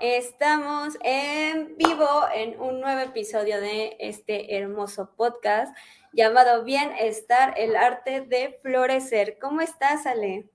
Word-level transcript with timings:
Estamos 0.00 0.96
en 1.04 1.76
vivo 1.76 2.08
en 2.34 2.58
un 2.58 2.80
nuevo 2.80 3.02
episodio 3.02 3.60
de 3.60 3.98
este 4.00 4.56
hermoso 4.56 5.10
podcast 5.14 5.76
llamado 6.14 6.64
Bienestar, 6.64 7.52
el 7.58 7.76
arte 7.76 8.22
de 8.22 8.58
florecer. 8.62 9.36
¿Cómo 9.38 9.60
estás, 9.60 10.06
Ale? 10.06 10.48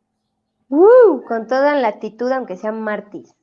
Uh, 0.69 1.21
con 1.27 1.45
toda 1.45 1.75
la 1.75 1.89
actitud, 1.89 2.31
aunque 2.31 2.57
sea 2.57 2.71
martes. 2.71 3.35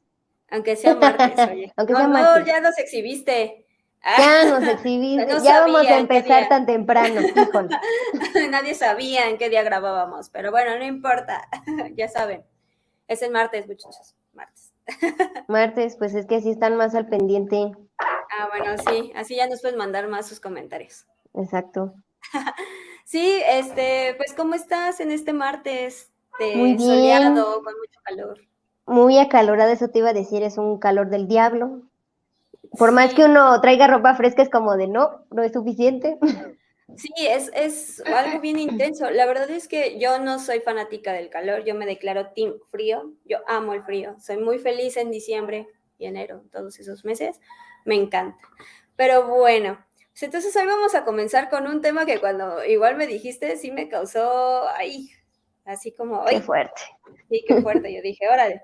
Aunque 0.50 0.74
sea 0.74 0.96
martes, 0.96 1.38
oye. 1.50 1.72
aunque 1.76 1.94
sea 1.94 2.08
no, 2.08 2.44
ya 2.44 2.58
nos 2.58 2.76
exhibiste. 2.78 3.64
Ya 4.04 4.44
nos 4.46 4.66
exhibiste, 4.66 5.28
ya 5.44 5.60
vamos 5.60 5.86
a 5.86 5.98
empezar 5.98 6.48
tan 6.48 6.66
temprano, 6.66 7.20
Nadie 8.50 8.74
sabía 8.74 9.28
en 9.28 9.38
qué 9.38 9.48
día 9.50 9.62
grabábamos, 9.62 10.30
pero 10.30 10.50
bueno, 10.50 10.76
no 10.76 10.84
importa, 10.84 11.48
ya 11.94 12.08
saben. 12.08 12.42
Es 13.06 13.22
el 13.22 13.30
martes, 13.30 13.68
muchachos, 13.68 14.16
martes. 15.48 15.96
Pues 15.96 16.14
es 16.14 16.26
que 16.26 16.36
así 16.36 16.50
están 16.50 16.76
más 16.76 16.94
al 16.94 17.08
pendiente. 17.08 17.72
Ah, 17.98 18.48
bueno, 18.50 18.76
sí, 18.88 19.12
así 19.14 19.36
ya 19.36 19.46
nos 19.46 19.60
pueden 19.60 19.78
mandar 19.78 20.08
más 20.08 20.26
sus 20.26 20.40
comentarios. 20.40 21.06
Exacto. 21.34 21.94
sí, 23.04 23.40
este, 23.46 24.14
pues 24.16 24.32
¿cómo 24.34 24.54
estás 24.54 25.00
en 25.00 25.10
este 25.10 25.32
martes? 25.32 26.10
De 26.38 26.56
Muy 26.56 26.74
bien. 26.74 26.80
soleado, 26.80 27.62
con 27.62 27.74
mucho 27.74 28.00
calor. 28.02 28.40
Muy 28.86 29.18
acalorado, 29.18 29.70
eso 29.70 29.88
te 29.88 29.98
iba 29.98 30.10
a 30.10 30.14
decir, 30.14 30.42
es 30.42 30.58
un 30.58 30.78
calor 30.78 31.10
del 31.10 31.28
diablo. 31.28 31.82
Por 32.78 32.92
más 32.92 33.12
que 33.12 33.24
uno 33.24 33.60
traiga 33.60 33.86
ropa 33.86 34.14
fresca, 34.14 34.42
es 34.42 34.48
como 34.48 34.76
de 34.76 34.88
no, 34.88 35.24
no 35.30 35.42
es 35.42 35.52
suficiente. 35.52 36.18
Sí, 36.96 37.12
es, 37.18 37.50
es 37.54 38.02
algo 38.06 38.40
bien 38.40 38.58
intenso. 38.58 39.10
La 39.10 39.26
verdad 39.26 39.50
es 39.50 39.68
que 39.68 39.98
yo 39.98 40.18
no 40.18 40.38
soy 40.38 40.60
fanática 40.60 41.12
del 41.12 41.30
calor, 41.30 41.64
yo 41.64 41.74
me 41.74 41.86
declaro 41.86 42.30
team 42.32 42.54
frío, 42.70 43.12
yo 43.24 43.38
amo 43.46 43.74
el 43.74 43.82
frío, 43.82 44.16
soy 44.20 44.38
muy 44.38 44.58
feliz 44.58 44.96
en 44.96 45.10
diciembre 45.10 45.68
y 45.98 46.06
enero, 46.06 46.42
todos 46.50 46.78
esos 46.78 47.04
meses, 47.04 47.40
me 47.84 47.94
encanta. 47.94 48.38
Pero 48.96 49.26
bueno, 49.26 49.84
pues 50.12 50.22
entonces 50.24 50.54
hoy 50.56 50.66
vamos 50.66 50.94
a 50.94 51.04
comenzar 51.04 51.48
con 51.48 51.66
un 51.66 51.80
tema 51.80 52.04
que 52.04 52.18
cuando 52.18 52.64
igual 52.64 52.96
me 52.96 53.06
dijiste, 53.06 53.56
sí 53.56 53.70
me 53.70 53.88
causó, 53.88 54.68
ay, 54.76 55.10
así 55.64 55.92
como... 55.92 56.24
Qué 56.26 56.40
fuerte. 56.40 56.82
Sí, 57.30 57.44
qué 57.46 57.62
fuerte, 57.62 57.92
yo 57.92 58.02
dije, 58.02 58.28
órale. 58.28 58.62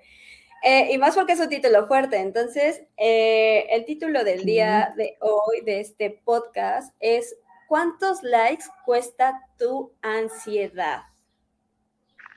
Eh, 0.63 0.89
y 0.93 0.99
más 0.99 1.15
porque 1.15 1.35
es 1.35 1.41
un 1.41 1.49
título 1.49 1.87
fuerte. 1.87 2.19
Entonces, 2.19 2.83
eh, 2.97 3.67
el 3.71 3.85
título 3.85 4.25
del 4.25 4.45
día 4.45 4.93
de 4.97 5.17
hoy, 5.21 5.61
de 5.65 5.81
este 5.81 6.21
podcast, 6.25 6.95
es 7.01 7.37
¿Cuántos 7.69 8.23
likes 8.23 8.65
cuesta 8.87 9.43
tu 9.59 9.93
ansiedad? 10.01 11.03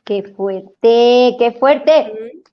Qué 0.03 0.23
fuerte, 0.23 1.37
qué 1.39 1.55
fuerte. 1.57 2.43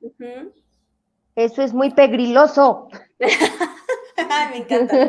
Eso 1.35 1.63
es 1.63 1.75
muy 1.75 1.91
pegriloso. 1.91 2.89
Me 4.51 4.59
encanta. 4.59 5.09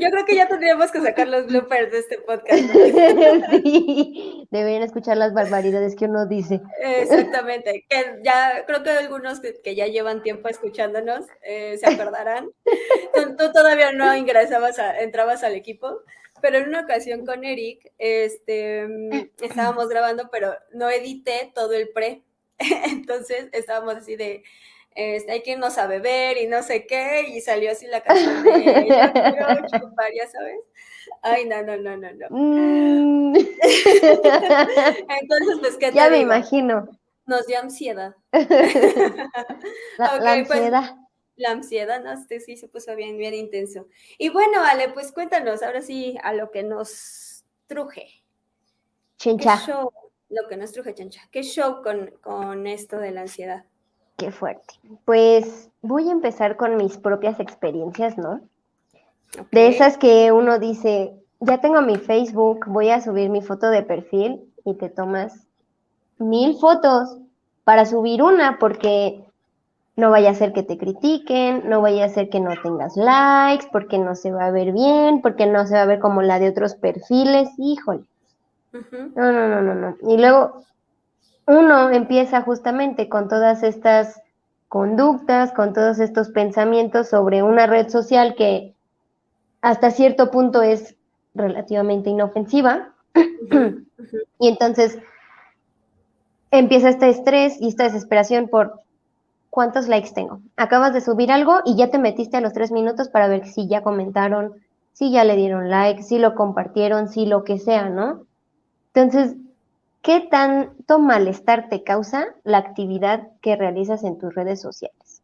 Yo, 0.00 0.10
creo 0.10 0.24
que 0.26 0.36
ya 0.36 0.48
tendríamos 0.48 0.90
que 0.90 1.00
sacar 1.00 1.28
los 1.28 1.46
bloopers 1.46 1.92
de 1.92 1.98
este 1.98 2.18
podcast. 2.18 2.62
Sí, 3.66 4.46
deberían 4.50 4.82
escuchar 4.82 5.16
las 5.16 5.32
barbaridades 5.32 5.96
que 5.96 6.04
uno 6.06 6.26
dice. 6.26 6.60
Exactamente, 6.80 7.84
que 7.88 8.20
ya 8.22 8.64
creo 8.66 8.82
que 8.82 8.90
algunos 8.90 9.40
que, 9.40 9.74
ya 9.74 9.86
llevan 9.86 10.22
tiempo 10.22 10.48
escuchándonos 10.48 11.26
eh, 11.42 11.76
se 11.78 11.86
acordarán. 11.86 12.50
Tú, 13.38 13.52
todavía 13.52 13.92
no 13.92 14.14
ingresabas, 14.16 14.78
a, 14.78 15.00
entrabas 15.00 15.42
al 15.42 15.54
equipo, 15.54 16.00
pero 16.40 16.58
en 16.58 16.68
una 16.68 16.80
ocasión 16.80 17.24
con 17.24 17.44
Eric, 17.44 17.92
este, 17.98 18.86
estábamos 19.40 19.88
grabando, 19.88 20.28
pero 20.30 20.54
no 20.72 20.90
edité 20.90 21.50
todo 21.54 21.72
el 21.72 21.88
pre. 21.88 22.22
Entonces 22.58 23.48
estábamos 23.52 23.96
así 23.96 24.16
de 24.16 24.42
este, 24.96 25.30
hay 25.30 25.42
que 25.42 25.52
irnos 25.52 25.76
a 25.76 25.86
beber 25.86 26.38
y 26.38 26.46
no 26.46 26.62
sé 26.62 26.86
qué, 26.86 27.26
y 27.28 27.42
salió 27.42 27.70
así 27.70 27.86
la 27.86 28.00
canción 28.00 28.42
de 28.42 28.52
chupar, 29.70 30.10
ya 30.14 30.26
sabes. 30.26 30.58
Ay, 31.20 31.44
no, 31.44 31.62
no, 31.62 31.76
no, 31.76 31.98
no, 31.98 32.08
no. 32.12 32.26
Mm. 32.30 33.36
Entonces, 33.36 34.20
pues, 35.60 35.76
¿qué 35.78 35.92
Ya 35.92 36.08
me 36.08 36.18
imagino. 36.18 36.88
Nos 37.26 37.46
dio 37.46 37.58
ansiedad. 37.58 38.16
la, 38.32 38.46
pues, 39.98 40.50
ansiedad. 40.50 40.96
la 41.36 41.50
ansiedad, 41.50 42.02
no, 42.02 42.12
este 42.12 42.40
sí 42.40 42.56
se 42.56 42.68
puso 42.68 42.96
bien, 42.96 43.18
bien 43.18 43.34
intenso. 43.34 43.88
Y 44.16 44.30
bueno, 44.30 44.64
Ale, 44.64 44.88
pues 44.88 45.12
cuéntanos, 45.12 45.62
ahora 45.62 45.82
sí, 45.82 46.16
a 46.22 46.32
lo 46.32 46.50
que 46.50 46.62
nos 46.62 47.44
truje. 47.66 48.06
Chincha. 49.18 49.60
lo 50.30 50.48
que 50.48 50.56
nos 50.56 50.72
truje, 50.72 50.94
chincha. 50.94 51.20
¿Qué 51.30 51.42
show 51.42 51.82
con, 51.82 52.12
con 52.22 52.66
esto 52.66 52.98
de 52.98 53.10
la 53.10 53.20
ansiedad? 53.22 53.66
Qué 54.16 54.30
fuerte. 54.30 54.74
Pues 55.04 55.70
voy 55.82 56.08
a 56.08 56.12
empezar 56.12 56.56
con 56.56 56.76
mis 56.76 56.96
propias 56.96 57.38
experiencias, 57.38 58.16
¿no? 58.16 58.40
De 59.52 59.68
esas 59.68 59.98
que 59.98 60.32
uno 60.32 60.58
dice, 60.58 61.12
ya 61.40 61.60
tengo 61.60 61.82
mi 61.82 61.96
Facebook, 61.96 62.64
voy 62.66 62.90
a 62.90 63.00
subir 63.00 63.28
mi 63.28 63.42
foto 63.42 63.68
de 63.68 63.82
perfil 63.82 64.52
y 64.64 64.74
te 64.74 64.88
tomas 64.88 65.46
mil 66.18 66.56
fotos 66.58 67.18
para 67.64 67.84
subir 67.84 68.22
una 68.22 68.58
porque 68.58 69.24
no 69.96 70.10
vaya 70.10 70.30
a 70.30 70.34
ser 70.34 70.52
que 70.52 70.62
te 70.62 70.78
critiquen, 70.78 71.68
no 71.68 71.80
vaya 71.80 72.04
a 72.04 72.08
ser 72.08 72.28
que 72.28 72.40
no 72.40 72.54
tengas 72.62 72.96
likes, 72.96 73.66
porque 73.72 73.98
no 73.98 74.14
se 74.14 74.30
va 74.30 74.46
a 74.46 74.50
ver 74.50 74.72
bien, 74.72 75.22
porque 75.22 75.46
no 75.46 75.66
se 75.66 75.74
va 75.74 75.82
a 75.82 75.86
ver 75.86 75.98
como 75.98 76.22
la 76.22 76.38
de 76.38 76.50
otros 76.50 76.74
perfiles, 76.74 77.50
híjole. 77.58 78.04
No, 79.14 79.32
no, 79.32 79.48
no, 79.48 79.62
no, 79.62 79.74
no. 79.74 79.96
Y 80.02 80.18
luego 80.18 80.62
uno 81.46 81.90
empieza 81.90 82.42
justamente 82.42 83.08
con 83.08 83.28
todas 83.28 83.62
estas 83.62 84.20
conductas, 84.68 85.52
con 85.52 85.72
todos 85.72 86.00
estos 86.00 86.30
pensamientos 86.30 87.08
sobre 87.08 87.42
una 87.42 87.66
red 87.66 87.88
social 87.88 88.34
que 88.34 88.74
hasta 89.60 89.90
cierto 89.90 90.30
punto 90.30 90.62
es 90.62 90.96
relativamente 91.34 92.10
inofensiva. 92.10 92.92
y 94.38 94.48
entonces 94.48 94.98
empieza 96.50 96.88
este 96.88 97.08
estrés 97.08 97.60
y 97.60 97.68
esta 97.68 97.84
desesperación 97.84 98.48
por 98.48 98.82
cuántos 99.50 99.88
likes 99.88 100.12
tengo. 100.12 100.40
Acabas 100.56 100.92
de 100.92 101.00
subir 101.00 101.30
algo 101.30 101.60
y 101.64 101.76
ya 101.76 101.90
te 101.90 101.98
metiste 101.98 102.36
a 102.36 102.40
los 102.40 102.52
tres 102.52 102.72
minutos 102.72 103.08
para 103.08 103.28
ver 103.28 103.46
si 103.46 103.68
ya 103.68 103.82
comentaron, 103.82 104.54
si 104.92 105.12
ya 105.12 105.24
le 105.24 105.36
dieron 105.36 105.70
like, 105.70 106.02
si 106.02 106.18
lo 106.18 106.34
compartieron, 106.34 107.08
si 107.08 107.24
lo 107.24 107.44
que 107.44 107.58
sea, 107.58 107.88
¿no? 107.88 108.26
Entonces, 108.92 109.36
¿Qué 110.06 110.20
tanto 110.20 111.00
malestar 111.00 111.68
te 111.68 111.82
causa 111.82 112.28
la 112.44 112.58
actividad 112.58 113.26
que 113.42 113.56
realizas 113.56 114.04
en 114.04 114.18
tus 114.18 114.32
redes 114.36 114.60
sociales? 114.60 115.20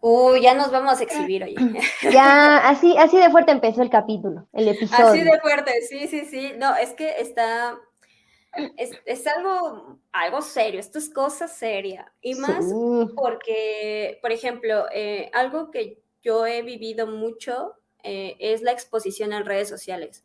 Uy, 0.00 0.40
ya 0.40 0.54
nos 0.54 0.70
vamos 0.70 0.98
a 0.98 1.02
exhibir 1.02 1.44
hoy. 1.44 1.56
Ya, 2.10 2.56
así, 2.66 2.96
así 2.96 3.18
de 3.18 3.28
fuerte 3.28 3.52
empezó 3.52 3.82
el 3.82 3.90
capítulo, 3.90 4.48
el 4.54 4.68
episodio. 4.68 5.08
Así 5.08 5.22
de 5.22 5.40
fuerte, 5.40 5.82
sí, 5.82 6.08
sí, 6.08 6.24
sí. 6.24 6.54
No, 6.56 6.74
es 6.74 6.94
que 6.94 7.16
está, 7.18 7.78
es, 8.78 9.26
algo, 9.26 9.98
algo 10.10 10.40
serio, 10.40 10.80
esto 10.80 10.98
es 10.98 11.10
cosa 11.10 11.48
seria. 11.48 12.10
Y 12.22 12.34
más 12.36 12.64
porque, 13.14 14.18
por 14.22 14.32
ejemplo, 14.32 14.86
eh, 14.90 15.30
algo 15.34 15.70
que 15.70 15.98
yo 16.22 16.46
he 16.46 16.62
vivido 16.62 17.06
mucho 17.06 17.74
eh, 18.02 18.36
es 18.40 18.62
la 18.62 18.72
exposición 18.72 19.34
en 19.34 19.44
redes 19.44 19.68
sociales. 19.68 20.24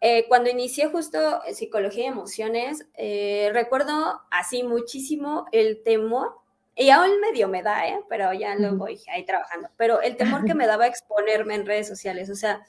Eh, 0.00 0.26
cuando 0.28 0.48
inicié 0.48 0.86
justo 0.88 1.42
psicología 1.52 2.04
y 2.04 2.08
emociones, 2.08 2.86
eh, 2.94 3.50
recuerdo 3.52 4.22
así 4.30 4.62
muchísimo 4.62 5.46
el 5.52 5.82
temor, 5.82 6.40
y 6.80 6.88
aún 6.88 7.20
medio 7.20 7.46
me 7.48 7.62
da, 7.62 7.86
¿eh? 7.88 8.00
pero 8.08 8.32
ya 8.32 8.54
lo 8.54 8.74
voy 8.76 8.98
ahí 9.12 9.26
trabajando, 9.26 9.68
pero 9.76 10.00
el 10.00 10.16
temor 10.16 10.46
que 10.46 10.54
me 10.54 10.66
daba 10.66 10.86
exponerme 10.86 11.54
en 11.54 11.66
redes 11.66 11.86
sociales, 11.86 12.30
o 12.30 12.34
sea, 12.34 12.66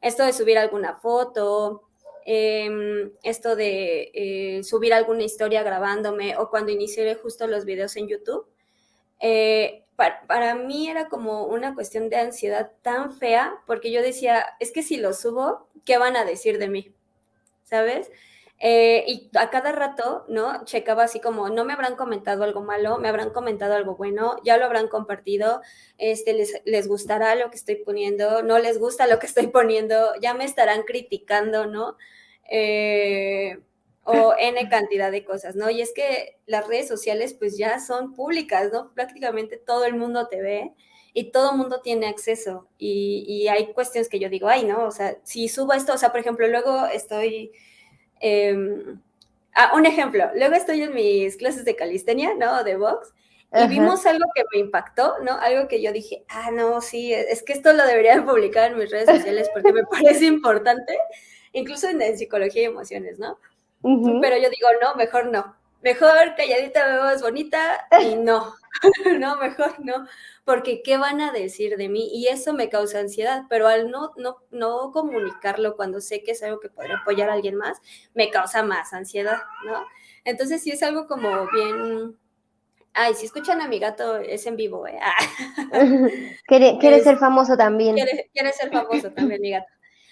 esto 0.00 0.24
de 0.24 0.32
subir 0.32 0.58
alguna 0.58 0.94
foto, 0.94 1.82
em, 2.24 3.10
esto 3.24 3.56
de 3.56 4.12
eh, 4.14 4.62
subir 4.62 4.94
alguna 4.94 5.24
historia 5.24 5.64
grabándome 5.64 6.36
o 6.36 6.50
cuando 6.50 6.70
inicié 6.70 7.12
justo 7.16 7.48
los 7.48 7.64
videos 7.64 7.96
en 7.96 8.06
YouTube, 8.06 8.46
eh, 9.20 9.84
para, 9.98 10.24
para, 10.28 10.54
mí 10.54 10.88
era 10.88 11.08
como 11.08 11.46
una 11.46 11.74
cuestión 11.74 12.08
de 12.08 12.16
ansiedad 12.16 12.70
tan 12.82 13.12
fea 13.12 13.52
porque 13.66 13.90
yo 13.90 14.00
decía, 14.00 14.46
es 14.60 14.70
que 14.70 14.84
si 14.84 14.96
lo 14.96 15.12
subo, 15.12 15.68
¿qué 15.84 15.98
van 15.98 16.16
a 16.16 16.24
decir 16.24 16.58
de 16.58 16.68
mí? 16.68 16.94
¿Sabes? 17.64 18.08
Eh, 18.60 19.04
y 19.08 19.30
a 19.36 19.50
cada 19.50 19.72
rato, 19.72 20.24
¿no? 20.28 20.64
Checaba 20.64 21.02
así 21.02 21.20
como, 21.20 21.48
no 21.48 21.64
me 21.64 21.72
habrán 21.72 21.96
comentado 21.96 22.44
algo 22.44 22.62
malo, 22.62 22.98
me 22.98 23.08
habrán 23.08 23.30
comentado 23.30 23.74
algo 23.74 23.96
bueno, 23.96 24.36
ya 24.44 24.56
lo 24.56 24.66
habrán 24.66 24.86
compartido, 24.86 25.62
este, 25.96 26.32
les, 26.32 26.62
les 26.64 26.86
gustará 26.86 27.34
lo 27.34 27.50
que 27.50 27.56
estoy 27.56 27.74
poniendo, 27.74 28.42
no 28.44 28.60
les 28.60 28.78
gusta 28.78 29.08
lo 29.08 29.18
que 29.18 29.26
estoy 29.26 29.48
poniendo, 29.48 30.12
ya 30.20 30.32
me 30.34 30.44
estarán 30.44 30.84
criticando, 30.84 31.66
¿no? 31.66 31.96
Eh, 32.48 33.58
o 34.30 34.34
N 34.38 34.68
cantidad 34.68 35.10
de 35.10 35.24
cosas, 35.24 35.56
¿no? 35.56 35.70
Y 35.70 35.80
es 35.80 35.92
que 35.92 36.38
las 36.46 36.66
redes 36.66 36.88
sociales 36.88 37.34
pues 37.34 37.56
ya 37.56 37.80
son 37.80 38.14
públicas, 38.14 38.70
¿no? 38.72 38.92
Prácticamente 38.94 39.56
todo 39.56 39.84
el 39.84 39.94
mundo 39.94 40.28
te 40.28 40.40
ve 40.42 40.72
y 41.14 41.30
todo 41.30 41.52
el 41.52 41.58
mundo 41.58 41.80
tiene 41.82 42.06
acceso 42.06 42.68
y, 42.78 43.24
y 43.26 43.48
hay 43.48 43.72
cuestiones 43.72 44.08
que 44.08 44.18
yo 44.18 44.28
digo, 44.28 44.48
ay, 44.48 44.64
¿no? 44.64 44.84
O 44.84 44.90
sea, 44.90 45.16
si 45.24 45.48
subo 45.48 45.72
esto, 45.72 45.94
o 45.94 45.98
sea, 45.98 46.10
por 46.10 46.20
ejemplo, 46.20 46.46
luego 46.48 46.86
estoy 46.86 47.52
Em, 48.20 49.00
ah, 49.54 49.72
un 49.74 49.86
ejemplo, 49.86 50.30
luego 50.34 50.54
estoy 50.54 50.82
en 50.82 50.94
mis 50.94 51.36
clases 51.36 51.64
de 51.64 51.76
calistenia, 51.76 52.34
¿no? 52.34 52.64
De 52.64 52.76
box, 52.76 53.12
y 53.50 53.66
vimos 53.66 54.04
algo 54.04 54.26
que 54.34 54.44
me 54.52 54.60
impactó, 54.60 55.18
¿no? 55.22 55.32
Algo 55.40 55.68
que 55.68 55.80
yo 55.80 55.90
dije, 55.90 56.24
ah, 56.28 56.50
no, 56.50 56.80
sí, 56.82 57.14
es 57.14 57.42
que 57.42 57.54
esto 57.54 57.72
lo 57.72 57.86
debería 57.86 58.22
publicar 58.24 58.72
en 58.72 58.78
mis 58.78 58.90
redes 58.90 59.08
sociales 59.08 59.48
porque 59.52 59.72
me 59.72 59.84
parece 59.90 60.26
importante, 60.26 60.98
incluso 61.52 61.88
en, 61.88 62.18
psicología 62.18 62.62
y 62.62 62.66
emociones, 62.66 63.18
¿no? 63.18 63.38
Pero 63.82 64.36
yo 64.36 64.50
digo, 64.50 64.68
no, 64.82 64.94
mejor 64.96 65.26
no. 65.26 65.56
Mejor 65.82 66.34
calladita 66.36 66.88
me 66.88 66.98
más 66.98 67.22
bonita 67.22 67.86
y 68.02 68.16
no, 68.16 68.54
no, 69.18 69.36
mejor 69.36 69.74
no, 69.78 70.06
porque 70.44 70.82
¿qué 70.82 70.98
van 70.98 71.20
a 71.20 71.32
decir 71.32 71.76
de 71.76 71.88
mí? 71.88 72.08
Y 72.12 72.26
eso 72.26 72.52
me 72.52 72.68
causa 72.68 72.98
ansiedad, 72.98 73.44
pero 73.48 73.68
al 73.68 73.90
no, 73.90 74.12
no, 74.16 74.38
no 74.50 74.90
comunicarlo 74.92 75.76
cuando 75.76 76.00
sé 76.00 76.22
que 76.22 76.32
es 76.32 76.42
algo 76.42 76.58
que 76.58 76.68
podría 76.68 76.98
apoyar 76.98 77.30
a 77.30 77.34
alguien 77.34 77.54
más, 77.54 77.78
me 78.14 78.30
causa 78.30 78.62
más 78.62 78.92
ansiedad, 78.92 79.38
¿no? 79.64 79.84
Entonces 80.24 80.62
sí 80.62 80.70
es 80.70 80.82
algo 80.82 81.06
como 81.06 81.46
bien... 81.52 82.16
Ay, 82.94 83.14
si 83.14 83.26
escuchan 83.26 83.60
a 83.60 83.68
mi 83.68 83.78
gato, 83.78 84.16
es 84.16 84.44
en 84.46 84.56
vivo, 84.56 84.84
¿eh? 84.88 84.98
quiere, 86.46 87.00
ser 87.00 87.18
famoso 87.18 87.56
también. 87.56 87.94
Quiere, 87.94 88.52
ser 88.52 88.72
famoso 88.72 89.12
también, 89.12 89.40
mi 89.40 89.50
gato. 89.50 89.68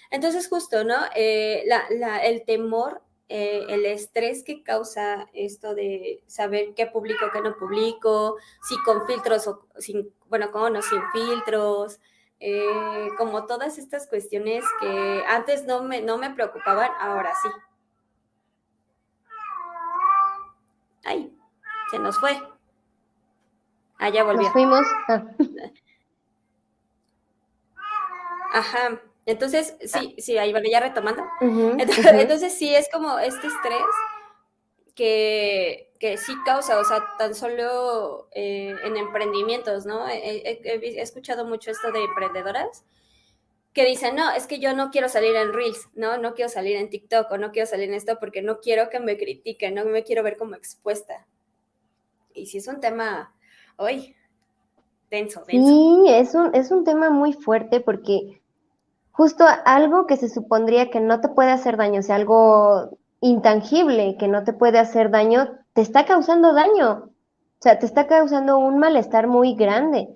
Entonces, 0.09 0.47
justo, 0.47 0.85
¿no? 0.85 0.95
Eh, 1.13 1.63
la, 1.65 1.83
la, 1.89 2.19
el 2.19 2.45
temor 2.45 3.01
eh, 3.29 3.65
el 3.69 3.85
estrés 3.85 4.43
que 4.43 4.63
causa 4.63 5.27
esto 5.33 5.75
de 5.75 6.23
saber 6.27 6.73
qué 6.75 6.87
publico, 6.87 7.25
qué 7.33 7.41
no 7.41 7.57
publico, 7.57 8.37
si 8.67 8.77
con 8.83 9.05
filtros 9.05 9.47
o 9.47 9.65
sin, 9.77 10.13
bueno, 10.29 10.51
con 10.51 10.61
o 10.63 10.69
no 10.69 10.81
sin 10.81 11.01
filtros, 11.11 11.99
eh, 12.39 13.09
como 13.17 13.45
todas 13.45 13.77
estas 13.77 14.07
cuestiones 14.07 14.63
que 14.79 15.23
antes 15.27 15.65
no 15.65 15.83
me, 15.83 16.01
no 16.01 16.17
me 16.17 16.29
preocupaban, 16.29 16.89
ahora 16.99 17.33
sí. 17.41 17.49
Ay, 21.03 21.37
se 21.91 21.99
nos 21.99 22.19
fue. 22.19 22.41
Ah, 23.97 24.09
ya 24.09 24.23
volvió. 24.23 24.43
Nos 24.43 24.53
fuimos. 24.53 24.85
Ah. 25.07 25.23
Ajá. 28.53 29.01
Entonces, 29.27 29.75
sí, 29.81 30.15
sí, 30.19 30.37
ahí 30.37 30.51
bueno, 30.51 30.67
ya 30.71 30.79
retomando. 30.79 31.21
entonces, 31.41 32.53
sí, 32.53 32.73
es 32.73 32.89
como 32.89 33.19
este 33.19 33.47
estrés 33.47 33.83
que, 34.95 35.91
que, 35.99 36.15
sí 36.17 36.33
causa, 36.45 36.79
o 36.79 36.85
sea, 36.85 37.03
tan 37.19 37.35
solo 37.35 38.29
eh, 38.31 38.73
en 38.85 38.95
emprendimientos, 38.95 39.85
¿no? 39.85 40.07
He, 40.07 41.01
escuchado 41.01 41.43
mucho 41.43 41.71
esto 41.71 41.91
de 41.91 42.05
emprendedoras 42.05 42.85
que 43.73 43.85
dicen, 43.85 44.15
no, 44.15 44.31
es 44.31 44.47
que 44.47 44.59
yo 44.59 44.73
no 44.73 44.91
quiero 44.91 45.09
salir 45.09 45.35
en 45.35 45.51
Reels, 45.51 45.89
¿no? 45.93 46.17
No 46.17 46.33
quiero 46.33 46.49
salir 46.49 46.77
en 46.77 46.89
TikTok 46.89 47.29
o 47.29 47.37
no 47.37 47.51
quiero 47.51 47.67
salir 47.67 47.89
en 47.89 47.95
esto 47.95 48.17
porque 48.21 48.41
no 48.41 48.61
quiero 48.61 48.89
que 48.89 49.01
me 49.01 49.17
critiquen, 49.17 49.75
no 49.75 49.83
me 49.83 50.03
quiero 50.03 50.23
ver 50.23 50.37
como 50.37 50.55
expuesta. 50.55 51.27
Y 52.33 52.45
si 52.45 52.59
es 52.59 52.67
un 52.69 52.79
tema, 52.79 53.35
hoy, 53.75 54.15
denso, 55.11 55.43
denso. 55.45 55.67
Sí, 55.67 56.05
es 56.07 56.33
un, 56.33 56.55
es 56.55 56.71
un 56.71 56.85
tema 56.85 57.09
muy 57.09 57.33
fuerte 57.33 57.81
porque 57.81 58.41
justo 59.17 59.45
algo 59.65 60.05
que 60.05 60.15
se 60.15 60.29
supondría 60.29 60.91
que 60.91 60.99
no 60.99 61.19
te 61.21 61.29
puede 61.29 61.49
hacer 61.49 61.75
daño, 61.75 61.99
o 61.99 62.03
sea, 62.03 62.15
algo 62.15 62.97
intangible 63.19 64.15
que 64.15 64.27
no 64.27 64.43
te 64.43 64.53
puede 64.53 64.77
hacer 64.77 65.09
daño, 65.09 65.49
te 65.73 65.81
está 65.81 66.05
causando 66.05 66.53
daño. 66.53 67.09
O 67.59 67.59
sea, 67.59 67.79
te 67.79 67.87
está 67.87 68.05
causando 68.05 68.59
un 68.59 68.77
malestar 68.77 69.25
muy 69.25 69.55
grande, 69.55 70.07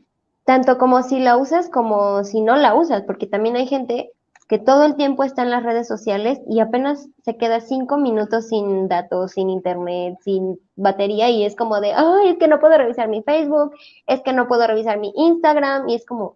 tanto 0.45 0.77
como 0.77 1.01
si 1.01 1.19
la 1.19 1.36
usas 1.38 1.68
como 1.69 2.24
si 2.24 2.42
no 2.42 2.56
la 2.56 2.75
usas, 2.75 3.01
porque 3.01 3.25
también 3.25 3.56
hay 3.56 3.65
gente 3.65 4.12
que 4.48 4.59
todo 4.59 4.83
el 4.83 4.95
tiempo 4.95 5.24
está 5.24 5.42
en 5.42 5.50
las 5.50 5.63
redes 5.63 5.88
sociales 5.88 6.39
y 6.47 6.59
apenas 6.59 7.07
se 7.24 7.38
queda 7.38 7.59
cinco 7.59 7.97
minutos 7.97 8.50
sin 8.50 8.88
datos, 8.88 9.31
sin 9.31 9.50
internet, 9.50 10.19
sin 10.21 10.59
batería 10.75 11.31
y 11.31 11.44
es 11.44 11.56
como 11.56 11.81
de, 11.81 11.94
ay, 11.94 12.30
es 12.30 12.38
que 12.38 12.47
no 12.47 12.59
puedo 12.59 12.77
revisar 12.77 13.07
mi 13.07 13.24
Facebook, 13.24 13.74
es 14.06 14.21
que 14.21 14.33
no 14.33 14.47
puedo 14.47 14.68
revisar 14.68 15.00
mi 15.00 15.12
Instagram 15.15 15.89
y 15.89 15.95
es 15.95 16.06
como, 16.06 16.36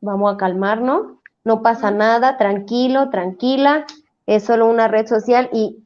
vamos 0.00 0.34
a 0.34 0.36
calmarnos 0.36 1.17
no 1.44 1.62
pasa 1.62 1.90
nada, 1.90 2.36
tranquilo, 2.36 3.10
tranquila, 3.10 3.86
es 4.26 4.44
solo 4.44 4.66
una 4.66 4.88
red 4.88 5.06
social 5.06 5.48
y 5.52 5.84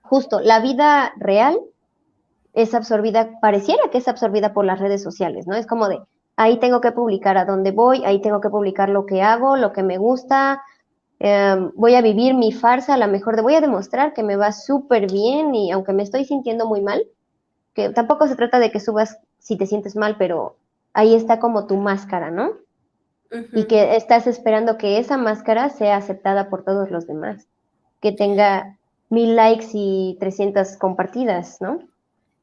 justo 0.00 0.40
la 0.40 0.60
vida 0.60 1.12
real 1.16 1.58
es 2.54 2.74
absorbida, 2.74 3.30
pareciera 3.40 3.82
que 3.92 3.98
es 3.98 4.08
absorbida 4.08 4.52
por 4.52 4.64
las 4.64 4.80
redes 4.80 5.02
sociales, 5.02 5.46
¿no? 5.46 5.54
Es 5.54 5.66
como 5.66 5.88
de, 5.88 6.00
ahí 6.36 6.58
tengo 6.58 6.80
que 6.80 6.92
publicar 6.92 7.36
a 7.36 7.44
dónde 7.44 7.72
voy, 7.72 8.04
ahí 8.04 8.20
tengo 8.20 8.40
que 8.40 8.48
publicar 8.48 8.88
lo 8.88 9.06
que 9.06 9.22
hago, 9.22 9.56
lo 9.56 9.72
que 9.72 9.82
me 9.82 9.98
gusta, 9.98 10.62
em, 11.18 11.70
voy 11.74 11.94
a 11.94 12.00
vivir 12.00 12.34
mi 12.34 12.52
farsa, 12.52 12.94
a 12.94 12.96
la 12.96 13.06
mejor 13.06 13.36
de, 13.36 13.42
voy 13.42 13.54
a 13.54 13.60
demostrar 13.60 14.14
que 14.14 14.22
me 14.22 14.36
va 14.36 14.52
súper 14.52 15.10
bien 15.10 15.54
y 15.54 15.70
aunque 15.70 15.92
me 15.92 16.02
estoy 16.02 16.24
sintiendo 16.24 16.66
muy 16.66 16.80
mal, 16.80 17.04
que 17.74 17.90
tampoco 17.90 18.26
se 18.26 18.36
trata 18.36 18.58
de 18.58 18.70
que 18.70 18.80
subas 18.80 19.18
si 19.38 19.56
te 19.56 19.66
sientes 19.66 19.94
mal, 19.94 20.16
pero 20.18 20.56
ahí 20.94 21.14
está 21.14 21.38
como 21.38 21.66
tu 21.66 21.76
máscara, 21.76 22.30
¿no? 22.30 22.52
Y 23.30 23.64
que 23.64 23.96
estás 23.96 24.26
esperando 24.26 24.78
que 24.78 24.98
esa 24.98 25.16
máscara 25.16 25.68
sea 25.68 25.96
aceptada 25.96 26.48
por 26.48 26.64
todos 26.64 26.90
los 26.90 27.06
demás, 27.06 27.46
que 28.00 28.12
tenga 28.12 28.78
mil 29.10 29.36
likes 29.36 29.68
y 29.72 30.16
300 30.20 30.76
compartidas, 30.76 31.60
¿no? 31.60 31.80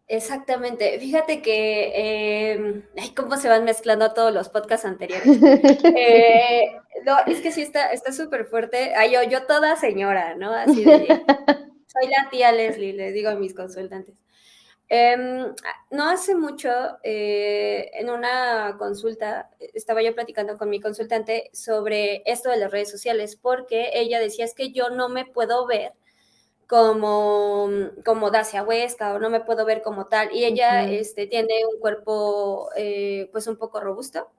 Exactamente. 0.07 0.99
Fíjate 0.99 1.41
que, 1.41 1.91
eh, 1.95 2.83
ay, 2.97 3.09
cómo 3.15 3.37
se 3.37 3.49
van 3.49 3.63
mezclando 3.63 4.13
todos 4.13 4.31
los 4.33 4.49
podcasts 4.49 4.85
anteriores. 4.85 5.25
Eh, 5.97 6.71
no, 7.05 7.17
es 7.25 7.41
que 7.41 7.51
sí 7.51 7.61
está 7.61 7.89
súper 8.11 8.45
fuerte. 8.45 8.93
Ay, 8.95 9.11
yo, 9.13 9.23
yo 9.23 9.45
toda 9.45 9.75
señora, 9.75 10.35
¿no? 10.35 10.53
Así 10.53 10.83
de, 10.83 11.07
soy 11.87 12.09
la 12.09 12.29
tía 12.29 12.51
Leslie, 12.51 12.93
les 12.93 13.13
digo 13.13 13.29
a 13.29 13.35
mis 13.35 13.53
consultantes. 13.53 14.15
Em, 14.87 15.53
no 15.89 16.09
hace 16.09 16.35
mucho, 16.35 16.69
eh, 17.03 17.89
en 17.93 18.09
una 18.09 18.75
consulta, 18.77 19.49
estaba 19.73 20.03
yo 20.03 20.13
platicando 20.13 20.57
con 20.57 20.69
mi 20.69 20.79
consultante 20.79 21.49
sobre 21.53 22.21
esto 22.25 22.49
de 22.49 22.57
las 22.57 22.71
redes 22.71 22.91
sociales, 22.91 23.35
porque 23.35 23.89
ella 23.93 24.19
decía, 24.19 24.45
es 24.45 24.53
que 24.53 24.71
yo 24.71 24.89
no 24.89 25.09
me 25.09 25.25
puedo 25.25 25.65
ver 25.65 25.93
como, 26.67 27.69
como 28.05 28.31
Dacia 28.31 28.63
Huesca 28.63 29.13
o 29.15 29.19
no 29.19 29.29
me 29.29 29.41
puedo 29.41 29.65
ver 29.65 29.81
como 29.81 30.07
tal. 30.07 30.33
Y 30.33 30.45
ella 30.45 30.83
este, 30.89 31.27
tiene 31.27 31.65
un 31.71 31.79
cuerpo 31.79 32.69
eh, 32.75 33.29
pues 33.31 33.47
un 33.47 33.57
poco 33.57 33.79
robusto. 33.79 34.29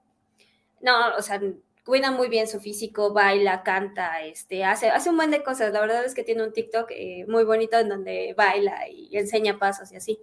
No, 0.80 1.16
o 1.16 1.22
sea, 1.22 1.40
cuida 1.87 2.11
muy 2.11 2.28
bien 2.28 2.49
su 2.49 2.61
físico, 2.61 3.12
baila, 3.12 3.62
canta, 3.62 4.21
este, 4.23 4.64
hace, 4.64 4.90
hace 4.90 5.09
un 5.09 5.16
buen 5.16 5.31
de 5.31 5.45
cosas. 5.45 5.73
La 5.73 5.81
verdad 5.81 6.05
es 6.05 6.14
que 6.14 6.25
tiene 6.25 6.43
un 6.43 6.52
TikTok 6.52 6.90
eh, 6.90 7.25
muy 7.28 7.45
bonito 7.45 7.78
en 7.78 7.88
donde 7.88 8.35
baila 8.37 8.88
y 8.88 9.16
enseña 9.16 9.59
pasos 9.59 9.93
y 9.93 9.97
así. 9.97 10.19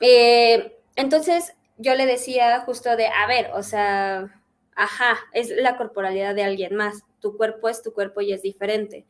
Eh, 0.00 0.76
entonces 0.94 1.54
yo 1.78 1.94
le 1.94 2.04
decía 2.04 2.60
justo 2.60 2.96
de, 2.96 3.06
a 3.06 3.26
ver, 3.26 3.50
o 3.54 3.62
sea, 3.62 4.42
ajá, 4.76 5.18
es 5.32 5.48
la 5.48 5.78
corporalidad 5.78 6.34
de 6.34 6.44
alguien 6.44 6.76
más. 6.76 7.02
Tu 7.20 7.34
cuerpo 7.36 7.70
es 7.70 7.82
tu 7.82 7.94
cuerpo 7.94 8.20
y 8.20 8.34
es 8.34 8.42
diferente. 8.42 9.06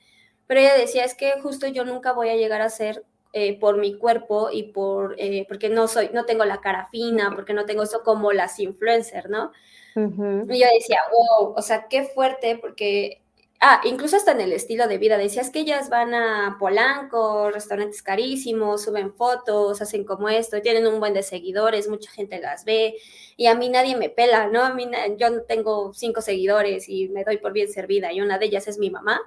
Pero 0.46 0.60
ella 0.60 0.76
decía, 0.76 1.04
es 1.04 1.16
que 1.16 1.40
justo 1.42 1.66
yo 1.66 1.84
nunca 1.84 2.12
voy 2.12 2.28
a 2.28 2.36
llegar 2.36 2.60
a 2.62 2.70
ser 2.70 3.04
eh, 3.32 3.58
por 3.58 3.76
mi 3.76 3.98
cuerpo 3.98 4.48
y 4.50 4.64
por, 4.72 5.16
porque 5.48 5.68
no 5.68 5.86
soy, 5.86 6.10
no 6.14 6.24
tengo 6.24 6.44
la 6.44 6.60
cara 6.60 6.88
fina, 6.90 7.32
porque 7.34 7.52
no 7.52 7.66
tengo 7.66 7.82
eso 7.82 8.02
como 8.02 8.32
las 8.32 8.58
influencers, 8.58 9.28
¿no? 9.28 9.52
Y 9.94 10.60
yo 10.60 10.66
decía, 10.72 10.98
wow, 11.10 11.54
o 11.56 11.62
sea, 11.62 11.88
qué 11.88 12.04
fuerte, 12.04 12.56
porque, 12.56 13.20
ah, 13.60 13.80
incluso 13.84 14.16
hasta 14.16 14.30
en 14.30 14.40
el 14.40 14.52
estilo 14.52 14.86
de 14.86 14.96
vida, 14.98 15.18
decías 15.18 15.50
que 15.50 15.60
ellas 15.60 15.90
van 15.90 16.14
a 16.14 16.56
Polanco, 16.60 17.50
restaurantes 17.50 18.02
carísimos, 18.02 18.84
suben 18.84 19.12
fotos, 19.12 19.82
hacen 19.82 20.04
como 20.04 20.28
esto, 20.28 20.62
tienen 20.62 20.86
un 20.86 21.00
buen 21.00 21.14
de 21.14 21.24
seguidores, 21.24 21.88
mucha 21.88 22.10
gente 22.12 22.40
las 22.40 22.64
ve, 22.64 22.94
y 23.36 23.46
a 23.46 23.54
mí 23.56 23.68
nadie 23.68 23.96
me 23.96 24.08
pela, 24.08 24.46
¿no? 24.46 24.62
A 24.62 24.72
mí, 24.72 24.88
yo 25.18 25.42
tengo 25.42 25.92
cinco 25.92 26.20
seguidores 26.20 26.88
y 26.88 27.08
me 27.08 27.24
doy 27.24 27.38
por 27.38 27.52
bien 27.52 27.70
servida, 27.70 28.12
y 28.12 28.20
una 28.20 28.38
de 28.38 28.46
ellas 28.46 28.68
es 28.68 28.78
mi 28.78 28.90
mamá. 28.90 29.20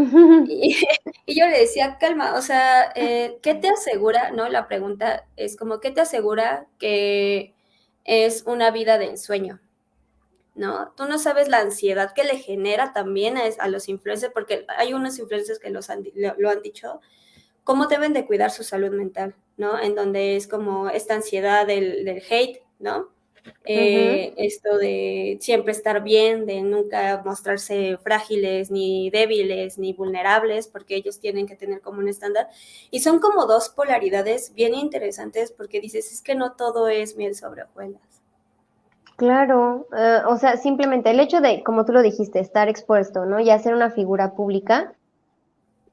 Y, 1.26 1.38
yo 1.38 1.46
le 1.46 1.60
decía, 1.60 1.98
calma, 1.98 2.34
o 2.34 2.42
sea, 2.42 2.92
eh, 2.94 3.38
¿qué 3.42 3.54
te 3.54 3.68
asegura? 3.68 4.30
¿No? 4.30 4.48
La 4.48 4.66
pregunta 4.66 5.26
es 5.36 5.56
como, 5.56 5.80
¿qué 5.80 5.90
te 5.90 6.00
asegura 6.00 6.66
que 6.78 7.54
es 8.04 8.44
una 8.46 8.70
vida 8.70 8.98
de 8.98 9.06
ensueño? 9.06 9.60
¿No? 10.54 10.92
Tú 10.96 11.06
no 11.06 11.18
sabes 11.18 11.48
la 11.48 11.60
ansiedad 11.60 12.12
que 12.12 12.24
le 12.24 12.38
genera 12.38 12.92
también 12.92 13.36
a, 13.38 13.68
los 13.68 13.88
influencers, 13.88 14.32
porque 14.32 14.66
hay 14.76 14.92
unos 14.92 15.18
influencers 15.18 15.58
que 15.58 15.70
los 15.70 15.88
lo, 16.14 16.50
han 16.50 16.62
dicho, 16.62 17.00
cómo 17.64 17.86
deben 17.86 18.12
de 18.12 18.26
cuidar 18.26 18.50
su 18.50 18.64
salud 18.64 18.90
mental, 18.90 19.36
¿no? 19.56 19.80
En 19.80 19.94
donde 19.94 20.36
es 20.36 20.48
como 20.48 20.90
esta 20.90 21.14
ansiedad 21.14 21.66
del 21.66 22.22
hate, 22.28 22.62
¿no? 22.78 23.10
Eh, 23.64 24.34
esto 24.36 24.78
de 24.78 25.38
siempre 25.40 25.72
estar 25.72 26.02
bien, 26.02 26.46
de 26.46 26.62
nunca 26.62 27.22
mostrarse 27.24 27.98
frágiles, 27.98 28.70
ni 28.70 29.10
débiles, 29.10 29.78
ni 29.78 29.92
vulnerables, 29.92 30.68
porque 30.68 30.96
ellos 30.96 31.20
tienen 31.20 31.46
que 31.46 31.56
tener 31.56 31.80
como 31.80 31.98
un 31.98 32.08
estándar. 32.08 32.48
Y 32.90 33.00
son 33.00 33.20
como 33.20 33.46
dos 33.46 33.68
polaridades 33.68 34.54
bien 34.54 34.74
interesantes 34.74 35.52
porque 35.52 35.80
dices, 35.80 36.12
es 36.12 36.22
que 36.22 36.34
no 36.34 36.52
todo 36.52 36.88
es 36.88 37.16
miel 37.16 37.34
sobre 37.34 37.62
hojuelas. 37.62 38.02
Claro, 39.16 39.86
eh, 39.96 40.20
o 40.26 40.38
sea, 40.38 40.56
simplemente 40.56 41.10
el 41.10 41.20
hecho 41.20 41.42
de, 41.42 41.62
como 41.62 41.84
tú 41.84 41.92
lo 41.92 42.00
dijiste, 42.00 42.40
estar 42.40 42.68
expuesto, 42.68 43.26
¿no? 43.26 43.38
Ya 43.38 43.58
ser 43.58 43.74
una 43.74 43.90
figura 43.90 44.34
pública, 44.34 44.94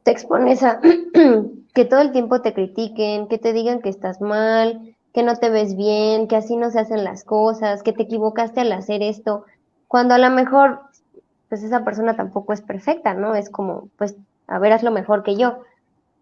te 0.03 0.11
expones 0.11 0.63
a 0.63 0.79
que 1.73 1.83
todo 1.83 1.99
el 1.99 2.13
tiempo 2.13 2.41
te 2.41 2.53
critiquen, 2.53 3.27
que 3.27 3.37
te 3.37 3.51
digan 3.51 3.81
que 3.81 3.89
estás 3.89 4.21
mal, 4.21 4.95
que 5.17 5.23
no 5.23 5.35
te 5.35 5.49
ves 5.49 5.75
bien, 5.75 6.27
que 6.27 6.35
así 6.35 6.55
no 6.55 6.69
se 6.69 6.79
hacen 6.79 7.03
las 7.03 7.23
cosas, 7.23 7.81
que 7.81 7.91
te 7.91 8.03
equivocaste 8.03 8.61
al 8.61 8.71
hacer 8.71 9.01
esto, 9.01 9.45
cuando 9.87 10.13
a 10.13 10.19
lo 10.19 10.29
mejor, 10.29 10.81
pues 11.49 11.63
esa 11.63 11.83
persona 11.83 12.15
tampoco 12.15 12.53
es 12.53 12.61
perfecta, 12.61 13.15
¿no? 13.15 13.33
Es 13.33 13.49
como, 13.49 13.89
pues, 13.97 14.15
a 14.45 14.59
ver, 14.59 14.73
haz 14.73 14.83
lo 14.83 14.91
mejor 14.91 15.23
que 15.23 15.35
yo. 15.35 15.63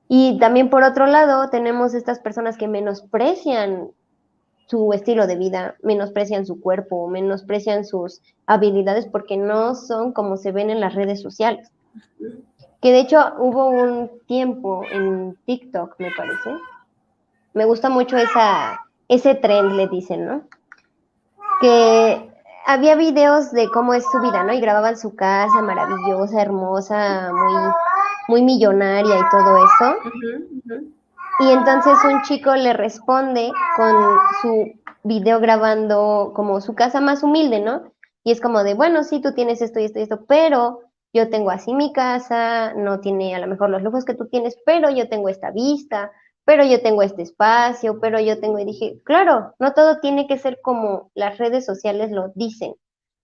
Y 0.08 0.40
también 0.40 0.70
por 0.70 0.86
otro 0.86 1.08
lado, 1.08 1.50
tenemos 1.50 1.94
estas 1.94 2.20
personas 2.20 2.56
que 2.56 2.70
menosprecian 2.70 3.90
su 4.68 4.94
estilo 4.94 5.28
de 5.28 5.36
vida, 5.36 5.76
menosprecian 5.84 6.46
su 6.46 6.62
cuerpo, 6.62 7.10
menosprecian 7.10 7.84
sus 7.84 8.22
habilidades 8.46 9.08
porque 9.08 9.36
no 9.36 9.76
son 9.76 10.14
como 10.14 10.38
se 10.38 10.54
ven 10.54 10.70
en 10.70 10.80
las 10.80 10.96
redes 10.96 11.22
sociales. 11.22 11.70
Que 12.82 12.94
de 12.94 13.02
hecho 13.02 13.34
hubo 13.40 13.68
un 13.68 14.10
tiempo 14.26 14.86
en 14.90 15.36
TikTok, 15.46 16.00
me 16.00 16.12
parece. 16.16 16.52
Me 17.54 17.66
gusta 17.66 17.90
mucho 17.90 18.18
esa, 18.18 18.85
ese 19.08 19.36
trend, 19.36 19.74
le 19.74 19.88
dicen, 19.88 20.26
¿no? 20.26 20.42
Que 21.62 22.32
había 22.66 22.96
videos 22.96 23.52
de 23.52 23.70
cómo 23.70 23.94
es 23.94 24.04
su 24.12 24.20
vida, 24.20 24.44
¿no? 24.44 24.54
Y 24.54 24.60
grababan 24.60 24.98
su 24.98 25.16
casa 25.16 25.62
maravillosa, 25.62 26.42
hermosa, 26.42 27.32
muy, 27.32 27.74
muy 28.28 28.42
millonaria 28.42 29.20
y 29.20 29.30
todo 29.30 29.58
eso. 29.58 29.96
Y 31.40 31.52
entonces 31.52 31.98
un 32.04 32.22
chico 32.24 32.56
le 32.56 32.74
responde 32.74 33.52
con 33.76 33.94
su 34.42 34.72
video 35.04 35.40
grabando 35.40 36.32
como 36.36 36.62
su 36.62 36.74
casa 36.74 37.02
más 37.02 37.24
humilde, 37.24 37.60
¿no? 37.60 37.92
Y 38.24 38.32
es 38.32 38.42
como 38.42 38.64
de, 38.64 38.74
bueno, 38.74 39.04
sí, 39.04 39.22
tú 39.22 39.34
tienes 39.34 39.62
esto 39.62 39.80
y 39.80 39.86
esto 39.86 40.00
y 40.00 40.04
esto, 40.04 40.26
pero 40.28 40.82
yo 41.14 41.30
tengo 41.30 41.52
así 41.52 41.74
mi 41.74 41.94
casa, 41.94 42.74
no 42.74 43.00
tiene 43.00 43.36
a 43.36 43.40
lo 43.40 43.48
mejor 43.48 43.70
los 43.70 43.84
lujos 43.84 44.04
que 44.04 44.16
tú 44.16 44.28
tienes, 44.28 44.58
pero 44.66 44.90
yo 44.90 45.08
tengo 45.08 45.30
esta 45.30 45.52
vista, 45.52 46.12
pero 46.46 46.64
yo 46.64 46.82
tengo 46.82 47.02
este 47.02 47.24
espacio, 47.24 48.00
pero 48.00 48.20
yo 48.20 48.40
tengo, 48.40 48.60
y 48.60 48.66
dije, 48.66 49.02
claro, 49.04 49.54
no 49.60 49.74
todo 49.74 50.00
tiene 50.00 50.28
que 50.28 50.38
ser 50.38 50.60
como 50.62 51.12
las 51.16 51.38
redes 51.40 51.66
sociales 51.66 52.12
lo 52.12 52.32
dicen, 52.36 52.76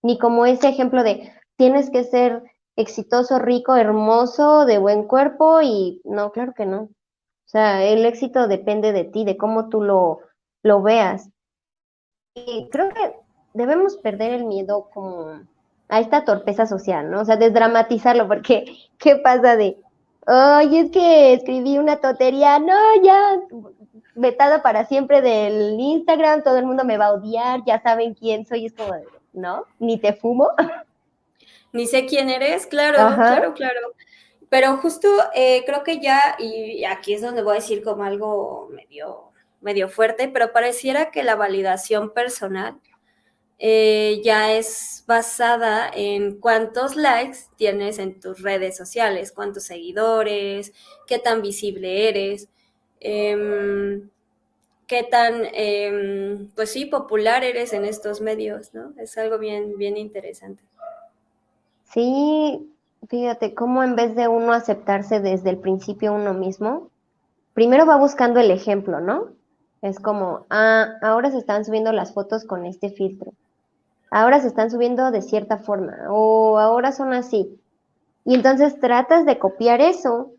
ni 0.02 0.18
como 0.18 0.44
ese 0.44 0.68
ejemplo 0.68 1.02
de 1.04 1.32
tienes 1.56 1.90
que 1.90 2.04
ser 2.04 2.42
exitoso, 2.76 3.38
rico, 3.38 3.76
hermoso, 3.76 4.66
de 4.66 4.78
buen 4.78 5.04
cuerpo, 5.04 5.62
y 5.62 6.00
no, 6.04 6.32
claro 6.32 6.52
que 6.54 6.66
no. 6.66 6.82
O 6.82 7.48
sea, 7.52 7.84
el 7.84 8.04
éxito 8.04 8.48
depende 8.48 8.92
de 8.92 9.04
ti, 9.04 9.24
de 9.24 9.36
cómo 9.36 9.68
tú 9.68 9.82
lo, 9.82 10.20
lo 10.62 10.82
veas. 10.82 11.28
Y 12.34 12.68
creo 12.70 12.88
que 12.88 13.14
debemos 13.52 13.96
perder 13.98 14.32
el 14.32 14.44
miedo 14.44 14.88
como 14.92 15.42
a 15.88 16.00
esta 16.00 16.24
torpeza 16.24 16.66
social, 16.66 17.10
¿no? 17.10 17.20
O 17.20 17.24
sea, 17.24 17.36
desdramatizarlo, 17.36 18.26
porque 18.26 18.64
¿qué 18.98 19.16
pasa 19.16 19.56
de, 19.56 19.78
Ay, 20.26 20.78
es 20.78 20.90
que 20.90 21.34
escribí 21.34 21.78
una 21.78 21.96
totería, 21.96 22.58
no, 22.58 23.02
ya, 23.02 23.40
vetada 24.14 24.62
para 24.62 24.86
siempre 24.86 25.20
del 25.20 25.78
Instagram, 25.78 26.42
todo 26.42 26.58
el 26.58 26.66
mundo 26.66 26.84
me 26.84 26.98
va 26.98 27.06
a 27.06 27.12
odiar, 27.12 27.64
ya 27.66 27.82
saben 27.82 28.14
quién 28.14 28.46
soy, 28.46 28.66
es 28.66 28.72
como, 28.72 28.94
¿no? 29.32 29.66
Ni 29.78 29.98
te 29.98 30.12
fumo. 30.12 30.50
Ni 31.72 31.86
sé 31.86 32.06
quién 32.06 32.28
eres, 32.28 32.66
claro, 32.66 33.14
claro, 33.14 33.54
claro. 33.54 33.80
Pero 34.50 34.76
justo 34.76 35.08
eh, 35.34 35.64
creo 35.64 35.82
que 35.82 35.98
ya, 36.00 36.36
y 36.38 36.84
aquí 36.84 37.14
es 37.14 37.22
donde 37.22 37.42
voy 37.42 37.52
a 37.52 37.60
decir 37.60 37.82
como 37.82 38.04
algo 38.04 38.68
medio, 38.70 39.30
medio 39.62 39.88
fuerte, 39.88 40.28
pero 40.28 40.52
pareciera 40.52 41.10
que 41.10 41.22
la 41.22 41.34
validación 41.34 42.12
personal 42.12 42.78
eh, 43.64 44.20
ya 44.24 44.52
es 44.52 45.04
basada 45.06 45.88
en 45.94 46.40
cuántos 46.40 46.96
likes 46.96 47.38
tienes 47.54 48.00
en 48.00 48.18
tus 48.18 48.42
redes 48.42 48.76
sociales, 48.76 49.30
cuántos 49.30 49.62
seguidores, 49.62 50.72
qué 51.06 51.20
tan 51.20 51.42
visible 51.42 52.08
eres, 52.08 52.48
em, 52.98 54.10
qué 54.88 55.04
tan, 55.04 55.44
em, 55.52 56.50
pues 56.56 56.72
sí, 56.72 56.86
popular 56.86 57.44
eres 57.44 57.72
en 57.72 57.84
estos 57.84 58.20
medios, 58.20 58.74
¿no? 58.74 58.94
Es 58.98 59.16
algo 59.16 59.38
bien, 59.38 59.78
bien 59.78 59.96
interesante. 59.96 60.60
Sí, 61.84 62.68
fíjate 63.08 63.54
cómo 63.54 63.84
en 63.84 63.94
vez 63.94 64.16
de 64.16 64.26
uno 64.26 64.54
aceptarse 64.54 65.20
desde 65.20 65.50
el 65.50 65.58
principio 65.58 66.14
uno 66.14 66.34
mismo, 66.34 66.90
primero 67.54 67.86
va 67.86 67.96
buscando 67.96 68.40
el 68.40 68.50
ejemplo, 68.50 69.00
¿no? 69.00 69.28
Es 69.82 70.00
como, 70.00 70.46
ah, 70.50 70.94
ahora 71.00 71.30
se 71.30 71.38
están 71.38 71.64
subiendo 71.64 71.92
las 71.92 72.12
fotos 72.12 72.44
con 72.44 72.66
este 72.66 72.90
filtro 72.90 73.32
ahora 74.12 74.40
se 74.40 74.46
están 74.48 74.70
subiendo 74.70 75.10
de 75.10 75.22
cierta 75.22 75.58
forma 75.58 75.96
o 76.10 76.58
ahora 76.58 76.92
son 76.92 77.12
así. 77.12 77.58
Y 78.24 78.34
entonces 78.34 78.78
tratas 78.78 79.24
de 79.26 79.38
copiar 79.38 79.80
eso 79.80 80.30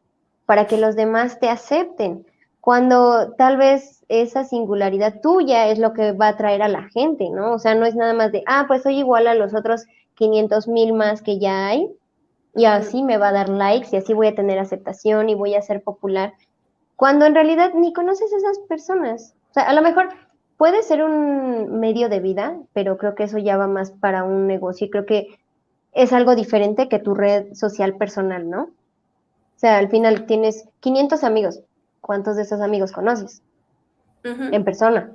para 0.46 0.68
que 0.68 0.78
los 0.78 0.96
demás 0.96 1.40
te 1.40 1.50
acepten, 1.50 2.26
cuando 2.62 3.34
tal 3.34 3.58
vez 3.58 4.06
esa 4.08 4.46
singularidad 4.46 5.20
tuya 5.22 5.68
es 5.68 5.80
lo 5.80 5.94
que 5.94 6.14
va 6.14 6.28
a 6.28 6.30
atraer 6.30 6.62
a 6.62 6.70
la 6.70 6.84
gente, 6.94 7.30
¿no? 7.30 7.54
O 7.54 7.60
sea, 7.60 7.76
no 7.76 7.86
es 7.86 7.96
nada 7.96 8.14
más 8.14 8.32
de, 8.32 8.44
ah, 8.46 8.66
pues 8.68 8.84
soy 8.84 9.00
igual 9.00 9.28
a 9.28 9.36
los 9.36 9.54
otros 9.54 9.86
500 10.16 10.68
mil 10.70 10.94
más 10.94 11.22
que 11.22 11.40
ya 11.40 11.68
hay, 11.68 11.90
y 12.56 12.66
así 12.66 13.04
me 13.04 13.18
va 13.18 13.30
a 13.30 13.34
dar 13.34 13.50
likes 13.50 13.90
y 13.92 13.98
así 13.98 14.14
voy 14.14 14.28
a 14.28 14.36
tener 14.36 14.60
aceptación 14.60 15.30
y 15.30 15.36
voy 15.36 15.56
a 15.56 15.62
ser 15.62 15.84
popular, 15.84 16.34
cuando 16.96 17.26
en 17.26 17.36
realidad 17.36 17.72
ni 17.74 17.92
conoces 17.92 18.32
a 18.32 18.38
esas 18.38 18.60
personas. 18.60 19.36
O 19.50 19.54
sea, 19.54 19.64
a 19.64 19.74
lo 19.74 19.82
mejor 19.82 20.10
puede 20.58 20.84
ser 20.84 21.04
un 21.04 21.80
medio 21.80 22.10
de 22.10 22.20
vida, 22.20 22.58
pero 22.74 22.98
creo 22.98 23.16
que 23.16 23.24
eso 23.24 23.38
ya 23.38 23.58
va 23.58 23.68
más 23.68 23.92
para 23.92 24.24
un 24.24 24.48
negocio 24.48 24.88
y 24.88 24.90
creo 24.90 25.06
que 25.06 25.40
es 25.94 26.14
algo 26.14 26.36
diferente 26.36 26.90
que 26.90 27.00
tu 27.00 27.14
red 27.14 27.54
social 27.54 27.96
personal, 27.98 28.50
¿no? 28.50 28.64
O 28.64 29.60
sea, 29.60 29.78
al 29.78 29.90
final 29.90 30.26
tienes 30.26 30.68
500 30.80 31.24
amigos. 31.24 31.60
¿Cuántos 32.02 32.36
de 32.36 32.42
esos 32.42 32.60
amigos 32.60 32.92
conoces? 32.92 33.42
En 34.24 34.64
persona. 34.64 35.12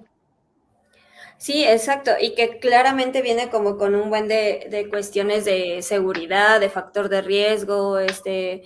Sí, 1.38 1.64
exacto. 1.64 2.12
Y 2.21 2.35
que 2.35 2.59
claramente 2.59 3.23
viene 3.23 3.49
como 3.49 3.78
con 3.78 3.95
un 3.95 4.11
buen 4.11 4.28
de, 4.28 4.87
cuestiones 4.90 5.45
de 5.45 5.83
seguridad, 5.83 6.61
de 6.61 6.68
factor 6.68 7.09
de 7.09 7.23
riesgo, 7.23 7.99
este, 7.99 8.64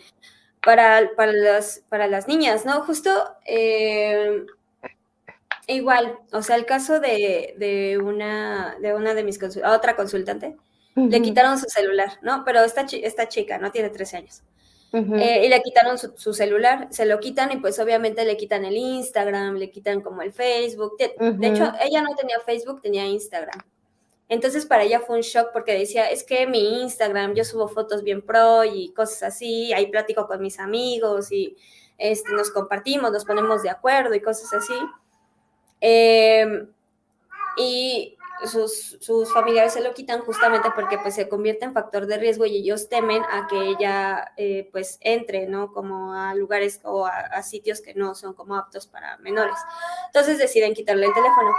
para, 0.65 1.11
para, 1.17 1.33
las, 1.33 1.83
para 1.89 2.07
las 2.07 2.29
niñas, 2.29 2.65
¿no? 2.65 2.81
Justo 2.83 3.11
eh, 3.45 4.45
Igual, 5.67 6.19
o 6.33 6.43
sea, 6.43 6.57
el 6.57 6.67
caso 6.67 6.99
de, 7.01 7.55
de 7.57 7.99
una 7.99 8.77
de 8.81 8.95
una 8.95 9.15
de 9.15 9.23
mis 9.23 9.39
otra 9.65 9.95
consultante, 9.95 10.57
le 10.95 11.23
quitaron 11.23 11.59
su 11.59 11.67
celular, 11.69 12.19
¿no? 12.23 12.43
Pero 12.45 12.63
esta, 12.63 12.83
esta 12.83 13.29
chica, 13.29 13.59
¿no? 13.59 13.71
Tiene 13.71 13.89
13 13.91 14.17
años. 14.17 14.43
Eh, 14.95 15.47
y 15.47 15.49
le 15.49 15.63
quitaron 15.63 15.97
su, 15.97 16.35
celular, 16.35 16.89
se 16.91 17.07
lo 17.07 17.19
quitan 17.19 17.51
y 17.51 17.57
pues 17.57 17.79
obviamente 17.79 18.27
le 18.27 18.37
quitan 18.37 18.67
el 18.67 18.77
Instagram, 18.77 19.55
le 19.55 19.71
quitan 19.71 20.03
como 20.03 20.21
el 20.21 20.33
Facebook. 20.35 20.99
De, 20.99 21.47
hecho, 21.47 21.73
ella 21.83 22.03
no 22.03 22.15
tenía 22.15 22.39
Facebook, 22.41 22.83
tenía 22.83 23.07
Instagram. 23.07 23.59
Entonces 24.29 24.67
para 24.67 24.83
ella 24.83 25.01
fue 25.01 25.17
un 25.17 25.23
shock 25.23 25.49
porque 25.53 25.79
decía, 25.79 26.11
es 26.11 26.25
que 26.25 26.47
mi 26.47 26.83
Instagram, 26.83 27.35
yo 27.35 27.45
subo 27.45 27.69
fotos 27.69 28.03
bien 28.03 28.21
pro 28.21 28.65
y 28.65 28.93
cosas 28.93 29.23
así, 29.23 29.73
ahí 29.73 29.87
platico 29.87 30.27
con 30.27 30.43
mis 30.43 30.59
amigos 30.59 31.33
y 31.33 31.57
este, 31.97 32.33
nos 32.33 32.51
compartimos, 32.51 33.13
nos 33.13 33.25
ponemos 33.25 33.63
de 33.63 33.71
acuerdo 33.71 34.15
y 34.15 34.21
cosas 34.21 34.53
así. 34.53 34.75
Em, 35.85 36.69
y 37.57 38.17
sus, 38.47 38.99
familiares 39.33 39.73
se 39.73 39.83
lo 39.83 39.95
quitan 39.95 40.21
justamente 40.21 40.69
porque 40.75 40.97
pues 40.99 41.15
se 41.15 41.29
convierte 41.29 41.65
en 41.65 41.75
factor 41.75 42.07
de 42.07 42.19
riesgo 42.19 42.47
y 42.47 42.57
ellos 42.57 42.89
temen 42.89 43.23
a 43.25 43.49
que 43.49 43.61
ella 43.71 44.33
eh, 44.37 44.69
pues 44.71 44.99
entre, 45.01 45.47
¿no? 45.49 45.73
Como 45.73 46.15
a 46.15 46.35
lugares 46.35 46.81
o 46.85 47.07
a, 47.07 47.43
sitios 47.43 47.81
que 47.81 47.95
no 47.95 48.15
son 48.15 48.33
como 48.35 48.57
aptos 48.57 48.87
para 48.87 49.17
menores. 49.19 49.57
Entonces 50.07 50.39
deciden 50.39 50.75
quitarle 50.75 51.07
el 51.07 51.15
teléfono. 51.15 51.53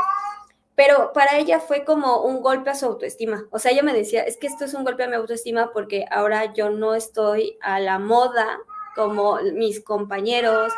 Pero 0.76 1.12
para 1.14 1.38
ella 1.38 1.60
fue 1.60 1.84
como 1.84 2.24
un 2.24 2.42
golpe 2.42 2.70
a 2.70 2.76
su 2.76 2.86
autoestima. 2.86 3.46
O 3.52 3.60
sea, 3.60 3.72
ella 3.72 3.84
me 3.84 3.94
decía, 3.94 4.24
es 4.24 4.38
que 4.38 4.48
esto 4.48 4.66
es 4.66 4.74
un 4.74 4.84
golpe 4.86 5.04
a 5.04 5.08
mi 5.08 5.16
autoestima 5.16 5.72
porque 5.72 6.06
ahora 6.10 6.54
yo 6.54 6.70
no 6.70 6.96
estoy 6.96 7.58
a 7.62 7.80
la 7.80 8.00
moda 8.00 8.60
como 8.96 9.40
mis 9.54 9.84
compañeros, 9.84 10.72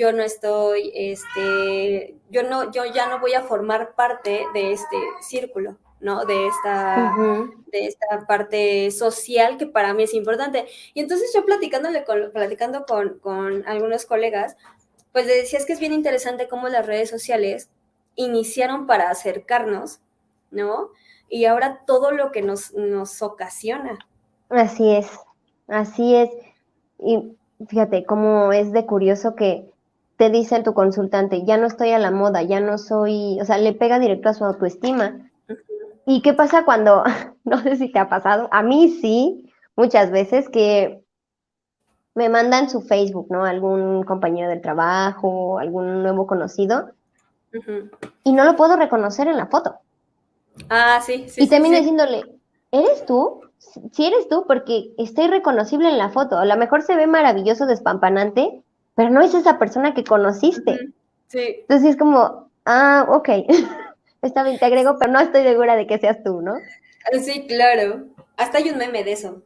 yo 0.00 0.12
no 0.14 0.22
estoy, 0.22 0.90
este, 0.94 2.14
yo 2.30 2.42
no, 2.42 2.72
yo 2.72 2.86
ya 2.86 3.06
no 3.06 3.20
voy 3.20 3.34
a 3.34 3.42
formar 3.42 3.94
parte 3.94 4.46
de 4.54 4.72
este 4.72 4.96
círculo, 5.20 5.76
¿no? 6.00 6.24
De 6.24 6.46
esta, 6.46 7.14
de 7.70 7.86
esta 7.86 8.26
parte 8.26 8.90
social 8.92 9.58
que 9.58 9.66
para 9.66 9.92
mí 9.92 10.04
es 10.04 10.14
importante. 10.14 10.64
Y 10.94 11.00
entonces 11.00 11.30
yo 11.34 11.44
platicándole 11.44 12.04
con, 12.04 12.30
platicando 12.32 12.86
con, 12.86 13.18
con 13.18 13.68
algunos 13.68 14.06
colegas, 14.06 14.56
pues 15.12 15.26
le 15.26 15.36
decía 15.36 15.58
es 15.58 15.66
que 15.66 15.74
es 15.74 15.80
bien 15.80 15.92
interesante 15.92 16.48
cómo 16.48 16.68
las 16.68 16.86
redes 16.86 17.10
sociales 17.10 17.68
iniciaron 18.14 18.86
para 18.86 19.10
acercarnos, 19.10 20.00
¿no? 20.50 20.88
Y 21.28 21.44
ahora 21.44 21.82
todo 21.86 22.10
lo 22.10 22.32
que 22.32 22.40
nos, 22.40 22.72
nos 22.72 23.20
ocasiona. 23.20 23.98
Así 24.48 24.96
es, 24.96 25.10
así 25.68 26.16
es. 26.16 26.30
Y 26.98 27.36
fíjate 27.68 28.06
cómo 28.06 28.54
es 28.54 28.72
de 28.72 28.86
curioso 28.86 29.34
que 29.34 29.69
te 30.20 30.28
dice 30.28 30.62
tu 30.62 30.74
consultante, 30.74 31.46
ya 31.46 31.56
no 31.56 31.66
estoy 31.66 31.92
a 31.92 31.98
la 31.98 32.10
moda, 32.10 32.42
ya 32.42 32.60
no 32.60 32.76
soy, 32.76 33.40
o 33.40 33.44
sea, 33.46 33.56
le 33.56 33.72
pega 33.72 33.98
directo 33.98 34.28
a 34.28 34.34
su 34.34 34.44
autoestima. 34.44 35.30
¿Y 36.04 36.20
qué 36.20 36.34
pasa 36.34 36.66
cuando, 36.66 37.04
no 37.44 37.62
sé 37.62 37.76
si 37.76 37.90
te 37.90 37.98
ha 37.98 38.10
pasado, 38.10 38.46
a 38.52 38.62
mí 38.62 38.98
sí, 39.00 39.50
muchas 39.76 40.10
veces 40.10 40.50
que 40.50 41.02
me 42.14 42.28
mandan 42.28 42.68
su 42.68 42.82
Facebook, 42.82 43.28
¿no? 43.30 43.46
Algún 43.46 44.02
compañero 44.02 44.50
del 44.50 44.60
trabajo, 44.60 45.58
algún 45.58 46.02
nuevo 46.02 46.26
conocido, 46.26 46.90
y 48.22 48.34
no 48.34 48.44
lo 48.44 48.56
puedo 48.56 48.76
reconocer 48.76 49.26
en 49.26 49.38
la 49.38 49.46
foto. 49.46 49.76
Ah, 50.68 51.00
sí, 51.02 51.30
sí. 51.30 51.44
Y 51.44 51.48
termino 51.48 51.78
diciéndole, 51.78 52.24
¿eres 52.70 53.06
tú? 53.06 53.40
Sí 53.58 54.04
eres 54.04 54.28
tú, 54.28 54.44
porque 54.46 54.92
está 54.98 55.22
irreconocible 55.22 55.88
en 55.88 55.96
la 55.96 56.10
foto. 56.10 56.36
A 56.36 56.44
lo 56.44 56.58
mejor 56.58 56.82
se 56.82 56.94
ve 56.94 57.06
maravilloso, 57.06 57.64
despampanante, 57.64 58.62
pero 58.94 59.10
no 59.10 59.22
es 59.22 59.34
esa 59.34 59.58
persona 59.58 59.94
que 59.94 60.04
conociste. 60.04 60.92
Sí. 61.28 61.58
Entonces 61.60 61.90
es 61.90 61.96
como, 61.96 62.50
ah, 62.66 63.06
ok, 63.08 63.28
está 64.22 64.42
bien, 64.42 64.58
te 64.58 64.64
agrego, 64.64 64.96
pero 64.98 65.12
no 65.12 65.20
estoy 65.20 65.42
segura 65.42 65.76
de 65.76 65.86
que 65.86 65.98
seas 65.98 66.22
tú, 66.22 66.40
¿no? 66.42 66.54
Sí, 67.22 67.46
claro. 67.46 68.06
Hasta 68.36 68.58
hay 68.58 68.70
un 68.70 68.78
meme 68.78 69.04
de 69.04 69.12
eso. 69.12 69.42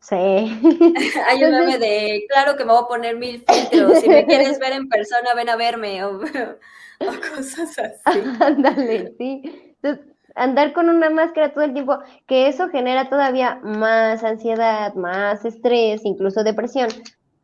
Sí. 0.00 0.16
hay 1.28 1.44
un 1.44 1.50
meme 1.50 1.78
de, 1.78 2.24
claro 2.28 2.56
que 2.56 2.64
me 2.64 2.72
voy 2.72 2.82
a 2.84 2.88
poner 2.88 3.16
mil 3.16 3.44
filtros. 3.46 4.00
Si 4.00 4.08
me 4.08 4.26
quieres 4.26 4.58
ver 4.58 4.72
en 4.72 4.88
persona, 4.88 5.34
ven 5.34 5.48
a 5.48 5.56
verme. 5.56 6.04
O, 6.04 6.20
o 7.00 7.34
cosas 7.34 7.78
así. 7.78 8.20
Ándale, 8.40 9.14
sí. 9.18 9.42
Entonces, 9.82 10.06
andar 10.38 10.72
con 10.72 10.88
una 10.88 11.10
máscara 11.10 11.52
todo 11.52 11.64
el 11.64 11.72
tiempo, 11.72 11.98
que 12.26 12.48
eso 12.48 12.68
genera 12.68 13.08
todavía 13.08 13.60
más 13.62 14.22
ansiedad, 14.24 14.94
más 14.94 15.44
estrés, 15.44 16.04
incluso 16.04 16.44
depresión, 16.44 16.88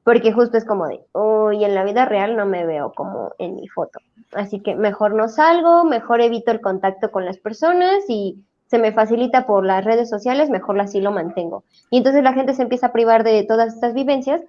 porque 0.05 0.33
justo 0.33 0.59
es 0.59 0.65
como 0.65 0.87
de, 0.87 1.01
uy, 1.13 1.65
en 1.65 1.75
la 1.75 1.83
vida 1.83 2.05
real 2.05 2.37
no 2.37 2.47
me 2.47 2.65
veo 2.67 2.93
como 2.93 3.33
en 3.39 3.57
mi 3.57 3.69
foto. 3.69 3.99
Así 4.33 4.61
que 4.61 4.75
mejor 4.77 5.15
no 5.15 5.29
salgo, 5.29 5.85
mejor 5.85 6.21
evito 6.21 6.51
el 6.51 6.61
contacto 6.61 7.11
con 7.11 7.25
las 7.25 7.39
personas 7.39 8.05
y 8.09 8.45
se 8.67 8.79
me 8.79 8.93
facilita 8.93 9.47
por 9.47 9.65
las 9.65 9.85
redes 9.85 10.11
sociales, 10.11 10.51
mejor 10.51 10.79
así 10.81 11.01
lo 11.01 11.11
mantengo. 11.11 11.65
Y 11.91 11.99
entonces 11.99 12.23
la 12.23 12.35
gente 12.35 12.55
se 12.55 12.63
empieza 12.63 12.89
a 12.89 12.93
privar 12.93 13.25
de 13.25 13.45
todas 13.45 13.75
estas 13.75 13.95
vivencias 13.95 14.43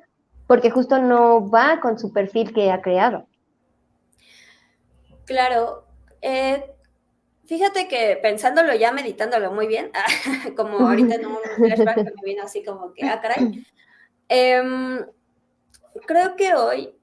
porque 0.48 0.70
justo 0.70 1.00
no 1.00 1.50
va 1.50 1.80
con 1.80 1.98
su 1.98 2.12
perfil 2.12 2.54
que 2.54 2.72
ha 2.72 2.82
creado. 2.82 3.26
Claro. 5.26 5.86
Eh, 6.22 6.64
fíjate 7.46 7.88
que 7.88 8.20
pensándolo 8.22 8.74
ya, 8.76 8.92
meditándolo 8.92 9.52
muy 9.52 9.68
bien, 9.68 9.92
como 10.58 10.88
ahorita 10.88 11.16
en 11.16 11.26
un 11.28 11.38
flashback 11.58 11.98
me 11.98 12.26
vino 12.26 12.44
así 12.44 12.64
como 12.64 12.94
que, 12.94 13.08
ah, 13.08 13.22
caray. 13.22 13.66
Em, 14.28 15.06
creo 16.06 16.36
que 16.36 16.54
hoy 16.54 16.96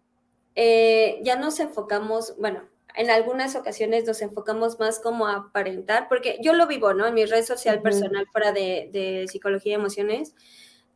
eh, 0.54 1.20
ya 1.22 1.36
nos 1.36 1.60
enfocamos, 1.60 2.34
bueno, 2.38 2.62
en 2.94 3.10
algunas 3.10 3.56
ocasiones 3.56 4.04
nos 4.06 4.20
enfocamos 4.22 4.78
más 4.78 4.98
como 5.00 5.26
a 5.26 5.36
aparentar, 5.36 6.08
porque 6.08 6.38
yo 6.42 6.52
lo 6.52 6.66
vivo, 6.66 6.92
¿no? 6.92 7.06
En 7.06 7.14
mi 7.14 7.24
red 7.24 7.44
social 7.44 7.80
personal 7.80 8.26
fuera 8.30 8.52
de, 8.52 9.26
psicología 9.30 9.72
y 9.72 9.74
emociones. 9.76 10.34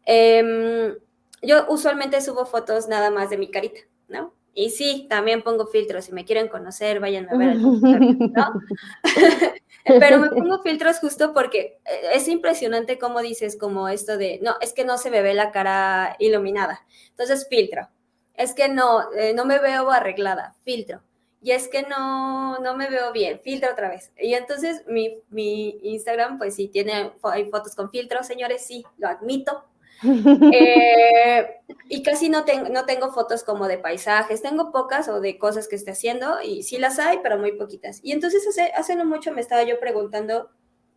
Em, 0.05 0.94
yo 1.42 1.66
usualmente 1.68 2.20
subo 2.20 2.47
fotos 2.47 2.88
nada 2.88 3.11
más 3.11 3.31
de 3.31 3.38
mi 3.38 3.51
carita, 3.51 3.81
¿no? 4.09 4.35
Y 4.55 4.70
sí, 4.70 5.07
también 5.11 5.42
pongo 5.42 5.66
filtros. 5.66 6.07
Si 6.07 6.12
me 6.12 6.25
quieren 6.25 6.49
conocer, 6.49 6.99
vayan 6.99 7.29
a 7.29 7.37
ver 7.37 7.51
el 7.51 7.62
¿no? 8.33 8.62
Pero 9.85 10.18
me 10.18 10.31
pongo 10.31 10.62
filtros 10.62 10.99
justo 10.99 11.33
porque 11.33 11.79
eh, 11.85 12.01
es 12.14 12.27
impresionante 12.27 12.99
cómo 12.99 13.20
dices 13.20 13.57
como 13.57 13.88
esto 13.88 14.16
de, 14.16 14.40
no, 14.42 14.57
es 14.61 14.73
que 14.73 14.85
no 14.85 14.99
se 14.99 15.11
me 15.11 15.23
ve 15.23 15.35
la 15.35 15.53
cara 15.53 16.16
iluminada. 16.18 16.81
Entonces, 17.11 17.47
filtro. 17.49 17.88
Es 18.37 18.55
que 18.55 18.68
no, 18.68 19.12
eh, 19.12 19.33
no 19.35 19.44
me 19.44 19.59
veo 19.59 19.90
arreglada, 19.90 20.55
filtro. 20.62 21.03
Y 21.42 21.53
es 21.53 21.68
que 21.68 21.83
no, 21.83 22.59
no 22.59 22.77
me 22.77 22.88
veo 22.88 23.12
bien, 23.12 23.40
filtro 23.40 23.70
otra 23.70 23.88
vez. 23.88 24.11
Y 24.18 24.35
entonces 24.35 24.83
mi, 24.88 25.22
mi 25.29 25.79
Instagram, 25.83 26.38
pues 26.38 26.57
sí, 26.57 26.68
tiene 26.68 27.12
hay 27.22 27.49
fotos 27.51 27.75
con 27.75 27.90
filtro, 27.90 28.22
señores, 28.25 28.66
sí, 28.66 28.85
lo 28.99 29.09
admito, 29.09 29.64
eh, 30.53 31.57
y 31.88 32.03
casi 32.03 32.29
no, 32.29 32.44
tengo 32.44 32.68
no 32.68 32.85
tengo 32.85 33.12
fotos 33.12 33.42
como 33.44 33.66
de 33.66 33.79
paisajes, 33.79 34.42
tengo 34.42 34.70
pocas 34.70 35.09
o 35.09 35.20
de 35.20 35.38
cosas 35.38 35.68
que 35.68 35.77
esté 35.77 35.92
haciendo 35.92 36.40
y 36.42 36.62
sí 36.64 36.79
las 36.79 36.99
hay, 36.99 37.20
pero 37.22 37.38
muy 37.38 37.53
poquitas. 37.53 38.01
Y 38.03 38.12
entonces 38.12 38.46
hace, 38.46 38.72
hace 38.75 38.94
no 38.96 39.05
mucho 39.05 39.33
me 39.33 39.40
estaba 39.40 39.62
yo 39.62 39.81
preguntando 39.81 40.51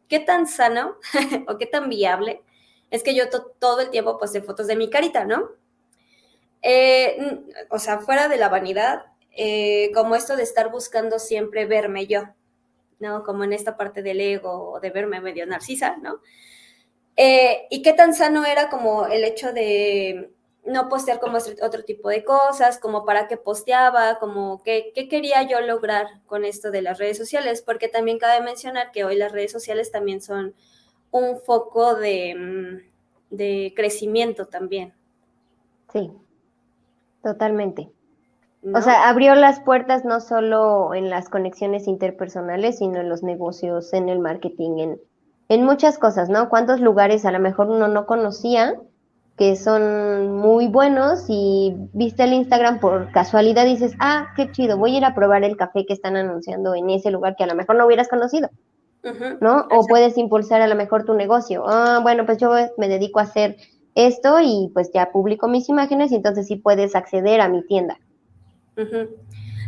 qué 0.07 0.19
tan 0.19 0.47
sano 0.47 0.97
o 1.47 1.57
qué 1.57 1.65
tan 1.65 1.89
viable 1.89 2.41
es 2.91 3.03
que 3.03 3.13
yo 3.15 3.25
todo 3.59 3.81
el 3.81 3.89
tiempo 3.89 4.17
posee 4.17 4.41
fotos 4.41 4.67
de 4.67 4.75
mi 4.75 4.89
carita, 4.89 5.23
¿no? 5.23 5.49
Eh, 6.61 7.45
o 7.69 7.79
sea, 7.79 7.99
fuera 7.99 8.27
de 8.27 8.37
la 8.37 8.49
vanidad, 8.49 9.05
eh, 9.31 9.91
como 9.93 10.15
esto 10.15 10.35
de 10.35 10.43
estar 10.43 10.71
buscando 10.71 11.19
siempre 11.19 11.65
verme 11.65 12.07
yo, 12.07 12.23
¿no? 12.99 13.23
Como 13.23 13.43
en 13.43 13.53
esta 13.53 13.77
parte 13.77 14.01
del 14.01 14.19
ego 14.19 14.79
de 14.81 14.89
verme 14.89 15.21
medio 15.21 15.45
narcisa, 15.45 15.97
¿no? 15.97 16.19
Eh, 17.15 17.67
y 17.69 17.81
qué 17.81 17.93
tan 17.93 18.13
sano 18.13 18.45
era 18.45 18.69
como 18.69 19.05
el 19.07 19.23
hecho 19.23 19.53
de 19.53 20.31
no 20.65 20.89
postear 20.89 21.19
como 21.19 21.37
otro 21.37 21.83
tipo 21.83 22.09
de 22.09 22.23
cosas, 22.23 22.79
como 22.79 23.05
para 23.05 23.27
qué 23.27 23.37
posteaba, 23.37 24.19
como 24.19 24.61
qué, 24.63 24.91
quería 25.09 25.43
yo 25.43 25.61
lograr 25.61 26.07
con 26.25 26.45
esto 26.45 26.71
de 26.71 26.81
las 26.81 26.97
redes 26.97 27.17
sociales, 27.17 27.61
porque 27.61 27.87
también 27.87 28.19
cabe 28.19 28.43
mencionar 28.43 28.91
que 28.91 29.03
hoy 29.03 29.15
las 29.15 29.31
redes 29.31 29.51
sociales 29.51 29.91
también 29.91 30.21
son 30.21 30.53
un 31.11 31.39
foco 31.41 31.95
de, 31.95 32.35
mm, 32.35 33.35
de 33.35 33.73
crecimiento 33.75 34.47
también. 34.47 34.93
Sí, 35.91 36.11
totalmente. 37.23 37.91
O 38.73 38.81
sea, 38.81 39.07
abrió 39.07 39.35
las 39.35 39.61
puertas 39.61 40.03
no 40.03 40.19
solo 40.19 40.93
en 40.93 41.09
las 41.09 41.29
conexiones 41.29 41.87
interpersonales, 41.87 42.79
sino 42.79 42.99
en 42.99 43.07
los 43.07 43.23
negocios, 43.23 43.93
en 43.93 44.09
el 44.09 44.19
marketing, 44.19 44.79
en, 44.79 45.01
en 45.47 45.63
muchas 45.63 45.97
cosas, 45.97 46.29
¿no? 46.29 46.49
¿Cuántos 46.49 46.81
lugares 46.81 47.25
a 47.25 47.31
lo 47.31 47.39
mejor 47.39 47.69
uno 47.69 47.87
no 47.87 48.05
conocía 48.05 48.75
que 49.39 49.55
son 49.55 50.35
muy 50.35 50.67
buenos 50.67 51.23
y 51.29 51.73
viste 51.93 52.23
el 52.23 52.33
Instagram 52.33 52.81
por 52.81 53.09
casualidad 53.13 53.65
y 53.65 53.69
dices, 53.69 53.93
ah, 54.01 54.33
qué 54.35 54.51
chido, 54.51 54.77
voy 54.77 54.95
a 54.95 54.97
ir 54.97 55.05
a 55.05 55.15
probar 55.15 55.45
el 55.45 55.55
café 55.55 55.85
que 55.85 55.93
están 55.93 56.17
anunciando 56.17 56.75
en 56.75 56.89
ese 56.89 57.09
lugar 57.09 57.37
que 57.37 57.45
a 57.45 57.47
lo 57.47 57.55
mejor 57.55 57.77
no 57.77 57.85
hubieras 57.85 58.09
conocido, 58.09 58.49
¿no? 59.39 59.65
O 59.71 59.87
puedes 59.87 60.17
impulsar 60.17 60.61
a 60.61 60.67
lo 60.67 60.75
mejor 60.75 61.05
tu 61.05 61.13
negocio. 61.13 61.63
Ah, 61.65 62.01
bueno, 62.03 62.25
pues 62.25 62.37
yo 62.37 62.51
me 62.77 62.89
dedico 62.89 63.19
a 63.19 63.23
hacer 63.23 63.55
esto 63.95 64.39
y 64.41 64.71
pues 64.73 64.91
ya 64.93 65.11
publico 65.11 65.47
mis 65.47 65.69
imágenes 65.69 66.11
y 66.11 66.15
entonces 66.15 66.47
sí 66.47 66.55
puedes 66.55 66.95
acceder 66.95 67.41
a 67.41 67.49
mi 67.49 67.63
tienda. 67.65 67.99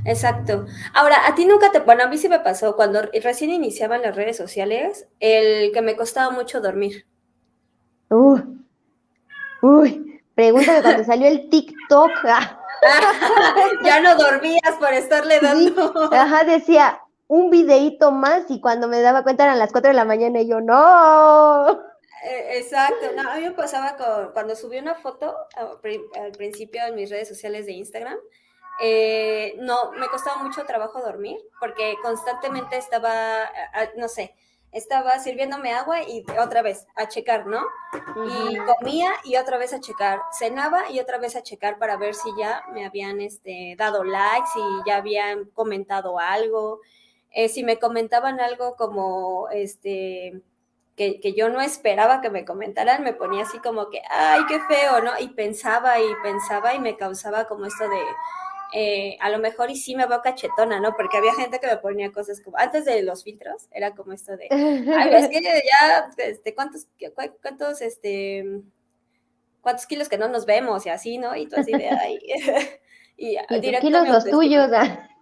Exacto. 0.05 0.65
Ahora, 0.93 1.27
a 1.27 1.35
ti 1.35 1.45
nunca 1.45 1.71
te, 1.71 1.79
bueno, 1.79 2.03
a 2.03 2.07
mí 2.07 2.17
sí 2.17 2.29
me 2.29 2.39
pasó 2.39 2.75
cuando 2.75 3.01
recién 3.23 3.51
iniciaban 3.51 4.01
las 4.01 4.15
redes 4.15 4.37
sociales, 4.37 5.07
el 5.19 5.71
que 5.71 5.81
me 5.81 5.95
costaba 5.95 6.31
mucho 6.31 6.61
dormir. 6.61 7.05
Uh, 8.09 8.39
uy, 9.61 10.21
pregúntame 10.35 10.81
cuando 10.81 11.03
salió 11.03 11.27
el 11.27 11.49
TikTok. 11.49 12.11
ya 13.83 14.01
no 14.01 14.15
dormías 14.15 14.75
por 14.79 14.91
estarle 14.93 15.39
dando. 15.39 15.93
ajá, 16.11 16.43
decía 16.45 16.99
un 17.27 17.49
videíto 17.49 18.11
más 18.11 18.43
y 18.49 18.59
cuando 18.59 18.87
me 18.87 19.01
daba 19.01 19.23
cuenta 19.23 19.43
eran 19.45 19.59
las 19.59 19.71
4 19.71 19.89
de 19.89 19.95
la 19.95 20.05
mañana 20.05 20.41
y 20.41 20.47
yo, 20.47 20.61
no. 20.61 21.90
E, 22.23 22.57
exacto, 22.59 23.11
no, 23.15 23.29
a 23.29 23.35
mí 23.35 23.43
me 23.43 23.51
pasaba 23.51 23.95
cuando 24.33 24.55
subí 24.55 24.77
una 24.77 24.95
foto 24.95 25.35
al 25.55 26.31
principio 26.33 26.85
en 26.85 26.95
mis 26.95 27.09
redes 27.09 27.27
sociales 27.27 27.65
de 27.65 27.73
Instagram, 27.73 28.17
eh, 28.83 29.55
no, 29.59 29.91
me 29.91 30.07
costaba 30.07 30.41
mucho 30.41 30.65
trabajo 30.65 31.01
dormir 31.01 31.37
porque 31.59 31.95
constantemente 32.01 32.77
estaba, 32.77 33.51
no 33.95 34.07
sé, 34.07 34.35
estaba 34.71 35.19
sirviéndome 35.19 35.73
agua 35.73 36.01
y 36.01 36.25
otra 36.39 36.61
vez 36.61 36.87
a 36.95 37.07
checar, 37.07 37.45
¿no? 37.45 37.61
Y 38.27 38.57
comía 38.57 39.11
y 39.23 39.35
otra 39.35 39.57
vez 39.57 39.73
a 39.73 39.81
checar, 39.81 40.21
cenaba 40.31 40.89
y 40.89 40.99
otra 40.99 41.17
vez 41.17 41.35
a 41.35 41.43
checar 41.43 41.77
para 41.77 41.97
ver 41.97 42.15
si 42.15 42.29
ya 42.37 42.63
me 42.71 42.85
habían 42.85 43.19
este, 43.19 43.75
dado 43.77 44.03
likes, 44.03 44.47
si 44.53 44.61
ya 44.85 44.97
habían 44.97 45.45
comentado 45.45 46.19
algo, 46.19 46.79
eh, 47.31 47.49
si 47.49 47.63
me 47.63 47.79
comentaban 47.79 48.39
algo 48.39 48.75
como, 48.75 49.49
este, 49.49 50.41
que, 50.95 51.19
que, 51.19 51.33
yo 51.33 51.49
no 51.49 51.61
esperaba 51.61 52.21
que 52.21 52.29
me 52.29 52.45
comentaran, 52.45 53.03
me 53.03 53.13
ponía 53.13 53.43
así 53.43 53.59
como 53.59 53.89
que, 53.89 54.01
ay, 54.09 54.41
qué 54.47 54.59
feo, 54.61 55.01
¿no? 55.01 55.11
Y 55.19 55.29
pensaba 55.29 55.99
y 55.99 56.07
pensaba 56.23 56.73
y 56.73 56.79
me 56.79 56.97
causaba 56.97 57.45
como 57.47 57.65
esto 57.65 57.87
de, 57.87 58.01
eh, 58.73 59.17
a 59.19 59.29
lo 59.29 59.39
mejor 59.39 59.69
y 59.69 59.75
sí 59.75 59.95
me 59.95 60.05
veo 60.05 60.21
cachetona, 60.21 60.79
¿no? 60.79 60.95
Porque 60.95 61.17
había 61.17 61.33
gente 61.33 61.59
que 61.59 61.67
me 61.67 61.77
ponía 61.77 62.11
cosas 62.11 62.39
como, 62.41 62.57
antes 62.57 62.85
de 62.85 63.03
los 63.03 63.23
filtros, 63.23 63.67
era 63.71 63.91
como 63.95 64.13
esto 64.13 64.37
de, 64.37 64.47
ay, 64.49 65.13
es 65.13 65.27
que 65.27 65.41
ya, 65.41 66.09
este, 66.17 66.55
¿cuántos, 66.55 66.87
cuántos, 67.41 67.81
este, 67.81 68.45
cuántos 69.61 69.85
kilos 69.87 70.07
que 70.07 70.17
no 70.17 70.29
nos 70.29 70.45
vemos 70.45 70.85
y 70.85 70.89
así, 70.89 71.17
¿no? 71.17 71.35
Y 71.35 71.47
tú 71.47 71.57
así 71.57 71.73
de, 71.73 71.89
ay, 71.89 72.19
y, 73.17 73.37
y 73.37 73.79
kilos 73.79 74.07
los 74.07 74.25
tuyos, 74.25 74.69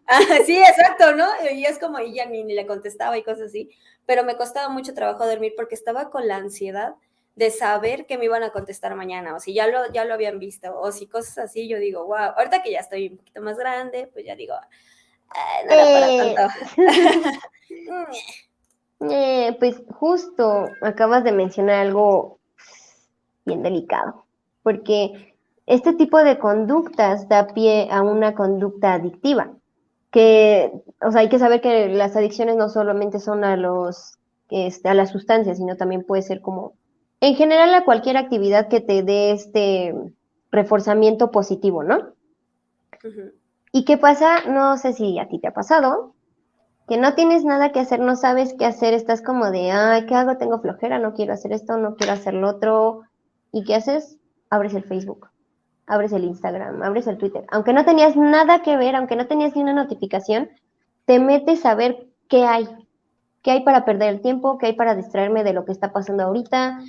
ah. 0.09 0.19
sí, 0.45 0.57
exacto, 0.59 1.15
¿no? 1.15 1.27
Y 1.51 1.65
es 1.65 1.79
como, 1.79 1.99
y 1.99 2.13
ya 2.13 2.25
ni, 2.25 2.43
ni 2.43 2.53
le 2.53 2.65
contestaba 2.65 3.17
y 3.17 3.23
cosas 3.23 3.47
así, 3.47 3.69
pero 4.05 4.23
me 4.23 4.35
costaba 4.35 4.69
mucho 4.69 4.93
trabajo 4.93 5.25
dormir 5.25 5.53
porque 5.55 5.75
estaba 5.75 6.09
con 6.09 6.27
la 6.27 6.37
ansiedad 6.37 6.95
de 7.35 7.51
saber 7.51 8.05
que 8.05 8.17
me 8.17 8.25
iban 8.25 8.43
a 8.43 8.51
contestar 8.51 8.95
mañana, 8.95 9.33
o 9.33 9.39
si 9.39 9.53
ya 9.53 9.65
lo, 9.67 9.89
ya 9.93 10.03
lo 10.03 10.13
habían 10.13 10.39
visto, 10.39 10.77
o 10.77 10.91
si 10.91 11.07
cosas 11.07 11.37
así, 11.37 11.69
yo 11.69 11.77
digo, 11.79 12.05
wow, 12.05 12.33
ahorita 12.35 12.61
que 12.61 12.71
ya 12.71 12.79
estoy 12.79 13.07
un 13.07 13.17
poquito 13.17 13.41
más 13.41 13.57
grande, 13.57 14.09
pues 14.11 14.25
ya 14.25 14.35
digo, 14.35 14.55
no 15.65 15.73
era 15.73 16.35
para 16.35 16.35
tanto. 16.35 16.53
Eh, 19.09 19.55
pues 19.59 19.81
justo 19.91 20.67
acabas 20.81 21.23
de 21.23 21.31
mencionar 21.31 21.75
algo 21.87 22.39
bien 23.45 23.63
delicado, 23.63 24.25
porque 24.61 25.33
este 25.67 25.93
tipo 25.93 26.17
de 26.17 26.37
conductas 26.37 27.29
da 27.29 27.47
pie 27.47 27.87
a 27.91 28.01
una 28.01 28.35
conducta 28.35 28.95
adictiva, 28.95 29.53
que, 30.11 30.71
o 31.01 31.11
sea, 31.11 31.21
hay 31.21 31.29
que 31.29 31.39
saber 31.39 31.61
que 31.61 31.89
las 31.89 32.15
adicciones 32.15 32.55
no 32.55 32.69
solamente 32.69 33.19
son 33.19 33.43
a 33.43 33.55
los, 33.55 34.17
este, 34.49 34.89
a 34.89 34.93
las 34.93 35.11
sustancias, 35.11 35.57
sino 35.57 35.77
también 35.77 36.03
puede 36.03 36.21
ser 36.21 36.41
como 36.41 36.73
en 37.21 37.35
general 37.35 37.73
a 37.73 37.85
cualquier 37.85 38.17
actividad 38.17 38.69
que 38.69 38.81
te 38.81 39.03
dé 39.03 39.31
este 39.31 39.93
reforzamiento 40.51 41.31
positivo, 41.31 41.83
¿no? 41.83 42.13
¿Y 43.71 43.85
qué 43.85 43.97
pasa? 43.97 44.45
No 44.47 44.77
sé 44.77 44.93
si 44.93 45.19
a 45.19 45.27
ti 45.27 45.39
te 45.39 45.47
ha 45.47 45.53
pasado, 45.53 46.13
que 46.87 46.97
no 46.97 47.13
tienes 47.13 47.45
nada 47.45 47.71
que 47.71 47.79
hacer, 47.79 47.99
no 47.99 48.15
sabes 48.15 48.55
qué 48.57 48.65
hacer, 48.65 48.93
estás 48.93 49.21
como 49.21 49.51
de, 49.51 49.71
ay, 49.71 50.05
¿qué 50.07 50.15
hago? 50.15 50.37
Tengo 50.37 50.59
flojera, 50.59 50.97
no 50.97 51.13
quiero 51.13 51.33
hacer 51.33 51.53
esto, 51.53 51.77
no 51.77 51.95
quiero 51.95 52.13
hacer 52.13 52.33
lo 52.33 52.49
otro. 52.49 53.01
¿Y 53.51 53.63
qué 53.63 53.75
haces? 53.75 54.17
Abres 54.49 54.73
el 54.73 54.83
Facebook, 54.83 55.29
abres 55.89 56.13
el 56.13 56.23
Instagram, 56.23 56.81
abres 56.83 57.07
el 57.07 57.17
Twitter. 57.17 57.45
Aunque 57.51 57.73
no 57.73 57.83
tenías 57.83 58.15
nada 58.15 58.61
que 58.61 58.77
ver, 58.77 58.95
aunque 58.95 59.15
no 59.15 59.27
tenías 59.27 59.55
ni 59.55 59.63
una 59.63 59.73
notificación, 59.73 60.49
te 61.05 61.19
metes 61.19 61.65
a 61.65 61.75
ver 61.75 62.07
qué 62.29 62.45
hay, 62.45 62.69
qué 63.41 63.51
hay 63.51 63.63
para 63.63 63.83
perder 63.83 64.09
el 64.09 64.21
tiempo, 64.21 64.57
qué 64.57 64.67
hay 64.67 64.73
para 64.73 64.95
distraerme 64.95 65.43
de 65.43 65.53
lo 65.53 65.65
que 65.65 65.71
está 65.71 65.91
pasando 65.91 66.23
ahorita, 66.23 66.79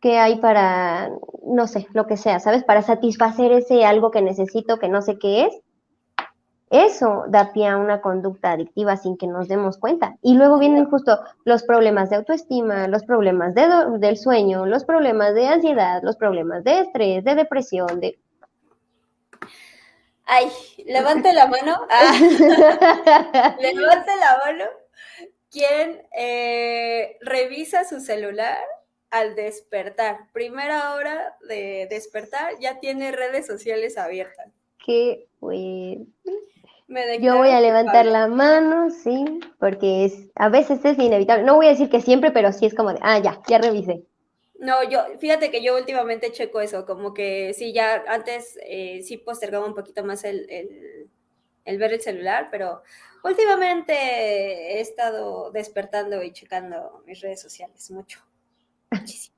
qué 0.00 0.18
hay 0.18 0.36
para, 0.36 1.10
no 1.46 1.66
sé, 1.66 1.86
lo 1.94 2.06
que 2.06 2.16
sea, 2.16 2.40
¿sabes? 2.40 2.62
Para 2.62 2.82
satisfacer 2.82 3.52
ese 3.52 3.86
algo 3.86 4.10
que 4.10 4.20
necesito, 4.20 4.78
que 4.78 4.88
no 4.88 5.00
sé 5.00 5.18
qué 5.18 5.46
es. 5.46 5.60
Eso 6.68 7.24
da 7.28 7.52
pie 7.52 7.68
a 7.68 7.76
una 7.76 8.00
conducta 8.00 8.52
adictiva 8.52 8.96
sin 8.96 9.16
que 9.16 9.26
nos 9.26 9.46
demos 9.46 9.78
cuenta. 9.78 10.16
Y 10.22 10.34
luego 10.34 10.58
vienen 10.58 10.86
justo 10.86 11.18
los 11.44 11.62
problemas 11.62 12.10
de 12.10 12.16
autoestima, 12.16 12.88
los 12.88 13.04
problemas 13.04 13.54
de 13.54 13.68
del 13.98 14.16
sueño, 14.16 14.66
los 14.66 14.84
problemas 14.84 15.34
de 15.34 15.48
ansiedad, 15.48 16.02
los 16.02 16.16
problemas 16.16 16.64
de 16.64 16.80
estrés, 16.80 17.24
de 17.24 17.34
depresión, 17.34 18.00
de... 18.00 18.18
Ay, 20.34 20.50
levante 20.86 21.32
la 21.32 21.46
mano. 21.46 21.86
Ah. 21.90 22.12
levante 23.60 24.16
la 24.16 24.40
mano. 24.44 24.64
¿Quién 25.50 26.02
eh, 26.16 27.18
revisa 27.20 27.84
su 27.84 28.00
celular 28.00 28.64
al 29.10 29.34
despertar, 29.34 30.30
primera 30.32 30.94
hora 30.94 31.36
de 31.46 31.86
despertar, 31.90 32.54
ya 32.60 32.80
tiene 32.80 33.12
redes 33.12 33.46
sociales 33.46 33.98
abiertas. 33.98 34.48
Qué 34.84 35.26
bueno. 35.38 36.06
Yo 37.20 37.36
voy 37.36 37.50
a 37.50 37.60
levantar 37.60 38.06
la 38.06 38.26
mano, 38.28 38.88
sí, 38.90 39.40
porque 39.58 40.06
es, 40.06 40.30
a 40.34 40.48
veces 40.48 40.82
es 40.84 40.98
inevitable. 40.98 41.44
No 41.44 41.56
voy 41.56 41.66
a 41.66 41.70
decir 41.70 41.90
que 41.90 42.00
siempre, 42.00 42.30
pero 42.30 42.52
sí 42.52 42.64
es 42.64 42.74
como 42.74 42.92
de, 42.92 42.98
ah, 43.02 43.18
ya, 43.18 43.40
ya 43.46 43.58
revisé. 43.58 44.02
No, 44.62 44.84
yo, 44.84 45.00
fíjate 45.18 45.50
que 45.50 45.60
yo 45.60 45.76
últimamente 45.76 46.30
checo 46.30 46.60
eso, 46.60 46.86
como 46.86 47.12
que 47.12 47.52
sí, 47.52 47.72
ya 47.72 48.04
antes 48.06 48.56
eh, 48.64 49.02
sí 49.02 49.16
postergaba 49.16 49.66
un 49.66 49.74
poquito 49.74 50.04
más 50.04 50.22
el, 50.22 50.46
el, 51.64 51.78
ver 51.78 51.92
el 51.92 52.00
celular, 52.00 52.46
pero 52.48 52.80
últimamente 53.24 53.92
he 53.92 54.80
estado 54.80 55.50
despertando 55.50 56.22
y 56.22 56.32
checando 56.32 57.02
mis 57.06 57.20
redes 57.20 57.42
sociales 57.42 57.90
mucho. 57.90 58.20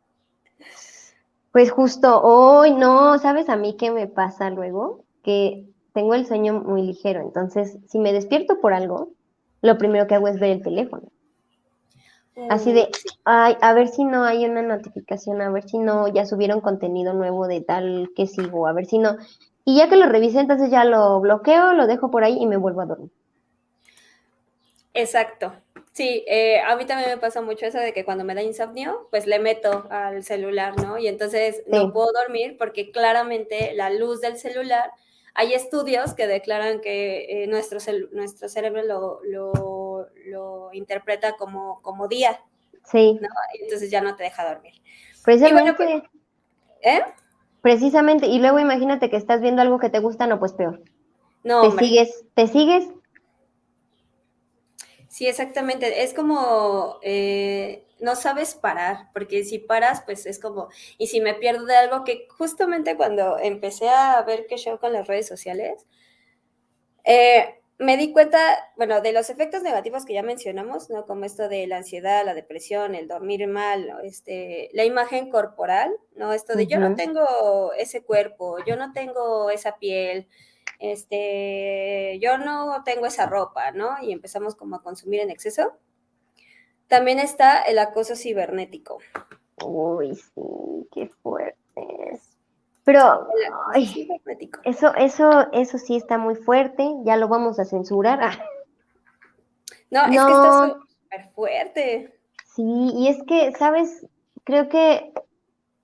Pues 1.53 1.71
justo 1.71 2.21
hoy, 2.21 2.73
no, 2.73 3.17
¿sabes 3.21 3.49
a 3.49 3.55
mí 3.55 3.77
qué 3.77 3.93
me 3.93 4.09
pasa 4.09 4.51
luego? 4.51 5.05
Que 5.23 5.65
tengo 5.93 6.15
el 6.15 6.27
sueño 6.27 6.55
muy 6.55 6.83
ligero, 6.83 7.21
entonces 7.21 7.79
si 7.87 8.01
me 8.01 8.13
despierto 8.13 8.61
por 8.61 8.75
algo, 8.75 9.13
lo 9.63 9.79
primero 9.79 10.09
que 10.09 10.17
hago 10.17 10.27
es 10.27 10.41
ver 10.41 10.51
el 10.51 10.63
teléfono. 10.65 11.14
Así 12.51 12.73
de, 12.73 12.89
ay, 13.25 13.57
a 13.61 13.73
ver 13.75 13.89
si 13.89 14.05
no 14.05 14.25
hay 14.25 14.45
una 14.45 14.63
notificación, 14.63 15.41
a 15.41 15.51
ver 15.51 15.69
si 15.69 15.79
no 15.79 16.09
ya 16.09 16.27
subieron 16.27 16.61
contenido 16.61 17.15
nuevo 17.15 17.47
de 17.47 17.61
tal 17.61 18.11
que 18.17 18.27
sigo, 18.27 18.67
a 18.67 18.73
ver 18.73 18.87
si 18.87 18.99
no. 18.99 19.17
Y 19.65 19.77
ya 19.77 19.89
que 19.89 19.97
lo 19.97 20.07
revisé, 20.07 20.41
entonces 20.41 20.71
ya 20.71 20.85
lo 20.85 21.21
bloqueo, 21.21 21.73
lo 21.73 21.87
dejo 21.87 22.11
por 22.11 22.25
ahí 22.25 22.37
y 22.39 22.47
me 22.47 22.57
vuelvo 22.57 22.81
a 22.81 22.87
dormir. 22.87 23.11
Exacto. 24.95 25.53
Sí, 25.93 26.25
eh, 26.27 26.61
a 26.61 26.75
mí 26.75 26.87
también 26.87 27.11
me 27.11 27.19
pasa 27.19 27.41
mucho 27.41 27.67
eso 27.67 27.79
de 27.79 27.93
que 27.93 28.05
cuando 28.05 28.25
me 28.25 28.35
da 28.35 28.43
insomnio, 28.43 29.07
pues 29.11 29.27
le 29.27 29.39
meto 29.39 29.87
al 29.91 30.25
celular, 30.25 30.75
¿no? 30.83 30.99
Y 30.99 31.07
entonces 31.07 31.63
no 31.69 31.93
puedo 31.93 32.13
dormir 32.13 32.57
porque 32.59 32.91
claramente 32.91 33.75
la 33.75 33.91
luz 33.91 34.21
del 34.21 34.37
celular, 34.37 34.91
hay 35.35 35.53
estudios 35.53 36.15
que 36.15 36.27
declaran 36.27 36.81
que 36.81 37.45
eh, 37.45 37.47
nuestro, 37.47 37.79
nuestro 38.13 38.49
cerebro 38.49 38.83
lo, 38.83 39.21
lo, 39.25 39.53
interpreta 40.73 41.37
como, 41.37 41.81
como 41.83 42.09
día. 42.09 42.41
Sí. 42.85 43.19
¿no? 43.21 43.29
entonces 43.61 43.91
ya 43.91 44.01
no 44.03 44.15
te 44.15 44.25
deja 44.25 44.47
dormir. 44.47 44.75
Precisamente. 45.25 45.73
Pues, 45.73 46.03
¿Eh? 46.83 47.03
Precisamente. 47.63 48.27
Y 48.27 48.39
luego 48.39 48.59
imagínate 48.59 49.09
que 49.09 49.17
estás 49.17 49.41
viendo 49.41 49.63
algo 49.63 49.79
que 49.79 49.89
te 49.89 50.01
gusta, 50.01 50.27
no, 50.27 50.39
pues 50.39 50.53
peor. 50.53 50.83
No. 51.43 51.71
Te 51.71 51.85
sigues, 51.85 52.25
te 52.35 52.47
sigues 52.47 52.89
Sí, 55.15 55.29
exactamente. 55.29 56.03
Es 56.03 56.13
como 56.13 56.99
eh, 57.03 57.87
no 58.01 58.17
sabes 58.17 58.57
parar, 58.57 59.11
porque 59.13 59.45
si 59.45 59.61
paras, 59.61 60.03
pues 60.05 60.27
es 60.27 60.41
como, 60.41 60.71
y 60.99 61.07
si 61.07 61.21
me 61.21 61.35
pierdo 61.35 61.67
de 61.67 61.77
algo 61.77 62.03
que 62.03 62.27
justamente 62.37 62.97
cuando 62.97 63.39
empecé 63.39 63.89
a 63.89 64.21
ver 64.23 64.47
qué 64.49 64.57
show 64.57 64.77
con 64.81 64.93
las 64.93 65.07
redes 65.07 65.29
sociales, 65.29 65.87
eh, 67.05 67.61
me 67.79 67.97
di 67.97 68.13
cuenta, 68.13 68.39
bueno, 68.77 69.01
de 69.01 69.13
los 69.13 69.31
efectos 69.31 69.63
negativos 69.63 70.05
que 70.05 70.15
ya 70.15 70.23
mencionamos, 70.23 70.91
¿no? 70.91 71.07
Como 71.07 71.25
esto 71.25 71.49
de 71.49 71.67
la 71.67 71.79
ansiedad, 71.79 72.25
la 72.25 72.35
depresión, 72.35 72.95
el 72.95 73.09
dormir 73.09 73.47
mal, 73.49 73.93
este, 74.05 74.71
la 74.73 74.85
imagen 74.85 75.31
corporal, 75.31 75.93
¿no? 76.15 76.33
Esto 76.33 76.55
de 76.55 76.67
yo 76.67 76.79
no 76.79 76.95
tengo 76.95 77.73
ese 77.73 78.03
cuerpo, 78.05 78.59
yo 78.65 78.77
no 78.77 78.93
tengo 78.93 79.51
esa 79.51 79.77
piel, 79.79 80.29
este, 80.79 82.19
yo 82.21 82.39
no 82.39 82.83
tengo 82.85 83.07
esa 83.07 83.27
ropa, 83.27 83.73
¿no? 83.73 83.97
Y 84.03 84.13
empezamos 84.13 84.55
como 84.55 84.77
a 84.77 84.83
consumir 84.83 85.21
en 85.21 85.31
exceso. 85.31 85.73
También 86.87 87.19
está 87.19 87.63
el 87.63 87.79
acoso 87.79 88.15
cibernético. 88.15 88.99
Uy, 89.65 90.15
sí, 90.15 90.89
qué 90.93 91.09
fuerte 91.23 91.59
Pero 92.85 93.29
eso, 94.65 94.95
eso, 94.95 95.47
eso 95.53 95.79
sí 95.79 95.97
está 95.97 96.19
muy 96.19 96.35
fuerte, 96.35 96.87
ya 97.05 97.17
lo 97.17 97.29
vamos 97.29 97.59
a 97.59 97.65
censurar. 97.65 98.43
No, 99.91 100.03
es 100.03 100.11
que 100.11 100.17
está 100.17 100.69
súper 100.69 101.31
fuerte. 101.35 102.15
Sí, 102.55 102.93
y 102.95 103.09
es 103.09 103.23
que, 103.27 103.53
¿sabes? 103.53 104.07
Creo 104.45 104.69
que 104.69 105.13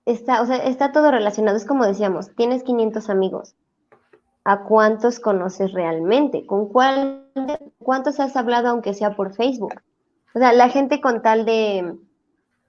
está, 0.05 0.41
o 0.41 0.45
sea, 0.45 0.57
está 0.57 0.91
todo 0.91 1.11
relacionado. 1.11 1.57
Es 1.57 1.65
como 1.65 1.85
decíamos, 1.85 2.35
tienes 2.35 2.63
500 2.63 3.09
amigos 3.09 3.55
a 4.43 4.63
cuántos 4.63 5.19
conoces 5.19 5.73
realmente, 5.73 6.45
con 6.45 6.67
cuál, 6.67 7.27
cuántos 7.79 8.19
has 8.19 8.35
hablado 8.35 8.69
aunque 8.69 8.93
sea 8.93 9.15
por 9.15 9.33
Facebook. 9.33 9.73
O 10.35 10.39
sea, 10.39 10.53
la 10.53 10.69
gente 10.69 11.01
con 11.01 11.21
tal 11.21 11.45
de 11.45 11.95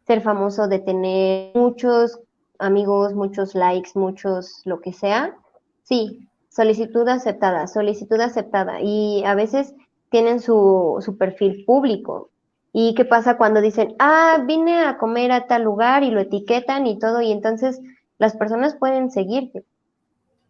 ser 0.06 0.20
famoso, 0.20 0.68
de 0.68 0.78
tener 0.80 1.54
muchos 1.54 2.18
amigos, 2.58 3.14
muchos 3.14 3.54
likes, 3.54 3.90
muchos 3.94 4.62
lo 4.64 4.80
que 4.80 4.92
sea, 4.92 5.36
sí, 5.82 6.28
solicitud 6.48 7.08
aceptada, 7.08 7.66
solicitud 7.66 8.20
aceptada. 8.20 8.80
Y 8.80 9.24
a 9.24 9.34
veces 9.34 9.74
tienen 10.10 10.40
su, 10.40 10.98
su 11.00 11.16
perfil 11.16 11.64
público. 11.64 12.30
¿Y 12.72 12.94
qué 12.94 13.04
pasa 13.04 13.36
cuando 13.36 13.60
dicen, 13.60 13.94
ah, 13.98 14.42
vine 14.46 14.84
a 14.84 14.96
comer 14.98 15.32
a 15.32 15.46
tal 15.46 15.62
lugar 15.62 16.02
y 16.04 16.10
lo 16.10 16.20
etiquetan 16.20 16.86
y 16.86 16.98
todo? 16.98 17.20
Y 17.20 17.32
entonces 17.32 17.80
las 18.18 18.36
personas 18.36 18.74
pueden 18.76 19.10
seguirte 19.10 19.64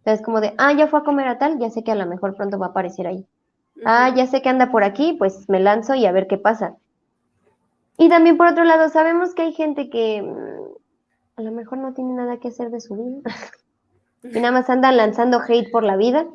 es 0.04 0.22
como 0.22 0.40
de, 0.40 0.54
ah, 0.58 0.72
ya 0.72 0.88
fue 0.88 1.00
a 1.00 1.04
comer 1.04 1.28
a 1.28 1.38
tal, 1.38 1.58
ya 1.58 1.70
sé 1.70 1.84
que 1.84 1.92
a 1.92 1.96
lo 1.96 2.06
mejor 2.06 2.34
pronto 2.34 2.58
va 2.58 2.66
a 2.66 2.70
aparecer 2.70 3.06
ahí. 3.06 3.24
Ah, 3.84 4.12
ya 4.14 4.26
sé 4.26 4.42
que 4.42 4.48
anda 4.48 4.70
por 4.70 4.84
aquí, 4.84 5.14
pues 5.18 5.48
me 5.48 5.60
lanzo 5.60 5.94
y 5.94 6.06
a 6.06 6.12
ver 6.12 6.26
qué 6.26 6.38
pasa. 6.38 6.76
Y 7.98 8.08
también 8.08 8.36
por 8.36 8.48
otro 8.48 8.64
lado, 8.64 8.88
sabemos 8.88 9.34
que 9.34 9.42
hay 9.42 9.52
gente 9.52 9.90
que 9.90 10.22
mm, 10.22 10.74
a 11.36 11.42
lo 11.42 11.52
mejor 11.52 11.78
no 11.78 11.94
tiene 11.94 12.14
nada 12.14 12.38
que 12.38 12.48
hacer 12.48 12.70
de 12.70 12.80
su 12.80 12.94
vida. 12.94 13.22
y 14.22 14.40
nada 14.40 14.52
más 14.52 14.70
andan 14.70 14.96
lanzando 14.96 15.40
hate 15.40 15.70
por 15.70 15.84
la 15.84 15.96
vida. 15.96 16.26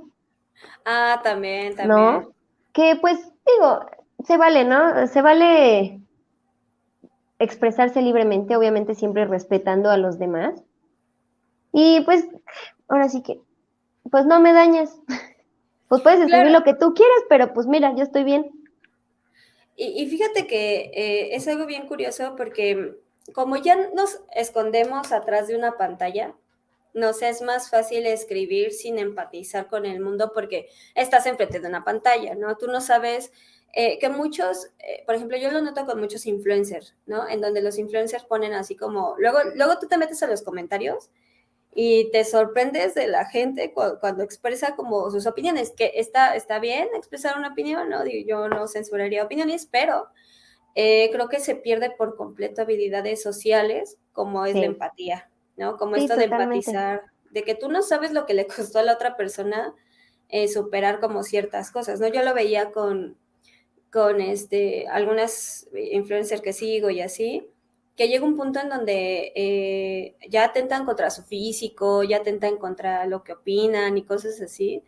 Ah, 0.85 1.21
también, 1.23 1.75
también. 1.75 1.99
¿No? 1.99 2.31
Que 2.73 2.97
pues, 2.99 3.19
digo, 3.45 3.85
se 4.25 4.37
vale, 4.37 4.63
¿no? 4.65 5.07
Se 5.07 5.21
vale 5.21 6.01
expresarse 7.39 8.01
libremente, 8.01 8.55
obviamente 8.55 8.95
siempre 8.95 9.25
respetando 9.25 9.89
a 9.89 9.97
los 9.97 10.17
demás. 10.17 10.63
Y 11.71 12.01
pues, 12.01 12.27
ahora 12.87 13.09
sí 13.09 13.21
que, 13.21 13.39
pues 14.09 14.25
no 14.25 14.39
me 14.39 14.53
dañas. 14.53 14.99
Pues 15.89 16.01
puedes 16.01 16.19
escribir 16.19 16.51
lo 16.51 16.63
que 16.63 16.73
tú 16.73 16.93
quieras, 16.93 17.23
pero 17.29 17.53
pues 17.53 17.65
mira, 17.65 17.95
yo 17.95 18.03
estoy 18.03 18.25
bien. 18.25 18.51
Y, 19.77 20.05
fíjate 20.07 20.45
que 20.47 20.91
eh, 20.93 21.35
es 21.35 21.47
algo 21.47 21.65
bien 21.65 21.87
curioso 21.87 22.35
porque 22.35 22.97
como 23.33 23.57
ya 23.57 23.75
nos 23.93 24.21
escondemos 24.33 25.11
atrás 25.11 25.47
de 25.47 25.55
una 25.55 25.77
pantalla, 25.77 26.33
nos 26.93 27.21
es 27.21 27.41
más 27.41 27.69
fácil 27.69 28.05
escribir 28.07 28.71
sin 28.71 28.97
empatizar 28.97 29.67
con 29.67 29.85
el 29.85 29.99
mundo 29.99 30.31
porque 30.33 30.67
estás 30.95 31.25
enfrente 31.25 31.59
de 31.59 31.67
una 31.67 31.83
pantalla, 31.83 32.35
¿no? 32.35 32.57
Tú 32.57 32.67
no 32.67 32.81
sabes 32.81 33.31
eh, 33.73 33.99
que 33.99 34.09
muchos, 34.09 34.71
eh, 34.79 35.03
por 35.05 35.15
ejemplo, 35.15 35.37
yo 35.37 35.51
lo 35.51 35.61
noto 35.61 35.85
con 35.85 35.99
muchos 35.99 36.25
influencers, 36.25 36.95
¿no? 37.05 37.27
En 37.29 37.41
donde 37.41 37.61
los 37.61 37.77
influencers 37.77 38.23
ponen 38.23 38.53
así 38.53 38.75
como, 38.75 39.15
luego, 39.19 39.39
luego 39.55 39.77
tú 39.77 39.87
te 39.87 39.97
metes 39.97 40.23
a 40.23 40.27
los 40.27 40.41
comentarios 40.41 41.11
y 41.75 42.09
te 42.11 42.23
sorprendes 42.25 42.95
de 42.95 43.07
la 43.07 43.25
gente 43.25 43.73
cuando, 43.73 44.23
expresa 44.23 44.75
como 44.75 45.11
sus 45.11 45.27
opiniones, 45.27 45.71
que 45.71 45.91
está, 45.95 46.35
está 46.35 46.57
bien 46.57 46.87
expresar 46.95 47.37
una 47.37 47.49
opinión, 47.49 47.89
¿no? 47.89 48.03
Yo 48.07 48.49
no 48.49 48.67
censuraría 48.67 49.23
opiniones, 49.23 49.67
pero 49.69 50.07
eh, 50.79 51.09
creo 51.11 51.27
que 51.27 51.39
se 51.39 51.55
pierde 51.55 51.89
por 51.89 52.15
completo 52.15 52.61
habilidades 52.61 53.21
sociales 53.21 53.97
como 54.13 54.45
es 54.45 54.55
la 54.55 54.65
empatía, 54.65 55.29
¿no? 55.55 55.75
Como 55.77 55.95
esto 55.95 56.15
de 56.15 56.25
empatizar, 56.25 57.01
de 57.31 57.43
que 57.43 57.55
tú 57.55 57.69
no 57.69 57.81
sabes 57.81 58.11
lo 58.11 58.25
que 58.25 58.33
le 58.33 58.45
costó 58.47 58.79
a 58.79 58.83
la 58.83 58.93
otra 58.93 59.17
persona 59.17 59.73
superar 60.53 60.99
como 60.99 61.23
ciertas 61.23 61.71
cosas, 61.71 61.99
¿no? 61.99 62.07
Yo 62.07 62.21
lo 62.21 62.33
veía 62.33 62.71
con, 62.71 63.17
con 63.91 64.21
este, 64.21 64.87
algunas 64.87 65.67
influencers 65.73 66.41
que 66.41 66.53
sigo 66.53 66.89
y 66.89 67.01
así, 67.01 67.47
que 67.97 68.07
llega 68.07 68.23
un 68.23 68.37
punto 68.37 68.59
en 68.59 68.69
donde 68.69 69.33
eh, 69.35 70.15
ya 70.29 70.43
atentan 70.45 70.85
contra 70.85 71.09
su 71.09 71.23
físico, 71.23 72.03
ya 72.03 72.17
atentan 72.17 72.57
contra 72.57 73.07
lo 73.07 73.23
que 73.23 73.33
opinan 73.33 73.97
y 73.97 74.03
cosas 74.03 74.39
así, 74.39 74.83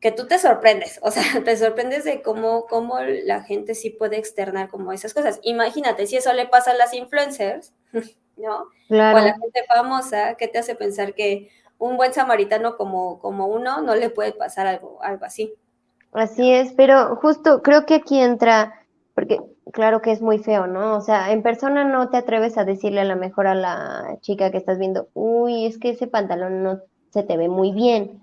que 0.00 0.12
tú 0.12 0.26
te 0.26 0.38
sorprendes, 0.38 0.98
o 1.02 1.10
sea, 1.10 1.22
te 1.44 1.56
sorprendes 1.56 2.04
de 2.04 2.22
cómo, 2.22 2.66
cómo 2.66 2.98
la 3.00 3.42
gente 3.42 3.74
sí 3.74 3.90
puede 3.90 4.16
externar 4.16 4.68
como 4.68 4.92
esas 4.92 5.14
cosas. 5.14 5.40
Imagínate, 5.42 6.06
si 6.06 6.16
eso 6.16 6.32
le 6.32 6.46
pasa 6.46 6.72
a 6.72 6.74
las 6.74 6.94
influencers, 6.94 7.72
¿no? 8.36 8.64
O 8.90 8.94
a 8.94 9.20
la 9.20 9.34
gente 9.38 9.64
famosa, 9.68 10.34
¿qué 10.34 10.48
te 10.48 10.58
hace 10.58 10.74
pensar 10.74 11.14
que 11.14 11.50
un 11.78 11.96
buen 11.96 12.12
samaritano 12.12 12.76
como, 12.76 13.18
como 13.20 13.46
uno 13.46 13.80
no 13.82 13.94
le 13.94 14.10
puede 14.10 14.32
pasar 14.32 14.66
algo, 14.66 14.98
algo 15.02 15.24
así? 15.24 15.54
Así 16.12 16.52
es, 16.52 16.72
pero 16.72 17.16
justo 17.16 17.62
creo 17.62 17.86
que 17.86 17.94
aquí 17.94 18.20
entra, 18.20 18.84
porque 19.14 19.38
claro 19.72 20.02
que 20.02 20.10
es 20.10 20.20
muy 20.20 20.38
feo, 20.38 20.66
¿no? 20.66 20.96
O 20.96 21.00
sea, 21.02 21.30
en 21.30 21.42
persona 21.42 21.84
no 21.84 22.08
te 22.08 22.16
atreves 22.16 22.58
a 22.58 22.64
decirle 22.64 23.00
a 23.02 23.04
lo 23.04 23.16
mejor 23.16 23.46
a 23.46 23.54
la 23.54 24.16
chica 24.20 24.50
que 24.50 24.56
estás 24.56 24.78
viendo, 24.78 25.08
uy, 25.14 25.66
es 25.66 25.78
que 25.78 25.90
ese 25.90 26.06
pantalón 26.06 26.62
no 26.62 26.80
se 27.10 27.22
te 27.22 27.36
ve 27.36 27.48
muy 27.48 27.72
bien, 27.72 28.22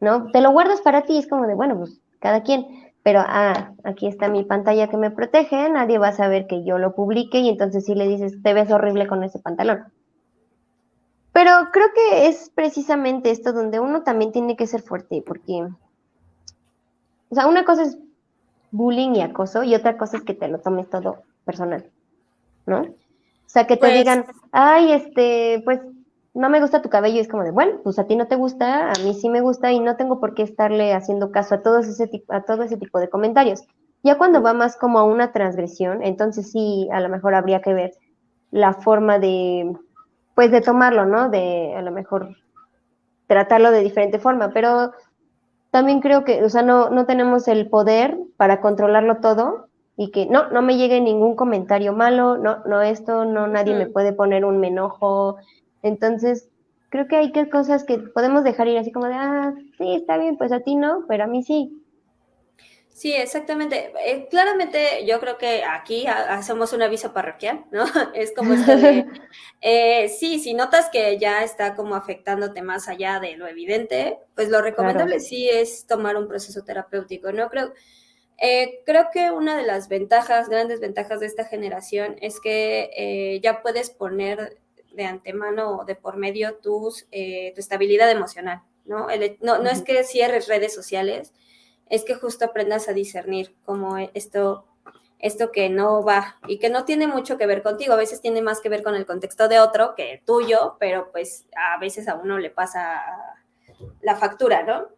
¿no? 0.00 0.30
Te 0.30 0.40
lo 0.40 0.50
guardas 0.50 0.80
para 0.80 1.02
ti, 1.02 1.18
es 1.18 1.26
como 1.26 1.46
de, 1.46 1.54
bueno, 1.54 1.76
pues 1.78 2.00
cada 2.18 2.42
quien, 2.42 2.66
pero 3.02 3.20
ah, 3.24 3.72
aquí 3.84 4.06
está 4.06 4.28
mi 4.28 4.44
pantalla 4.44 4.88
que 4.88 4.96
me 4.96 5.10
protege, 5.10 5.68
nadie 5.70 5.98
va 5.98 6.08
a 6.08 6.12
saber 6.12 6.46
que 6.46 6.64
yo 6.64 6.78
lo 6.78 6.94
publique 6.94 7.38
y 7.38 7.48
entonces 7.48 7.84
sí 7.84 7.94
le 7.94 8.08
dices, 8.08 8.42
te 8.42 8.54
ves 8.54 8.70
horrible 8.70 9.06
con 9.06 9.22
ese 9.22 9.38
pantalón. 9.38 9.84
Pero 11.32 11.50
creo 11.72 11.88
que 11.94 12.28
es 12.28 12.50
precisamente 12.54 13.30
esto 13.30 13.52
donde 13.52 13.78
uno 13.78 14.02
también 14.02 14.32
tiene 14.32 14.56
que 14.56 14.66
ser 14.66 14.82
fuerte, 14.82 15.22
porque 15.24 15.68
o 17.28 17.34
sea, 17.34 17.46
una 17.46 17.64
cosa 17.64 17.82
es 17.82 17.98
bullying 18.70 19.14
y 19.14 19.22
acoso 19.22 19.62
y 19.62 19.74
otra 19.74 19.96
cosa 19.96 20.18
es 20.18 20.22
que 20.22 20.34
te 20.34 20.48
lo 20.48 20.58
tomes 20.58 20.88
todo 20.88 21.22
personal, 21.44 21.90
¿no? 22.66 22.80
O 22.82 23.48
sea, 23.48 23.66
que 23.66 23.76
te 23.76 23.80
pues 23.80 23.94
digan, 23.94 24.26
ay, 24.52 24.92
este, 24.92 25.62
pues 25.64 25.80
no 26.36 26.50
me 26.50 26.60
gusta 26.60 26.82
tu 26.82 26.90
cabello, 26.90 27.18
es 27.18 27.28
como 27.28 27.44
de, 27.44 27.50
bueno, 27.50 27.80
pues 27.82 27.98
a 27.98 28.06
ti 28.06 28.14
no 28.14 28.26
te 28.26 28.36
gusta, 28.36 28.90
a 28.90 28.92
mí 29.02 29.14
sí 29.14 29.30
me 29.30 29.40
gusta 29.40 29.72
y 29.72 29.80
no 29.80 29.96
tengo 29.96 30.20
por 30.20 30.34
qué 30.34 30.42
estarle 30.42 30.92
haciendo 30.92 31.32
caso 31.32 31.54
a, 31.54 31.62
todo 31.62 31.78
ese, 31.78 32.24
a 32.28 32.42
todo 32.42 32.62
ese 32.62 32.76
tipo 32.76 33.00
de 33.00 33.08
comentarios. 33.08 33.64
Ya 34.02 34.18
cuando 34.18 34.42
va 34.42 34.52
más 34.52 34.76
como 34.76 34.98
a 34.98 35.04
una 35.04 35.32
transgresión, 35.32 36.02
entonces 36.02 36.52
sí, 36.52 36.88
a 36.92 37.00
lo 37.00 37.08
mejor 37.08 37.34
habría 37.34 37.62
que 37.62 37.72
ver 37.72 37.94
la 38.50 38.74
forma 38.74 39.18
de, 39.18 39.74
pues 40.34 40.50
de 40.50 40.60
tomarlo, 40.60 41.06
¿no? 41.06 41.30
De 41.30 41.74
a 41.74 41.80
lo 41.80 41.90
mejor 41.90 42.36
tratarlo 43.26 43.70
de 43.70 43.80
diferente 43.80 44.18
forma, 44.18 44.50
pero 44.52 44.92
también 45.70 46.00
creo 46.00 46.22
que, 46.22 46.44
o 46.44 46.50
sea, 46.50 46.62
no, 46.62 46.90
no 46.90 47.06
tenemos 47.06 47.48
el 47.48 47.70
poder 47.70 48.18
para 48.36 48.60
controlarlo 48.60 49.16
todo 49.20 49.68
y 49.96 50.10
que 50.10 50.26
no, 50.26 50.50
no 50.50 50.60
me 50.60 50.76
llegue 50.76 51.00
ningún 51.00 51.34
comentario 51.34 51.94
malo, 51.94 52.36
no, 52.36 52.58
no 52.66 52.82
esto, 52.82 53.24
no, 53.24 53.46
nadie 53.46 53.74
me 53.74 53.86
puede 53.86 54.12
poner 54.12 54.44
un 54.44 54.62
enojo. 54.62 55.38
Entonces, 55.86 56.48
creo 56.90 57.08
que 57.08 57.16
hay 57.16 57.32
que 57.32 57.48
cosas 57.48 57.84
que 57.84 57.98
podemos 57.98 58.44
dejar 58.44 58.68
ir 58.68 58.78
así 58.78 58.92
como 58.92 59.06
de, 59.06 59.14
ah, 59.14 59.54
sí, 59.78 59.94
está 59.94 60.18
bien, 60.18 60.36
pues 60.36 60.52
a 60.52 60.60
ti 60.60 60.76
no, 60.76 61.04
pero 61.08 61.24
a 61.24 61.26
mí 61.26 61.42
sí. 61.42 61.82
Sí, 62.96 63.12
exactamente. 63.12 63.92
Eh, 64.06 64.26
claramente 64.30 65.04
yo 65.04 65.20
creo 65.20 65.36
que 65.36 65.62
aquí 65.64 66.06
hacemos 66.06 66.72
un 66.72 66.80
aviso 66.80 67.12
parroquial, 67.12 67.66
¿no? 67.70 67.84
Es 68.14 68.32
como 68.34 68.54
esto 68.54 68.74
de, 68.74 69.04
eh, 69.60 70.08
sí, 70.08 70.38
si 70.38 70.54
notas 70.54 70.88
que 70.90 71.18
ya 71.18 71.44
está 71.44 71.74
como 71.74 71.94
afectándote 71.94 72.62
más 72.62 72.88
allá 72.88 73.20
de 73.20 73.36
lo 73.36 73.46
evidente, 73.46 74.18
pues 74.34 74.48
lo 74.48 74.62
recomendable 74.62 75.20
sí 75.20 75.46
es 75.46 75.86
tomar 75.86 76.16
un 76.16 76.26
proceso 76.26 76.64
terapéutico, 76.64 77.32
¿no? 77.32 77.50
Creo, 77.50 77.74
eh, 78.38 78.80
creo 78.86 79.08
que 79.12 79.30
una 79.30 79.58
de 79.58 79.64
las 79.64 79.90
ventajas, 79.90 80.48
grandes 80.48 80.80
ventajas 80.80 81.20
de 81.20 81.26
esta 81.26 81.44
generación 81.44 82.16
es 82.22 82.40
que 82.40 83.38
ya 83.42 83.60
puedes 83.60 83.90
poner 83.90 84.56
de 84.96 85.04
antemano 85.04 85.78
o 85.78 85.84
de 85.84 85.94
por 85.94 86.16
medio 86.16 86.54
tus, 86.56 87.04
tu 87.04 87.60
estabilidad 87.60 88.10
emocional, 88.10 88.62
¿no? 88.84 89.08
no, 89.40 89.58
no 89.58 89.70
es 89.70 89.82
que 89.82 90.02
cierres 90.04 90.48
redes 90.48 90.74
sociales, 90.74 91.32
es 91.88 92.04
que 92.04 92.14
justo 92.14 92.44
aprendas 92.44 92.88
a 92.88 92.92
discernir 92.92 93.54
como 93.64 93.96
esto, 94.14 94.66
esto 95.18 95.52
que 95.52 95.68
no 95.68 96.02
va 96.02 96.36
y 96.46 96.58
que 96.58 96.70
no 96.70 96.84
tiene 96.84 97.06
mucho 97.06 97.38
que 97.38 97.46
ver 97.46 97.62
contigo, 97.62 97.94
a 97.94 97.96
veces 97.96 98.20
tiene 98.20 98.42
más 98.42 98.60
que 98.60 98.68
ver 98.68 98.82
con 98.82 98.94
el 98.94 99.06
contexto 99.06 99.48
de 99.48 99.60
otro 99.60 99.94
que 99.94 100.22
tuyo, 100.24 100.76
pero 100.80 101.10
pues 101.12 101.46
a 101.56 101.78
veces 101.78 102.08
a 102.08 102.14
uno 102.16 102.38
le 102.38 102.50
pasa 102.50 103.02
la 104.02 104.16
factura, 104.16 104.62
¿no? 104.62 104.88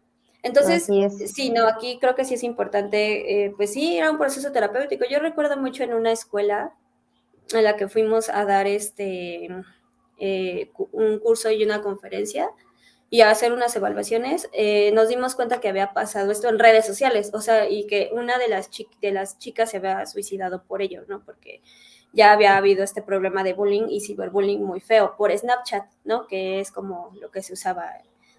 Entonces, 0.41 0.85
sí, 1.33 1.49
no, 1.49 1.67
aquí 1.67 1.97
creo 1.99 2.15
que 2.15 2.23
sí 2.23 2.35
es 2.35 2.43
importante, 2.43 3.45
eh, 3.45 3.53
pues 3.57 3.73
sí, 3.73 3.97
era 3.97 4.09
un 4.09 4.17
proceso 4.17 4.53
terapéutico. 4.53 5.03
Yo 5.09 5.19
recuerdo 5.19 5.57
mucho 5.57 5.83
en 5.83 5.93
una 5.93 6.13
escuela 6.13 6.73
en 7.53 7.63
la 7.65 7.75
que 7.75 7.89
fuimos 7.89 8.29
a 8.29 8.45
dar 8.45 8.65
este, 8.65 9.49
eh, 10.19 10.71
un 10.91 11.19
curso 11.19 11.49
y 11.51 11.63
una 11.63 11.81
conferencia, 11.81 12.49
y 13.11 13.21
a 13.21 13.31
hacer 13.31 13.53
unas 13.53 13.75
evaluaciones, 13.75 14.49
eh, 14.53 14.91
nos 14.93 15.09
dimos 15.09 15.35
cuenta 15.35 15.59
que 15.59 15.67
había 15.67 15.93
pasado 15.93 16.31
esto 16.31 16.47
en 16.47 16.59
redes 16.59 16.85
sociales, 16.85 17.31
o 17.33 17.41
sea, 17.41 17.67
y 17.67 17.87
que 17.87 18.09
una 18.13 18.37
de 18.37 18.47
las, 18.47 18.69
de 19.01 19.11
las 19.11 19.39
chicas 19.39 19.71
se 19.71 19.77
había 19.77 20.05
suicidado 20.05 20.63
por 20.63 20.81
ello, 20.81 21.03
¿no? 21.07 21.23
Porque 21.25 21.61
ya 22.13 22.31
había 22.31 22.55
habido 22.57 22.83
este 22.83 23.01
problema 23.01 23.43
de 23.43 23.53
bullying 23.53 23.87
y 23.89 24.01
ciberbullying 24.01 24.63
muy 24.63 24.79
feo 24.79 25.15
por 25.17 25.35
Snapchat, 25.35 25.85
¿no? 26.03 26.27
Que 26.27 26.59
es 26.59 26.71
como 26.71 27.11
lo 27.19 27.31
que 27.31 27.41
se 27.41 27.53
usaba 27.53 27.89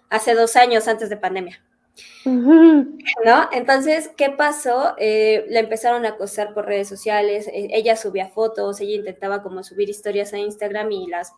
hace 0.09 0.35
dos 0.35 0.55
años 0.55 0.87
antes 0.87 1.09
de 1.09 1.17
pandemia. 1.17 1.61
¿No? 2.23 3.49
Entonces, 3.51 4.09
¿qué 4.15 4.29
pasó? 4.29 4.95
Eh, 4.97 5.45
la 5.49 5.59
empezaron 5.59 6.05
a 6.05 6.09
acosar 6.09 6.53
por 6.53 6.65
redes 6.65 6.87
sociales, 6.87 7.47
e, 7.47 7.67
ella 7.73 7.95
subía 7.95 8.29
fotos, 8.29 8.79
ella 8.79 8.95
intentaba 8.95 9.43
como 9.43 9.63
subir 9.63 9.89
historias 9.89 10.33
a 10.33 10.37
Instagram 10.37 10.91
y 10.91 11.07
las 11.07 11.33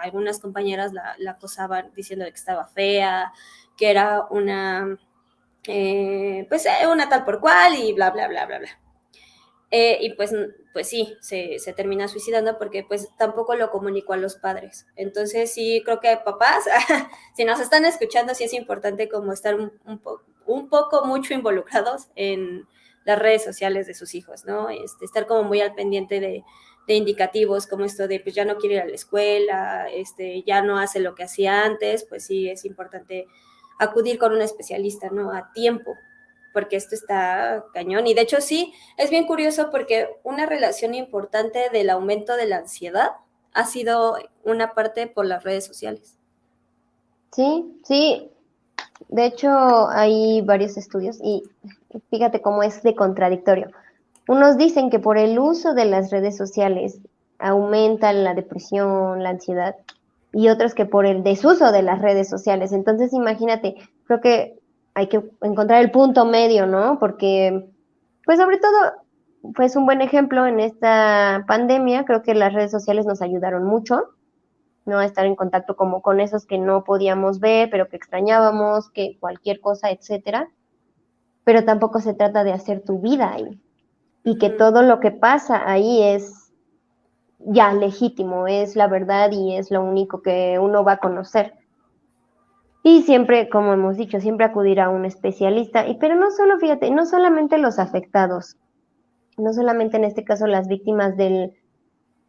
algunas 0.00 0.40
compañeras 0.40 0.92
la, 0.92 1.16
acosaban 1.30 1.92
diciendo 1.94 2.24
que 2.26 2.32
estaba 2.32 2.66
fea, 2.66 3.32
que 3.76 3.90
era 3.90 4.26
una, 4.30 4.98
eh, 5.66 6.46
pues 6.48 6.66
eh, 6.66 6.86
una 6.90 7.08
tal 7.08 7.24
por 7.24 7.40
cual 7.40 7.74
y 7.76 7.92
bla, 7.92 8.10
bla, 8.10 8.28
bla, 8.28 8.46
bla, 8.46 8.58
bla. 8.58 8.68
Eh, 9.70 9.98
y 10.00 10.14
pues, 10.14 10.34
pues 10.72 10.88
sí, 10.88 11.16
se, 11.20 11.58
termina 11.76 12.08
suicidando 12.08 12.56
porque 12.56 12.84
pues 12.84 13.10
tampoco 13.18 13.54
lo 13.54 13.70
comunicó 13.70 14.14
a 14.14 14.16
los 14.16 14.36
padres. 14.36 14.86
Entonces 14.96 15.52
sí, 15.52 15.82
creo 15.84 16.00
que 16.00 16.16
papás, 16.24 16.64
si 17.36 17.44
nos 17.44 17.60
están 17.60 17.84
escuchando, 17.84 18.34
sí 18.34 18.44
es 18.44 18.54
importante 18.54 19.08
como 19.08 19.32
estar 19.32 19.54
un, 19.54 19.72
un 20.46 20.68
poco 20.68 21.04
mucho 21.04 21.34
involucrados 21.34 22.08
en 22.16 22.66
las 23.04 23.18
redes 23.18 23.44
sociales 23.44 23.86
de 23.86 23.94
sus 23.94 24.14
hijos, 24.14 24.44
¿no? 24.44 24.68
Este, 24.68 25.04
estar 25.04 25.26
como 25.26 25.44
muy 25.44 25.60
al 25.60 25.74
pendiente 25.74 26.20
de, 26.20 26.44
de 26.88 26.94
indicativos 26.94 27.66
como 27.66 27.84
esto 27.84 28.08
de 28.08 28.18
pues 28.18 28.34
ya 28.34 28.46
no 28.46 28.56
quiere 28.56 28.76
ir 28.76 28.80
a 28.80 28.86
la 28.86 28.94
escuela, 28.94 29.88
este, 29.92 30.42
ya 30.42 30.62
no 30.62 30.78
hace 30.78 31.00
lo 31.00 31.14
que 31.14 31.24
hacía 31.24 31.64
antes, 31.64 32.04
pues 32.08 32.24
sí 32.24 32.48
es 32.48 32.64
importante 32.64 33.26
acudir 33.78 34.18
con 34.18 34.32
un 34.32 34.40
especialista, 34.40 35.10
¿no? 35.10 35.30
A 35.30 35.52
tiempo, 35.52 35.94
porque 36.54 36.76
esto 36.76 36.94
está 36.94 37.66
cañón. 37.74 38.06
Y 38.06 38.14
de 38.14 38.22
hecho 38.22 38.40
sí, 38.40 38.72
es 38.96 39.10
bien 39.10 39.26
curioso 39.26 39.68
porque 39.70 40.08
una 40.24 40.46
relación 40.46 40.94
importante 40.94 41.68
del 41.70 41.90
aumento 41.90 42.36
de 42.36 42.46
la 42.46 42.56
ansiedad 42.56 43.10
ha 43.52 43.66
sido 43.66 44.16
una 44.42 44.72
parte 44.72 45.08
por 45.08 45.26
las 45.26 45.44
redes 45.44 45.66
sociales. 45.66 46.16
Sí, 47.32 47.80
sí. 47.84 48.30
De 49.08 49.26
hecho, 49.26 49.50
hay 49.90 50.40
varios 50.40 50.78
estudios 50.78 51.18
y 51.22 51.42
fíjate 52.10 52.40
cómo 52.40 52.62
es 52.62 52.82
de 52.82 52.94
contradictorio. 52.94 53.70
Unos 54.28 54.58
dicen 54.58 54.90
que 54.90 54.98
por 54.98 55.16
el 55.16 55.38
uso 55.38 55.72
de 55.72 55.86
las 55.86 56.10
redes 56.10 56.36
sociales 56.36 57.00
aumenta 57.38 58.12
la 58.12 58.34
depresión, 58.34 59.22
la 59.22 59.30
ansiedad, 59.30 59.74
y 60.34 60.48
otros 60.48 60.74
que 60.74 60.84
por 60.84 61.06
el 61.06 61.22
desuso 61.22 61.72
de 61.72 61.80
las 61.80 62.02
redes 62.02 62.28
sociales. 62.28 62.72
Entonces, 62.72 63.14
imagínate, 63.14 63.76
creo 64.04 64.20
que 64.20 64.58
hay 64.92 65.08
que 65.08 65.22
encontrar 65.40 65.82
el 65.82 65.90
punto 65.90 66.26
medio, 66.26 66.66
¿no? 66.66 66.98
Porque, 66.98 67.70
pues 68.26 68.38
sobre 68.38 68.58
todo, 68.58 68.92
pues 69.54 69.76
un 69.76 69.86
buen 69.86 70.02
ejemplo 70.02 70.46
en 70.46 70.60
esta 70.60 71.44
pandemia, 71.48 72.04
creo 72.04 72.22
que 72.22 72.34
las 72.34 72.52
redes 72.52 72.70
sociales 72.70 73.06
nos 73.06 73.22
ayudaron 73.22 73.64
mucho, 73.64 74.08
¿no? 74.84 74.98
A 74.98 75.06
estar 75.06 75.24
en 75.24 75.36
contacto 75.36 75.74
como 75.74 76.02
con 76.02 76.20
esos 76.20 76.44
que 76.44 76.58
no 76.58 76.84
podíamos 76.84 77.40
ver, 77.40 77.70
pero 77.70 77.88
que 77.88 77.96
extrañábamos, 77.96 78.90
que 78.90 79.16
cualquier 79.20 79.60
cosa, 79.60 79.90
etcétera. 79.90 80.50
Pero 81.44 81.64
tampoco 81.64 82.00
se 82.00 82.12
trata 82.12 82.44
de 82.44 82.52
hacer 82.52 82.82
tu 82.84 83.00
vida 83.00 83.32
ahí. 83.32 83.58
Y 84.28 84.36
que 84.36 84.50
todo 84.50 84.82
lo 84.82 85.00
que 85.00 85.10
pasa 85.10 85.62
ahí 85.64 86.02
es 86.02 86.52
ya 87.38 87.72
legítimo, 87.72 88.46
es 88.46 88.76
la 88.76 88.86
verdad 88.86 89.30
y 89.32 89.56
es 89.56 89.70
lo 89.70 89.82
único 89.82 90.20
que 90.20 90.58
uno 90.60 90.84
va 90.84 90.92
a 90.92 90.98
conocer. 90.98 91.54
Y 92.82 93.04
siempre, 93.04 93.48
como 93.48 93.72
hemos 93.72 93.96
dicho, 93.96 94.20
siempre 94.20 94.44
acudir 94.44 94.80
a 94.80 94.90
un 94.90 95.06
especialista. 95.06 95.88
Y 95.88 95.96
pero 95.96 96.14
no 96.14 96.30
solo, 96.30 96.58
fíjate, 96.58 96.90
no 96.90 97.06
solamente 97.06 97.56
los 97.56 97.78
afectados, 97.78 98.58
no 99.38 99.54
solamente 99.54 99.96
en 99.96 100.04
este 100.04 100.24
caso 100.24 100.46
las 100.46 100.68
víctimas 100.68 101.16
del 101.16 101.54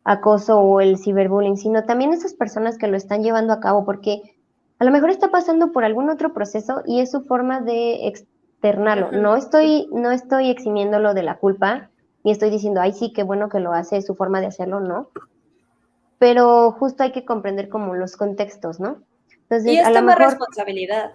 acoso 0.05 0.57
o 0.57 0.79
el 0.79 0.99
ciberbullying, 0.99 1.57
sino 1.57 1.83
también 1.83 2.13
esas 2.13 2.33
personas 2.33 2.77
que 2.77 2.87
lo 2.87 2.95
están 2.95 3.23
llevando 3.23 3.51
a 3.51 3.59
cabo, 3.59 3.83
porque 3.83 4.21
a 4.77 4.85
lo 4.85 4.91
mejor 4.91 5.09
está 5.09 5.31
pasando 5.31 5.73
por 5.73 5.83
algún 5.83 6.09
otro 6.09 6.31
proceso 6.31 6.81
y 6.85 7.01
es 7.01 7.11
su 7.11 7.25
forma 7.25 7.59
de 7.59 8.07
externarlo. 8.07 9.11
No 9.11 9.35
estoy, 9.35 9.89
no 9.91 10.11
estoy 10.11 10.49
eximiéndolo 10.49 11.13
de 11.13 11.23
la 11.23 11.37
culpa, 11.37 11.88
ni 12.23 12.31
estoy 12.31 12.49
diciendo, 12.49 12.81
ay, 12.81 12.93
sí, 12.93 13.13
qué 13.13 13.23
bueno 13.23 13.49
que 13.49 13.59
lo 13.59 13.73
hace, 13.73 13.97
es 13.97 14.05
su 14.05 14.15
forma 14.15 14.41
de 14.41 14.47
hacerlo, 14.47 14.79
no. 14.79 15.09
Pero 16.17 16.71
justo 16.71 17.03
hay 17.03 17.11
que 17.11 17.25
comprender 17.25 17.69
como 17.69 17.95
los 17.95 18.17
contextos, 18.17 18.79
¿no? 18.79 18.97
Entonces, 19.43 19.73
y 19.73 19.77
es 19.77 19.89
mejor, 19.89 20.17
responsabilidad. 20.17 21.13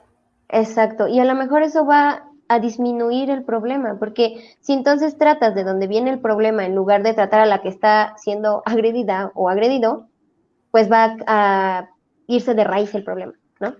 Exacto, 0.48 1.08
y 1.08 1.20
a 1.20 1.24
lo 1.24 1.34
mejor 1.34 1.62
eso 1.62 1.86
va 1.86 2.24
a 2.48 2.58
disminuir 2.58 3.30
el 3.30 3.44
problema, 3.44 3.98
porque 3.98 4.56
si 4.60 4.72
entonces 4.72 5.16
tratas 5.16 5.54
de 5.54 5.64
donde 5.64 5.86
viene 5.86 6.10
el 6.10 6.20
problema 6.20 6.66
en 6.66 6.74
lugar 6.74 7.02
de 7.02 7.14
tratar 7.14 7.40
a 7.40 7.46
la 7.46 7.62
que 7.62 7.68
está 7.68 8.14
siendo 8.18 8.62
agredida 8.66 9.32
o 9.34 9.48
agredido, 9.48 10.08
pues 10.70 10.90
va 10.90 11.16
a 11.26 11.88
irse 12.26 12.54
de 12.54 12.64
raíz 12.64 12.94
el 12.94 13.04
problema, 13.04 13.34
¿no? 13.60 13.76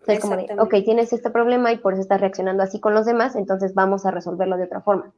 Entonces, 0.00 0.20
como 0.20 0.36
de, 0.36 0.46
ok, 0.58 0.84
tienes 0.84 1.12
este 1.12 1.30
problema 1.30 1.72
y 1.72 1.78
por 1.78 1.92
eso 1.92 2.02
estás 2.02 2.20
reaccionando 2.20 2.62
así 2.62 2.80
con 2.80 2.94
los 2.94 3.04
demás, 3.04 3.36
entonces 3.36 3.74
vamos 3.74 4.06
a 4.06 4.10
resolverlo 4.10 4.56
de 4.56 4.64
otra 4.64 4.80
forma. 4.80 5.12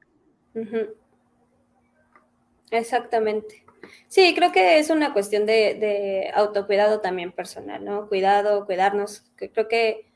Exactamente. 2.70 3.64
Sí, 4.08 4.34
creo 4.34 4.52
que 4.52 4.78
es 4.78 4.90
una 4.90 5.12
cuestión 5.12 5.46
de, 5.46 5.74
de 5.74 6.30
autocuidado 6.34 7.00
también 7.00 7.32
personal, 7.32 7.84
¿no? 7.84 8.08
Cuidado, 8.08 8.66
cuidarnos. 8.66 9.24
Creo 9.36 9.68
que 9.68 10.10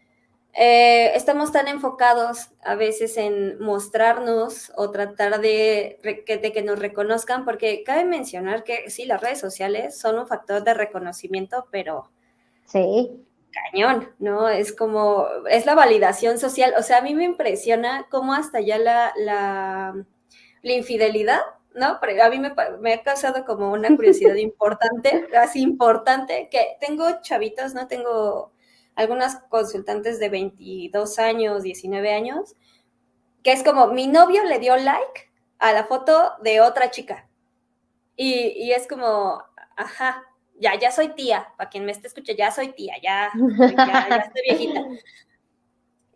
eh, 0.56 1.10
estamos 1.16 1.50
tan 1.50 1.66
enfocados 1.66 2.50
a 2.62 2.76
veces 2.76 3.16
en 3.16 3.58
mostrarnos 3.58 4.72
o 4.76 4.92
tratar 4.92 5.40
de, 5.40 5.98
de, 6.02 6.52
que 6.52 6.62
nos 6.62 6.78
reconozcan, 6.78 7.44
porque 7.44 7.82
cabe 7.82 8.04
mencionar 8.04 8.62
que 8.62 8.88
sí, 8.88 9.04
las 9.04 9.20
redes 9.20 9.40
sociales 9.40 9.98
son 9.98 10.16
un 10.16 10.28
factor 10.28 10.62
de 10.62 10.74
reconocimiento, 10.74 11.66
pero 11.72 12.08
sí. 12.66 13.10
cañón, 13.50 14.12
¿no? 14.20 14.48
Es 14.48 14.72
como, 14.72 15.26
es 15.50 15.66
la 15.66 15.74
validación 15.74 16.38
social. 16.38 16.74
O 16.78 16.82
sea, 16.82 16.98
a 16.98 17.02
mí 17.02 17.14
me 17.14 17.24
impresiona 17.24 18.06
cómo 18.08 18.32
hasta 18.32 18.60
ya 18.60 18.78
la, 18.78 19.12
la, 19.16 19.94
la 20.62 20.72
infidelidad 20.72 21.40
¿no? 21.74 21.98
Pero 22.00 22.22
a 22.22 22.30
mí 22.30 22.38
me, 22.38 22.92
ha 22.92 23.02
causado 23.02 23.44
como 23.44 23.72
una 23.72 23.94
curiosidad 23.94 24.34
importante, 24.36 25.28
así 25.36 25.60
importante, 25.60 26.48
que 26.50 26.76
tengo 26.80 27.20
chavitos, 27.20 27.74
¿no? 27.74 27.86
Tengo 27.86 28.52
algunas 28.94 29.36
consultantes 29.48 30.18
de 30.20 30.28
22 30.28 31.18
años, 31.18 31.62
19 31.62 32.12
años, 32.12 32.54
que 33.42 33.52
es 33.52 33.62
como, 33.62 33.88
mi 33.88 34.06
novio 34.06 34.44
le 34.44 34.58
dio 34.58 34.76
like 34.76 35.32
a 35.58 35.72
la 35.72 35.84
foto 35.84 36.32
de 36.42 36.60
otra 36.60 36.90
chica. 36.90 37.28
Y, 38.16 38.70
es 38.70 38.86
como, 38.86 39.42
ajá, 39.76 40.22
ya, 40.60 40.78
ya 40.78 40.92
soy 40.92 41.08
tía, 41.08 41.48
para 41.56 41.68
quien 41.68 41.84
me 41.84 41.90
esté 41.90 42.06
escuchando, 42.06 42.38
ya 42.38 42.52
soy 42.52 42.68
tía, 42.68 42.94
ya, 43.02 43.32
ya, 43.34 44.08
ya 44.08 44.16
estoy 44.16 44.42
viejita. 44.48 44.80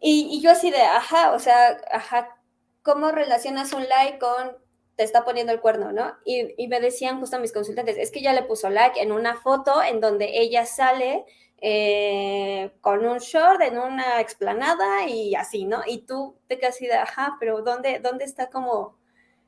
Y, 0.00 0.28
y 0.30 0.40
yo 0.40 0.52
así 0.52 0.70
de, 0.70 0.80
ajá, 0.80 1.32
o 1.32 1.40
sea, 1.40 1.76
ajá, 1.90 2.38
¿cómo 2.84 3.10
relacionas 3.10 3.72
un 3.72 3.82
like 3.88 4.20
con 4.20 4.56
te 4.98 5.04
está 5.04 5.24
poniendo 5.24 5.52
el 5.52 5.60
cuerno, 5.60 5.92
¿no? 5.92 6.16
Y, 6.24 6.66
me 6.66 6.80
decían 6.80 7.20
justo 7.20 7.38
mis 7.38 7.52
consultantes, 7.52 7.96
es 7.96 8.10
que 8.10 8.20
ya 8.20 8.32
le 8.32 8.42
puso 8.42 8.68
like 8.68 9.00
en 9.00 9.12
una 9.12 9.36
foto 9.36 9.80
en 9.80 10.00
donde 10.00 10.40
ella 10.40 10.66
sale 10.66 11.24
eh, 11.60 12.72
con 12.80 13.06
un 13.06 13.18
short 13.18 13.62
en 13.62 13.78
una 13.78 14.20
explanada 14.20 15.06
y 15.06 15.36
así, 15.36 15.66
¿no? 15.66 15.82
Y 15.86 15.98
tú 15.98 16.34
te 16.48 16.58
quedas 16.58 16.74
así 16.74 16.88
de, 16.88 16.94
ajá, 16.94 17.36
pero 17.38 17.62
¿dónde, 17.62 18.00
dónde 18.00 18.24
está 18.24 18.50
como 18.50 18.96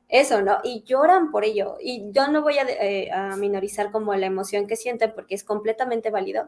eso, 0.07 0.41
¿no? 0.41 0.59
Y 0.63 0.83
lloran 0.83 1.31
por 1.31 1.43
ello. 1.43 1.75
Y 1.81 2.09
yo 2.11 2.29
no 2.29 2.41
voy 2.43 2.57
a, 2.57 2.65
eh, 2.69 3.11
minorizar 3.37 3.91
como 3.91 4.15
la 4.15 4.27
emoción 4.27 4.67
que 4.67 4.77
sienten 4.77 5.11
porque 5.13 5.35
es 5.35 5.43
completamente 5.43 6.11
válido. 6.11 6.47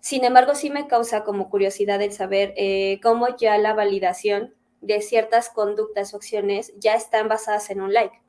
Sin 0.00 0.24
embargo, 0.24 0.54
sí 0.54 0.70
me 0.70 0.86
causa 0.86 1.24
como 1.24 1.50
curiosidad 1.50 2.00
el 2.00 2.12
saber 2.12 2.54
eh, 2.56 3.00
cómo 3.02 3.36
ya 3.36 3.58
la 3.58 3.74
validación 3.74 4.54
de 4.80 5.02
ciertas 5.02 5.50
conductas 5.50 6.14
o 6.14 6.16
acciones 6.16 6.72
ya 6.78 6.94
están 6.94 7.28
basadas 7.28 7.68
en 7.68 7.82
un 7.82 7.92
like. 7.92 8.19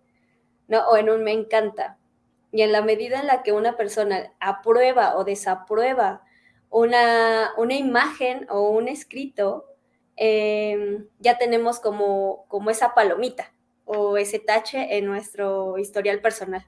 ¿No? 0.72 0.88
O 0.88 0.96
en 0.96 1.10
un 1.10 1.24
me 1.24 1.34
encanta. 1.34 1.98
Y 2.54 2.62
en 2.62 2.72
la 2.72 2.82
medida 2.82 3.20
en 3.20 3.28
la 3.28 3.44
que 3.44 3.52
una 3.52 3.76
persona 3.76 4.32
aprueba 4.40 5.18
o 5.18 5.26
desaprueba 5.26 6.24
una, 6.70 7.52
una 7.58 7.76
imagen 7.76 8.48
o 8.50 8.70
un 8.70 8.88
escrito, 8.88 9.66
em, 10.16 11.06
ya 11.20 11.38
tenemos 11.38 11.82
como, 11.82 12.46
como 12.48 12.70
esa 12.70 12.94
palomita 12.94 13.52
o 13.84 14.16
ese 14.16 14.40
tache 14.40 14.98
en 14.98 15.06
nuestro 15.08 15.78
historial 15.78 16.22
personal. 16.22 16.66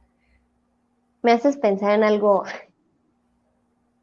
Me 1.21 1.31
haces 1.31 1.55
pensar 1.55 1.95
en 1.95 2.03
algo, 2.03 2.43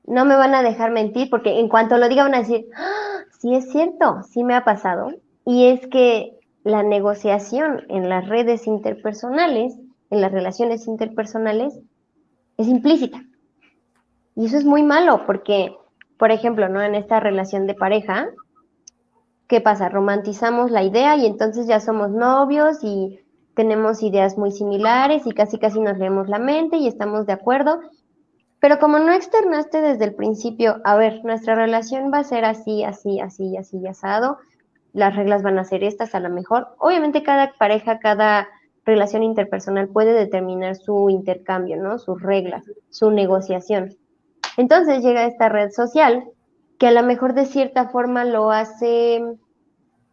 no 0.04 0.24
me 0.24 0.34
van 0.34 0.54
a 0.54 0.62
dejar 0.62 0.92
mentir 0.92 1.28
porque 1.28 1.60
en 1.60 1.68
cuanto 1.68 1.98
lo 1.98 2.08
diga 2.08 2.22
van 2.22 2.34
a 2.34 2.40
decir, 2.40 2.66
¡Ah! 2.74 3.20
sí 3.38 3.54
es 3.54 3.70
cierto, 3.70 4.22
sí 4.22 4.44
me 4.44 4.54
ha 4.54 4.64
pasado. 4.64 5.10
Y 5.44 5.66
es 5.68 5.86
que 5.88 6.40
la 6.64 6.82
negociación 6.82 7.84
en 7.88 8.08
las 8.08 8.28
redes 8.28 8.66
interpersonales 8.66 9.79
en 10.11 10.20
las 10.20 10.33
relaciones 10.33 10.87
interpersonales 10.87 11.79
es 12.57 12.68
implícita. 12.68 13.23
Y 14.37 14.46
eso 14.46 14.57
es 14.57 14.64
muy 14.64 14.83
malo 14.83 15.25
porque, 15.27 15.77
por 16.18 16.31
ejemplo, 16.31 16.68
¿no? 16.68 16.83
En 16.83 16.94
esta 16.94 17.20
relación 17.20 17.66
de 17.66 17.75
pareja, 17.75 18.29
¿qué 19.49 19.61
pasa? 19.61 19.88
Romantizamos 19.88 20.70
la 20.70 20.83
idea 20.83 21.16
y 21.16 21.27
entonces 21.27 21.66
ya 21.66 21.81
somos 21.81 22.11
novios 22.11 22.79
y 22.83 23.20
tenemos 23.55 24.03
ideas 24.03 24.38
muy 24.38 24.53
similares 24.53 25.27
y 25.27 25.33
casi 25.33 25.59
casi 25.59 25.81
nos 25.81 25.99
leemos 25.99 26.29
la 26.29 26.38
mente 26.38 26.77
y 26.77 26.87
estamos 26.87 27.27
de 27.27 27.33
acuerdo. 27.33 27.81
Pero 28.61 28.79
como 28.79 28.99
no 28.99 29.12
externaste 29.12 29.81
desde 29.81 30.05
el 30.05 30.14
principio, 30.14 30.81
a 30.85 30.94
ver, 30.96 31.25
nuestra 31.25 31.55
relación 31.55 32.12
va 32.12 32.18
a 32.18 32.25
ser 32.25 32.44
así, 32.44 32.85
así, 32.85 33.18
así, 33.20 33.57
así, 33.57 33.87
asado, 33.87 34.38
las 34.92 35.16
reglas 35.16 35.42
van 35.42 35.59
a 35.59 35.64
ser 35.64 35.83
estas 35.83 36.14
a 36.14 36.20
lo 36.20 36.31
mejor. 36.31 36.68
Obviamente 36.79 37.23
cada 37.23 37.53
pareja, 37.59 37.99
cada 37.99 38.49
relación 38.84 39.22
interpersonal 39.22 39.88
puede 39.88 40.12
determinar 40.12 40.76
su 40.76 41.10
intercambio, 41.10 41.76
¿no? 41.76 41.98
Sus 41.98 42.20
reglas, 42.22 42.64
su 42.88 43.10
negociación. 43.10 43.96
Entonces 44.56 45.02
llega 45.02 45.26
esta 45.26 45.48
red 45.48 45.70
social 45.70 46.24
que 46.78 46.88
a 46.88 46.92
lo 46.92 47.02
mejor 47.02 47.34
de 47.34 47.46
cierta 47.46 47.88
forma 47.90 48.24
lo 48.24 48.50
hace 48.50 49.22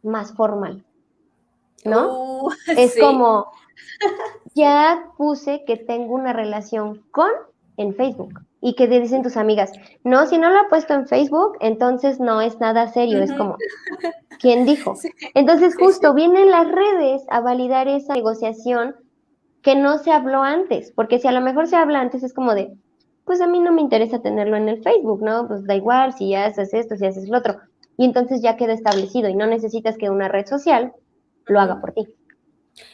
más 0.04 0.34
formal, 0.34 0.86
¿no? 1.86 2.44
Uh, 2.44 2.50
es 2.78 3.00
como, 3.00 3.52
ya 4.54 5.12
puse 5.18 5.64
que 5.66 5.78
tengo 5.78 6.14
una 6.14 6.34
relación 6.34 7.04
con 7.12 7.30
en 7.78 7.96
Facebook 7.96 8.47
y 8.62 8.76
que 8.76 8.88
te 8.88 9.00
dicen 9.00 9.24
tus 9.24 9.38
amigas, 9.38 9.72
no, 10.04 10.26
si 10.26 10.38
no 10.38 10.50
lo 10.50 10.60
ha 10.60 10.70
puesto 10.70 10.94
en 10.94 11.08
Facebook, 11.08 11.58
entonces 11.60 12.20
no 12.20 12.42
es 12.42 12.60
nada 12.60 12.88
serio, 12.88 13.22
es 13.22 13.32
como, 13.34 13.56
¿quién 14.40 14.66
dijo? 14.66 14.96
Entonces 15.36 15.76
justo 15.78 16.14
vienen 16.14 16.50
las 16.50 16.68
redes 16.68 17.24
a 17.30 17.40
validar 17.40 17.88
esa 17.88 18.16
negociación 18.16 18.96
que 19.62 19.76
no 19.76 19.98
se 20.00 20.12
habló 20.12 20.44
antes, 20.44 20.92
porque 20.96 21.20
si 21.20 21.28
a 21.28 21.32
lo 21.32 21.42
mejor 21.42 21.68
se 21.68 21.76
habla 21.76 22.00
antes 22.00 22.24
es 22.24 22.34
como 22.34 22.56
de, 22.56 22.76
pues 23.26 23.42
a 23.42 23.48
mí 23.48 23.60
no 23.60 23.72
me 23.72 23.82
interesa 23.82 24.22
tenerlo 24.22 24.56
en 24.56 24.70
el 24.70 24.82
Facebook, 24.82 25.22
¿no? 25.22 25.48
Pues 25.48 25.66
da 25.66 25.76
igual 25.76 26.14
si 26.14 26.34
haces 26.34 26.74
esto, 26.74 26.96
si 26.96 27.06
haces 27.06 27.28
lo 27.28 27.38
otro. 27.38 27.58
Y 27.98 28.06
entonces 28.06 28.42
ya 28.42 28.56
queda 28.56 28.74
establecido 28.74 29.28
y 29.28 29.36
no 29.36 29.46
necesitas 29.48 29.98
que 29.98 30.10
una 30.10 30.30
red 30.30 30.46
social 30.46 30.94
lo 31.46 31.60
haga 31.60 31.82
por 31.82 31.92
ti. 31.92 32.08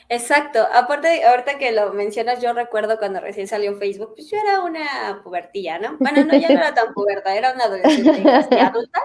Exacto. 0.10 0.66
Aparte, 0.74 1.24
ahorita 1.24 1.58
que 1.58 1.72
lo 1.72 1.94
mencionas, 1.94 2.42
yo 2.42 2.54
recuerdo 2.54 2.98
cuando 2.98 3.20
recién 3.20 3.48
salió 3.48 3.76
Facebook, 3.78 4.14
pues 4.16 4.30
yo 4.30 4.38
era 4.38 4.62
una 4.62 5.22
pubertilla, 5.24 5.80
¿no? 5.80 5.98
Bueno, 5.98 6.24
no, 6.24 6.36
ya 6.38 6.50
no 6.50 6.60
era 6.60 6.74
tan 6.74 6.94
puberta, 6.94 7.36
era 7.36 7.54
una 7.54 7.66
adolescente 7.66 8.60
adulta. 8.60 9.02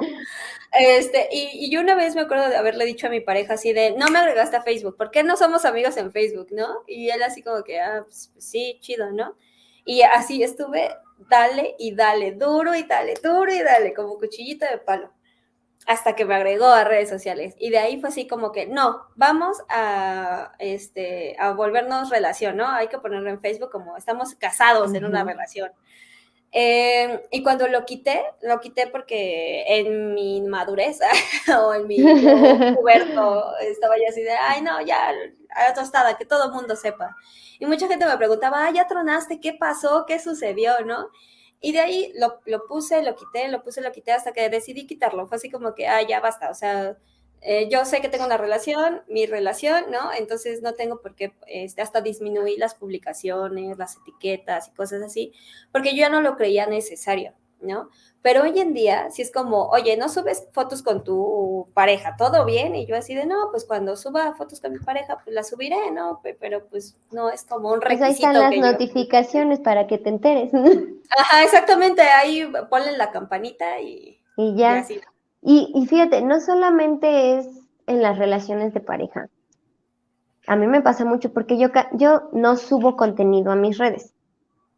Este, 0.72 1.28
y, 1.32 1.50
y, 1.66 1.70
yo 1.70 1.80
una 1.80 1.94
vez 1.94 2.14
me 2.14 2.20
acuerdo 2.22 2.48
de 2.48 2.56
haberle 2.56 2.84
dicho 2.84 3.06
a 3.06 3.10
mi 3.10 3.20
pareja 3.20 3.54
así 3.54 3.72
de, 3.72 3.92
no 3.92 4.08
me 4.08 4.18
agregaste 4.18 4.56
a 4.56 4.62
Facebook, 4.62 4.96
¿por 4.96 5.10
qué 5.10 5.22
no 5.22 5.36
somos 5.36 5.64
amigos 5.64 5.96
en 5.96 6.12
Facebook, 6.12 6.48
no? 6.50 6.82
Y 6.86 7.08
él 7.08 7.22
así 7.22 7.42
como 7.42 7.64
que, 7.64 7.80
ah, 7.80 8.02
pues, 8.04 8.30
pues 8.32 8.44
sí, 8.44 8.78
chido, 8.80 9.10
¿no? 9.10 9.34
Y 9.84 10.02
así 10.02 10.42
estuve, 10.42 10.90
dale 11.30 11.74
y 11.78 11.94
dale, 11.94 12.32
duro 12.32 12.74
y 12.74 12.82
dale, 12.82 13.14
duro 13.22 13.52
y 13.52 13.62
dale, 13.62 13.94
como 13.94 14.18
cuchillito 14.18 14.66
de 14.66 14.78
palo 14.78 15.10
hasta 15.88 16.14
que 16.14 16.26
me 16.26 16.34
agregó 16.34 16.66
a 16.66 16.84
redes 16.84 17.08
sociales. 17.08 17.54
Y 17.58 17.70
de 17.70 17.78
ahí 17.78 17.98
fue 17.98 18.10
así 18.10 18.26
como 18.28 18.52
que, 18.52 18.66
no, 18.66 19.06
vamos 19.16 19.56
a, 19.70 20.52
este, 20.58 21.34
a 21.38 21.52
volvernos 21.52 22.10
relación, 22.10 22.58
¿no? 22.58 22.68
Hay 22.68 22.88
que 22.88 22.98
ponerlo 22.98 23.30
en 23.30 23.40
Facebook 23.40 23.70
como 23.70 23.96
estamos 23.96 24.34
casados 24.34 24.92
en 24.92 25.06
una 25.06 25.24
relación. 25.24 25.72
Em, 26.52 27.18
y 27.30 27.42
cuando 27.42 27.68
lo 27.68 27.86
quité, 27.86 28.22
lo 28.42 28.60
quité 28.60 28.86
porque 28.88 29.64
en 29.66 30.12
mi 30.12 30.42
madurez 30.42 30.98
o 31.58 31.72
en 31.72 31.86
mi 31.86 31.96
puberto 32.74 33.56
estaba 33.60 33.96
ya 33.96 34.10
así 34.10 34.22
de, 34.22 34.32
ay, 34.32 34.60
no, 34.60 34.82
ya, 34.82 35.10
a 35.54 35.72
tostada, 35.72 36.18
que 36.18 36.26
todo 36.26 36.48
el 36.48 36.52
mundo 36.52 36.76
sepa. 36.76 37.16
Y 37.58 37.64
mucha 37.64 37.88
gente 37.88 38.04
me 38.04 38.18
preguntaba, 38.18 38.66
ay, 38.66 38.74
ya 38.74 38.86
tronaste, 38.86 39.40
¿qué 39.40 39.54
pasó? 39.54 40.04
¿Qué 40.06 40.18
sucedió? 40.18 40.84
¿No? 40.84 41.08
Y 41.60 41.72
de 41.72 41.80
ahí 41.80 42.12
lo, 42.16 42.40
lo, 42.46 42.66
puse, 42.66 43.02
lo 43.02 43.16
quité, 43.16 43.48
lo 43.48 43.62
puse, 43.62 43.80
lo 43.80 43.92
quité 43.92 44.12
hasta 44.12 44.32
que 44.32 44.48
decidí 44.48 44.86
quitarlo. 44.86 45.26
Fue 45.26 45.36
así 45.36 45.50
como 45.50 45.74
que, 45.74 45.88
ah, 45.88 46.02
ya 46.06 46.20
basta. 46.20 46.50
O 46.50 46.54
sea, 46.54 46.96
eh, 47.40 47.68
yo 47.70 47.84
sé 47.84 48.00
que 48.00 48.08
tengo 48.08 48.26
una 48.26 48.36
relación, 48.36 49.02
mi 49.08 49.26
relación, 49.26 49.90
¿no? 49.90 50.12
Entonces 50.12 50.62
no 50.62 50.74
tengo 50.74 51.00
por 51.00 51.14
qué 51.14 51.32
este, 51.46 51.82
hasta 51.82 52.00
disminuir 52.00 52.58
las 52.58 52.74
publicaciones, 52.74 53.78
las 53.78 53.96
etiquetas 53.96 54.68
y 54.68 54.70
cosas 54.72 55.02
así, 55.02 55.32
porque 55.72 55.90
yo 55.90 55.98
ya 55.98 56.08
no 56.08 56.20
lo 56.20 56.36
creía 56.36 56.66
necesario, 56.66 57.34
¿no? 57.60 57.90
Pero 58.22 58.42
hoy 58.42 58.58
en 58.58 58.74
día, 58.74 59.10
si 59.10 59.22
es 59.22 59.32
como, 59.32 59.68
oye, 59.68 59.96
no 59.96 60.08
subes 60.08 60.46
fotos 60.52 60.82
con 60.82 61.04
tu 61.04 61.68
pareja, 61.74 62.16
todo 62.16 62.44
bien, 62.44 62.74
y 62.74 62.86
yo 62.86 62.96
así 62.96 63.14
de, 63.14 63.26
no, 63.26 63.50
pues 63.50 63.64
cuando 63.64 63.96
suba 63.96 64.34
fotos 64.34 64.60
con 64.60 64.72
mi 64.72 64.78
pareja, 64.78 65.18
pues 65.22 65.34
las 65.34 65.48
subiré, 65.48 65.90
¿no? 65.90 66.20
Pero 66.22 66.66
pues 66.66 66.96
no 67.12 67.30
es 67.30 67.44
como 67.44 67.72
un 67.72 67.80
requisito. 67.80 68.06
Pues 68.06 68.24
ahí 68.24 68.40
están 68.40 68.62
las 68.62 68.72
notificaciones 68.72 69.60
para 69.60 69.86
que 69.86 69.98
te 69.98 70.08
enteres. 70.08 70.52
Ajá, 71.18 71.44
exactamente, 71.44 72.02
ahí 72.02 72.50
ponle 72.68 72.96
la 72.96 73.10
campanita 73.10 73.80
y, 73.80 74.20
y 74.36 74.56
ya. 74.56 74.84
Y, 75.40 75.72
y 75.74 75.86
fíjate, 75.86 76.20
no 76.22 76.40
solamente 76.40 77.38
es 77.38 77.48
en 77.86 78.02
las 78.02 78.18
relaciones 78.18 78.74
de 78.74 78.80
pareja. 78.80 79.28
A 80.46 80.56
mí 80.56 80.66
me 80.66 80.82
pasa 80.82 81.04
mucho 81.04 81.32
porque 81.32 81.58
yo, 81.58 81.68
yo 81.92 82.28
no 82.32 82.56
subo 82.56 82.96
contenido 82.96 83.52
a 83.52 83.56
mis 83.56 83.78
redes. 83.78 84.14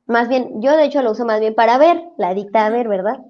Más 0.07 0.29
bien, 0.29 0.61
yo 0.61 0.77
de 0.77 0.85
hecho 0.85 1.03
lo 1.03 1.13
uso 1.13 1.25
más 1.25 1.41
bien 1.41 1.55
para 1.55 1.79
ver, 1.79 2.03
la 2.19 2.35
dicta 2.35 2.67
a 2.67 2.71
ver, 2.71 2.89
¿verdad? 2.89 3.21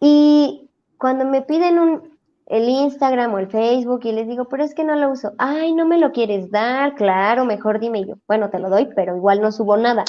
y 0.00 0.68
cuando 0.98 1.24
me 1.24 1.42
piden 1.42 1.78
un, 1.78 2.18
el 2.46 2.68
Instagram 2.68 3.34
o 3.34 3.38
el 3.38 3.48
Facebook 3.48 4.00
y 4.04 4.12
les 4.12 4.26
digo, 4.26 4.46
pero 4.46 4.64
es 4.64 4.74
que 4.74 4.84
no 4.84 4.96
lo 4.96 5.10
uso, 5.10 5.32
ay, 5.38 5.74
no 5.74 5.86
me 5.86 5.98
lo 5.98 6.12
quieres 6.12 6.50
dar, 6.50 6.94
claro, 6.94 7.44
mejor 7.44 7.78
dime 7.78 8.04
yo, 8.04 8.14
bueno, 8.26 8.50
te 8.50 8.58
lo 8.58 8.68
doy, 8.70 8.88
pero 8.96 9.16
igual 9.16 9.40
no 9.40 9.52
subo 9.52 9.76
nada. 9.76 10.04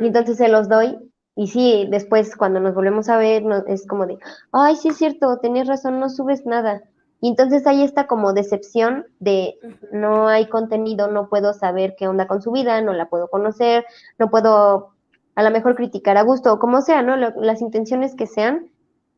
Y 0.00 0.06
entonces 0.06 0.38
se 0.38 0.48
los 0.48 0.68
doy 0.68 0.96
y 1.36 1.48
sí, 1.48 1.86
después 1.90 2.34
cuando 2.34 2.60
nos 2.60 2.74
volvemos 2.74 3.10
a 3.10 3.18
ver 3.18 3.44
es 3.66 3.86
como 3.86 4.06
de, 4.06 4.18
ay, 4.52 4.74
sí 4.76 4.88
es 4.88 4.96
cierto, 4.96 5.38
tenías 5.38 5.68
razón, 5.68 6.00
no 6.00 6.08
subes 6.08 6.46
nada. 6.46 6.82
Y 7.20 7.28
entonces 7.28 7.66
hay 7.66 7.82
esta 7.82 8.06
como 8.06 8.32
decepción 8.32 9.06
de 9.20 9.58
no 9.92 10.28
hay 10.28 10.48
contenido, 10.48 11.08
no 11.08 11.28
puedo 11.28 11.54
saber 11.54 11.94
qué 11.96 12.08
onda 12.08 12.26
con 12.26 12.42
su 12.42 12.52
vida, 12.52 12.80
no 12.82 12.92
la 12.92 13.08
puedo 13.08 13.28
conocer, 13.28 13.86
no 14.18 14.30
puedo 14.30 14.90
a 15.34 15.42
lo 15.42 15.50
mejor 15.50 15.76
criticar 15.76 16.16
a 16.16 16.22
gusto 16.22 16.52
o 16.52 16.58
como 16.58 16.80
sea, 16.80 17.02
¿no? 17.02 17.16
las 17.16 17.60
intenciones 17.60 18.14
que 18.14 18.26
sean, 18.26 18.70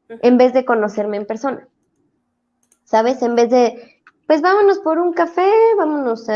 en 0.09 0.36
vez 0.38 0.53
de 0.53 0.64
conocerme 0.64 1.16
en 1.16 1.26
persona. 1.26 1.68
¿Sabes? 2.84 3.22
En 3.22 3.34
vez 3.34 3.51
de, 3.51 4.01
pues 4.26 4.42
vámonos 4.42 4.78
por 4.78 4.99
un 4.99 5.12
café, 5.12 5.51
vámonos 5.76 6.26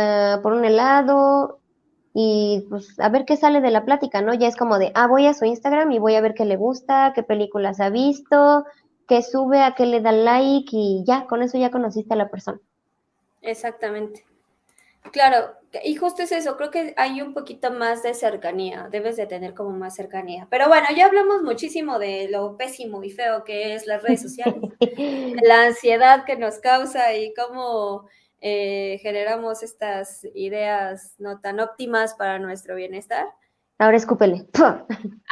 por 0.43 0.53
un 0.53 0.65
helado 0.65 1.59
y 2.15 2.67
pues 2.69 2.99
a 3.01 3.09
ver 3.09 3.25
qué 3.25 3.37
sale 3.37 3.61
de 3.61 3.71
la 3.71 3.85
plática, 3.85 4.21
¿no? 4.21 4.35
Ya 4.35 4.47
es 4.47 4.57
como 4.57 4.79
de, 4.79 4.93
ah, 4.95 5.07
voy 5.07 5.27
a 5.27 5.35
su 5.35 5.47
Instagram 5.47 5.91
y 5.93 5.99
voy 5.99 6.15
a 6.15 6.21
ver 6.21 6.35
qué 6.35 6.45
le 6.45 6.57
gusta, 6.57 7.13
qué 7.15 7.23
películas 7.23 7.81
ha 7.81 7.89
visto, 7.89 8.65
que 9.13 9.23
sube, 9.23 9.61
a 9.61 9.75
que 9.75 9.85
le 9.85 10.01
da 10.01 10.11
like 10.11 10.71
y 10.75 11.05
ya, 11.05 11.27
con 11.27 11.43
eso 11.43 11.59
ya 11.59 11.71
conociste 11.71 12.15
a 12.15 12.17
la 12.17 12.31
persona. 12.31 12.59
Exactamente. 13.43 14.25
Claro, 15.13 15.53
y 15.85 15.97
justo 15.97 16.23
es 16.23 16.33
eso, 16.33 16.57
creo 16.57 16.71
que 16.71 16.95
hay 16.97 17.21
un 17.21 17.35
poquito 17.35 17.71
más 17.71 18.03
de 18.03 18.15
cercanía, 18.15 18.89
debes 18.91 19.17
de 19.19 19.27
tener 19.27 19.53
como 19.53 19.73
más 19.73 19.97
cercanía. 19.97 20.47
Pero 20.49 20.69
bueno, 20.69 20.87
ya 20.97 21.05
hablamos 21.05 21.43
muchísimo 21.43 21.99
de 21.99 22.29
lo 22.31 22.57
pésimo 22.57 23.05
y 23.05 23.11
feo 23.11 23.45
que 23.45 23.75
es 23.75 23.87
las 23.87 24.03
redes 24.03 24.23
sociales, 24.23 24.63
la 25.43 25.65
ansiedad 25.65 26.25
que 26.25 26.37
nos 26.37 26.59
causa 26.61 27.13
y 27.13 27.35
cómo 27.35 28.09
eh, 28.41 28.99
generamos 29.03 29.63
estas 29.63 30.25
ideas 30.35 31.17
no 31.19 31.39
tan 31.41 31.61
óptimas 31.61 32.15
para 32.15 32.39
nuestro 32.39 32.77
bienestar. 32.77 33.27
Ahora 33.83 33.97
escúpele. 33.97 34.47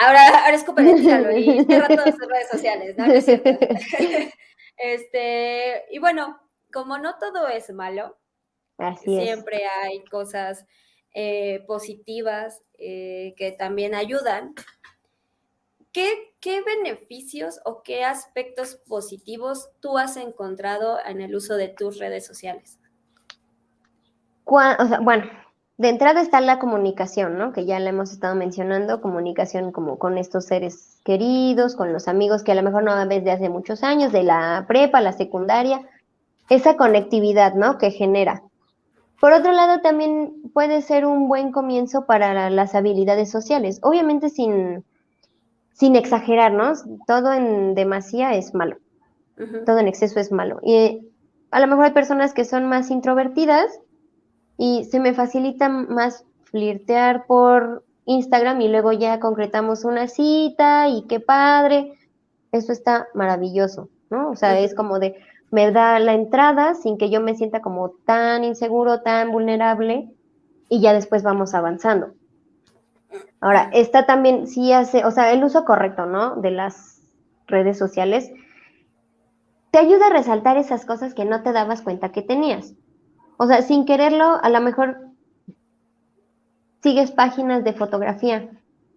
Ahora, 0.00 0.44
ahora 0.44 0.56
escúpele, 0.56 0.94
tíralo 1.00 1.30
y 1.30 1.64
cierra 1.64 1.86
todas 1.86 2.16
sus 2.16 2.26
redes 2.26 2.48
sociales, 2.50 2.96
¿no? 2.98 3.04
este, 4.76 5.84
y 5.88 6.00
bueno, 6.00 6.36
como 6.72 6.98
no 6.98 7.16
todo 7.20 7.46
es 7.46 7.72
malo, 7.72 8.18
siempre 9.04 9.62
hay 9.66 10.04
cosas 10.06 10.66
eh, 11.14 11.62
positivas 11.68 12.64
eh, 12.76 13.34
que 13.36 13.52
también 13.52 13.94
ayudan. 13.94 14.52
¿Qué, 15.92 16.34
¿Qué 16.40 16.60
beneficios 16.62 17.60
o 17.64 17.84
qué 17.84 18.02
aspectos 18.02 18.80
positivos 18.88 19.70
tú 19.78 19.96
has 19.96 20.16
encontrado 20.16 20.98
en 21.06 21.20
el 21.20 21.36
uso 21.36 21.54
de 21.54 21.68
tus 21.68 21.98
redes 21.98 22.26
sociales? 22.26 22.80
O 24.44 24.58
sea, 24.58 24.98
bueno, 24.98 25.30
de 25.80 25.88
entrada 25.88 26.20
está 26.20 26.42
la 26.42 26.58
comunicación, 26.58 27.38
¿no? 27.38 27.54
Que 27.54 27.64
ya 27.64 27.80
la 27.80 27.88
hemos 27.88 28.12
estado 28.12 28.34
mencionando, 28.34 29.00
comunicación 29.00 29.72
como 29.72 29.98
con 29.98 30.18
estos 30.18 30.44
seres 30.44 31.00
queridos, 31.04 31.74
con 31.74 31.94
los 31.94 32.06
amigos 32.06 32.42
que 32.42 32.52
a 32.52 32.54
lo 32.54 32.62
mejor 32.62 32.82
no 32.82 32.94
ves 33.08 33.24
de 33.24 33.30
hace 33.30 33.48
muchos 33.48 33.82
años, 33.82 34.12
de 34.12 34.22
la 34.22 34.66
prepa, 34.68 35.00
la 35.00 35.14
secundaria, 35.14 35.80
esa 36.50 36.76
conectividad, 36.76 37.54
¿no? 37.54 37.78
Que 37.78 37.92
genera. 37.92 38.42
Por 39.22 39.32
otro 39.32 39.52
lado, 39.52 39.80
también 39.80 40.34
puede 40.52 40.82
ser 40.82 41.06
un 41.06 41.28
buen 41.28 41.50
comienzo 41.50 42.04
para 42.04 42.50
las 42.50 42.74
habilidades 42.74 43.30
sociales, 43.30 43.78
obviamente 43.82 44.28
sin, 44.28 44.84
sin 45.72 45.96
exagerar, 45.96 46.52
¿no? 46.52 46.74
Todo 47.06 47.32
en 47.32 47.74
demasía 47.74 48.34
es 48.34 48.52
malo, 48.52 48.76
todo 49.64 49.78
en 49.78 49.88
exceso 49.88 50.20
es 50.20 50.30
malo. 50.30 50.60
Y 50.62 51.08
a 51.50 51.58
lo 51.58 51.66
mejor 51.68 51.86
hay 51.86 51.92
personas 51.92 52.34
que 52.34 52.44
son 52.44 52.66
más 52.66 52.90
introvertidas, 52.90 53.80
y 54.62 54.84
se 54.84 55.00
me 55.00 55.14
facilita 55.14 55.70
más 55.70 56.26
flirtear 56.42 57.24
por 57.24 57.82
Instagram 58.04 58.60
y 58.60 58.68
luego 58.68 58.92
ya 58.92 59.18
concretamos 59.18 59.86
una 59.86 60.06
cita 60.06 60.86
y 60.86 61.06
qué 61.06 61.18
padre. 61.18 61.94
Eso 62.52 62.70
está 62.70 63.08
maravilloso, 63.14 63.88
¿no? 64.10 64.28
O 64.28 64.36
sea, 64.36 64.60
es 64.60 64.74
como 64.74 64.98
de, 64.98 65.16
me 65.50 65.72
da 65.72 65.98
la 65.98 66.12
entrada 66.12 66.74
sin 66.74 66.98
que 66.98 67.08
yo 67.08 67.22
me 67.22 67.36
sienta 67.36 67.62
como 67.62 67.92
tan 68.04 68.44
inseguro, 68.44 69.00
tan 69.00 69.32
vulnerable 69.32 70.10
y 70.68 70.82
ya 70.82 70.92
después 70.92 71.22
vamos 71.22 71.54
avanzando. 71.54 72.12
Ahora, 73.40 73.70
está 73.72 74.04
también, 74.04 74.46
sí 74.46 74.74
hace, 74.74 75.06
o 75.06 75.10
sea, 75.10 75.32
el 75.32 75.42
uso 75.42 75.64
correcto, 75.64 76.04
¿no? 76.04 76.36
De 76.36 76.50
las 76.50 77.00
redes 77.46 77.78
sociales 77.78 78.30
te 79.70 79.78
ayuda 79.78 80.08
a 80.08 80.12
resaltar 80.12 80.58
esas 80.58 80.84
cosas 80.84 81.14
que 81.14 81.24
no 81.24 81.42
te 81.42 81.52
dabas 81.52 81.80
cuenta 81.80 82.12
que 82.12 82.20
tenías. 82.20 82.74
O 83.42 83.46
sea, 83.46 83.62
sin 83.62 83.86
quererlo, 83.86 84.38
a 84.42 84.50
lo 84.50 84.60
mejor 84.60 84.98
sigues 86.82 87.10
páginas 87.10 87.64
de 87.64 87.72
fotografía, 87.72 88.50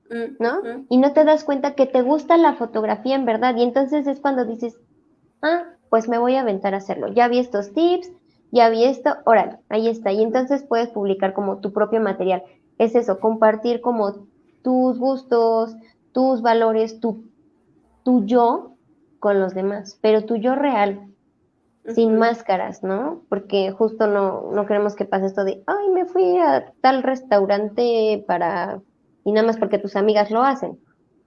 mm, 0.09 0.35
¿no? 0.37 0.61
Mm. 0.61 0.85
Y 0.89 0.97
no 0.97 1.13
te 1.13 1.23
das 1.23 1.45
cuenta 1.45 1.75
que 1.75 1.85
te 1.85 2.01
gusta 2.01 2.35
la 2.35 2.55
fotografía 2.55 3.15
en 3.15 3.23
verdad. 3.23 3.55
Y 3.55 3.63
entonces 3.63 4.05
es 4.05 4.19
cuando 4.19 4.43
dices, 4.43 4.77
ah, 5.41 5.63
pues 5.89 6.09
me 6.09 6.17
voy 6.17 6.35
a 6.35 6.41
aventar 6.41 6.73
a 6.73 6.79
hacerlo. 6.79 7.07
Ya 7.07 7.29
vi 7.29 7.39
estos 7.39 7.71
tips, 7.71 8.11
ya 8.51 8.67
vi 8.67 8.83
esto, 8.83 9.15
órale, 9.23 9.59
ahí 9.69 9.87
está. 9.87 10.11
Y 10.11 10.21
entonces 10.21 10.61
puedes 10.63 10.89
publicar 10.89 11.31
como 11.31 11.59
tu 11.59 11.71
propio 11.71 12.01
material. 12.01 12.43
Es 12.77 12.95
eso, 12.95 13.21
compartir 13.21 13.79
como 13.79 14.27
tus 14.61 14.99
gustos, 14.99 15.73
tus 16.11 16.41
valores, 16.41 16.99
tu, 16.99 17.23
tu 18.03 18.25
yo 18.25 18.73
con 19.19 19.39
los 19.39 19.53
demás, 19.53 19.97
pero 20.01 20.25
tu 20.25 20.35
yo 20.35 20.53
real, 20.53 21.12
sin 21.93 22.17
máscaras, 22.17 22.83
¿no? 22.83 23.23
Porque 23.29 23.71
justo 23.71 24.07
no, 24.07 24.51
no 24.51 24.65
queremos 24.65 24.95
que 24.95 25.05
pase 25.05 25.25
esto 25.25 25.43
de, 25.43 25.63
ay, 25.67 25.89
me 25.89 26.05
fui 26.05 26.37
a 26.37 26.71
tal 26.81 27.03
restaurante 27.03 28.23
para... 28.27 28.81
y 29.25 29.31
nada 29.31 29.47
más 29.47 29.57
porque 29.57 29.79
tus 29.79 29.95
amigas 29.95 30.31
lo 30.31 30.43
hacen. 30.43 30.79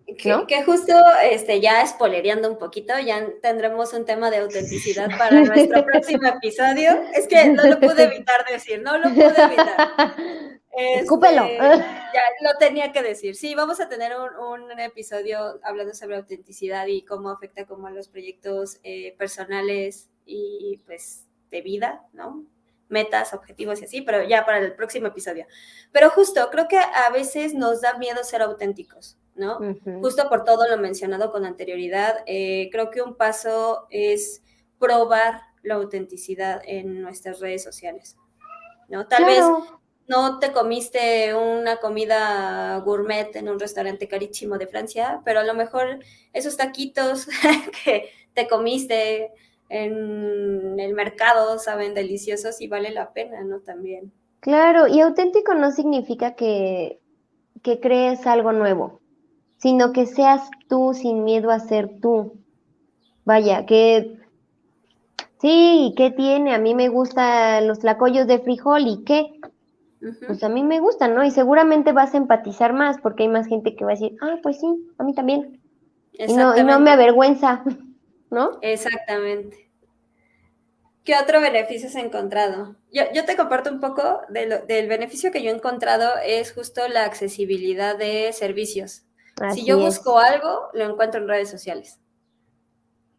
Que, 0.07 0.62
justo 0.64 0.94
este, 1.24 1.61
ya 1.61 1.84
spoilereando 1.84 2.48
un 2.48 2.59
poquito, 2.59 2.94
ya 3.04 3.26
tendremos 3.42 3.92
un 3.92 4.04
tema 4.04 4.30
de 4.30 4.38
autenticidad 4.38 5.09
para 5.18 5.42
nuestro 5.42 5.84
próximo 5.84 6.28
episodio. 6.28 7.02
Es 7.12 7.26
que 7.26 7.48
no 7.48 7.64
lo 7.64 7.80
pude 7.80 8.04
evitar 8.04 8.44
decir, 8.48 8.80
no 8.82 8.98
lo 8.98 9.11
pude 9.11 9.42
evitar. 9.42 10.14
Escúpelo. 10.76 11.44
Este, 11.44 11.59
ya 12.14 12.22
lo 12.42 12.57
tenía 12.59 12.92
que 12.92 13.02
decir. 13.02 13.34
Sí, 13.34 13.54
vamos 13.57 13.80
a 13.80 13.88
tener 13.88 14.12
un, 14.16 14.78
episodio 14.78 15.59
hablando 15.64 15.92
sobre 15.92 16.16
autenticidad 16.16 16.86
y 16.86 17.02
cómo 17.02 17.30
afecta 17.30 17.64
como 17.66 17.88
a 17.88 17.90
los 17.90 18.09
proyectos 18.09 18.78
eh, 18.84 19.14
personales 19.18 20.09
y 20.27 20.83
pues 20.85 21.24
de 21.51 21.62
vida, 21.62 22.05
¿no? 22.12 22.45
Metas, 22.89 23.33
objetivos 23.35 23.81
y 23.81 23.85
así, 23.85 24.03
pero 24.03 24.22
ya 24.22 24.45
para 24.45 24.59
el 24.59 24.74
próximo 24.74 25.09
episodio. 25.09 25.47
Pero 25.93 26.11
justo, 26.11 26.49
creo 26.51 26.68
que 26.68 26.79
a 26.79 27.11
veces 27.11 27.55
nos 27.55 27.81
da 27.81 27.97
miedo 27.99 28.22
ser 28.22 28.43
auténticos, 28.43 29.16
¿no? 29.35 29.59
Justo 30.01 30.29
por 30.29 30.45
todo 30.45 30.68
lo 30.68 30.77
mencionado 30.77 31.33
con 31.33 31.45
anterioridad, 31.45 32.18
eh, 32.27 32.68
creo 32.70 32.91
que 32.91 33.03
un 33.03 33.16
paso 33.16 33.87
es 33.91 34.43
probar 34.79 35.41
la 35.62 35.74
autenticidad 35.74 36.62
en 36.64 37.03
nuestras 37.03 37.41
redes 37.41 37.62
sociales, 37.62 38.16
¿no? 38.89 39.09
Tal 39.09 39.24
vez 39.24 39.45
no 40.07 40.39
te 40.39 40.53
comiste 40.53 41.35
una 41.35 41.79
comida 41.79 42.79
gourmet 42.85 43.35
en 43.35 43.49
un 43.49 43.59
restaurante 43.59 44.07
carísimo 44.07 44.59
de 44.59 44.68
Francia, 44.68 45.20
pero 45.24 45.41
a 45.41 45.45
lo 45.45 45.55
mejor 45.55 45.99
esos 46.33 46.57
taquitos 46.57 47.27
que 47.85 48.11
te 48.33 48.47
comiste 48.47 49.33
en 49.69 50.79
el 50.79 50.95
mercado 50.95 51.59
saben 51.59 51.95
deliciosos 51.95 52.61
y 52.61 52.69
vale 52.69 52.91
la 52.91 53.12
pena, 53.12 53.43
¿no? 53.45 53.61
También. 53.61 54.12
Claro, 54.41 54.87
y 54.87 55.01
auténtico 55.01 55.55
no 55.55 55.73
significa 55.73 56.35
que, 56.35 57.01
que 57.62 57.81
crees 57.81 58.27
algo 58.27 58.53
nuevo, 58.53 59.01
sino 59.59 59.93
que 59.93 60.07
seas 60.07 60.49
tú 60.69 60.93
sin 60.95 61.25
miedo 61.25 61.51
a 61.51 61.59
ser 61.61 62.01
tú. 62.01 62.35
Vaya, 63.25 63.67
que 63.67 64.19
sí, 65.41 65.95
¿qué 65.97 66.11
tiene? 66.11 66.55
A 66.55 66.59
mí 66.59 66.75
me 66.75 66.89
gustan 66.89 67.67
los 67.67 67.81
tlacoyos 67.81 68.27
de 68.27 68.39
frijol 68.39 68.87
y 68.87 69.05
qué 69.05 69.41
pues 70.27 70.43
a 70.45 70.49
mí 70.49 70.62
me 70.62 70.81
gustan, 70.81 71.14
¿no? 71.14 71.25
Y 71.25 71.31
seguramente 71.31 71.93
vas 71.93 72.14
a 72.14 72.19
empatizar 72.19 72.73
más 72.73 72.99
porque 73.01 73.25
hay 73.25 73.29
más 73.29 73.47
gente 73.47 73.75
que 73.75 73.85
va 73.85 73.93
a 73.93 73.95
decir, 73.95 74.17
ah, 74.21 74.37
pues 74.43 74.61
sí, 74.61 74.67
a 74.99 75.05
mí 75.05 75.14
también. 75.14 75.61
Y 76.12 76.33
no, 76.35 76.57
y 76.57 76.62
no 76.62 76.81
me 76.81 76.91
avergüenza, 76.91 77.64
¿no? 78.31 78.59
Exactamente. 78.62 79.66
¿Qué 81.07 81.14
otro 81.14 81.41
beneficio 81.41 81.89
has 81.89 81.95
encontrado? 81.95 82.74
Yo, 82.91 83.05
yo 83.14 83.24
te 83.24 83.37
comparto 83.37 83.70
un 83.70 83.81
poco 83.81 84.22
del 84.29 84.89
beneficio 84.89 85.31
que 85.31 85.41
yo 85.41 85.51
he 85.51 85.55
encontrado 85.55 86.18
es 86.24 86.53
justo 86.53 86.89
la 86.89 87.05
accesibilidad 87.05 87.97
de 87.97 88.33
servicios. 88.33 89.05
si 89.55 89.64
yo 89.64 89.79
busco 89.79 90.18
algo, 90.18 90.68
lo 90.72 90.85
encuentro 90.85 91.20
en 91.20 91.29
redes 91.29 91.49
sociales. 91.49 92.01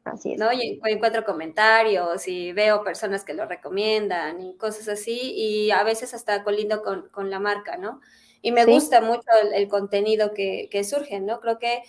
Así 0.04 0.34
es. 0.34 0.40
¿no? 0.40 0.52
Y 0.52 0.82
encuentro 0.84 1.24
comentarios 1.24 2.28
y 2.28 2.52
veo 2.52 2.84
personas 2.84 3.24
que 3.24 3.34
lo 3.34 3.46
recomiendan 3.46 4.42
y 4.42 4.58
cosas 4.58 4.90
así, 4.90 5.34
y 5.36 5.72
a 5.72 5.84
veces 5.84 6.14
hasta 6.14 6.44
colindo 6.44 6.84
con, 6.84 7.08
con 7.10 7.30
la 7.30 7.40
marca, 7.40 7.78
¿no? 7.78 8.02
Y 8.42 8.52
me 8.52 8.66
gusta 8.66 9.00
mucho 9.00 9.28
el, 9.54 9.68
contenido 9.70 10.34
que, 10.34 10.68
que, 10.70 10.84
surge, 10.84 11.22
¿no? 11.22 11.40
Creo 11.40 11.58
que 11.58 11.84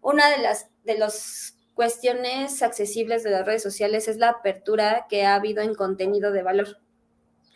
una 0.00 0.30
de 0.30 0.38
las 0.38 0.70
de 0.84 0.96
los 0.96 1.54
cuestiones 1.80 2.62
accesibles 2.62 3.22
de 3.22 3.30
las 3.30 3.46
redes 3.46 3.62
sociales 3.62 4.06
es 4.06 4.18
la 4.18 4.28
apertura 4.28 5.06
que 5.08 5.24
ha 5.24 5.34
habido 5.34 5.62
en 5.62 5.74
contenido 5.74 6.30
de 6.30 6.42
valor, 6.42 6.76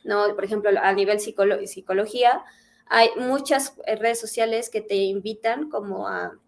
¿no? 0.03 0.35
Por 0.35 0.47
ejemplo, 0.47 0.71
a 0.83 0.93
nivel 0.95 1.21
psicología, 1.21 2.43
hay 2.87 3.11
muchas 3.19 3.77
redes 3.87 4.19
sociales 4.19 4.71
que 4.71 4.81
te 4.81 4.95
invitan 4.95 5.69
como 5.69 6.09
a 6.09 6.39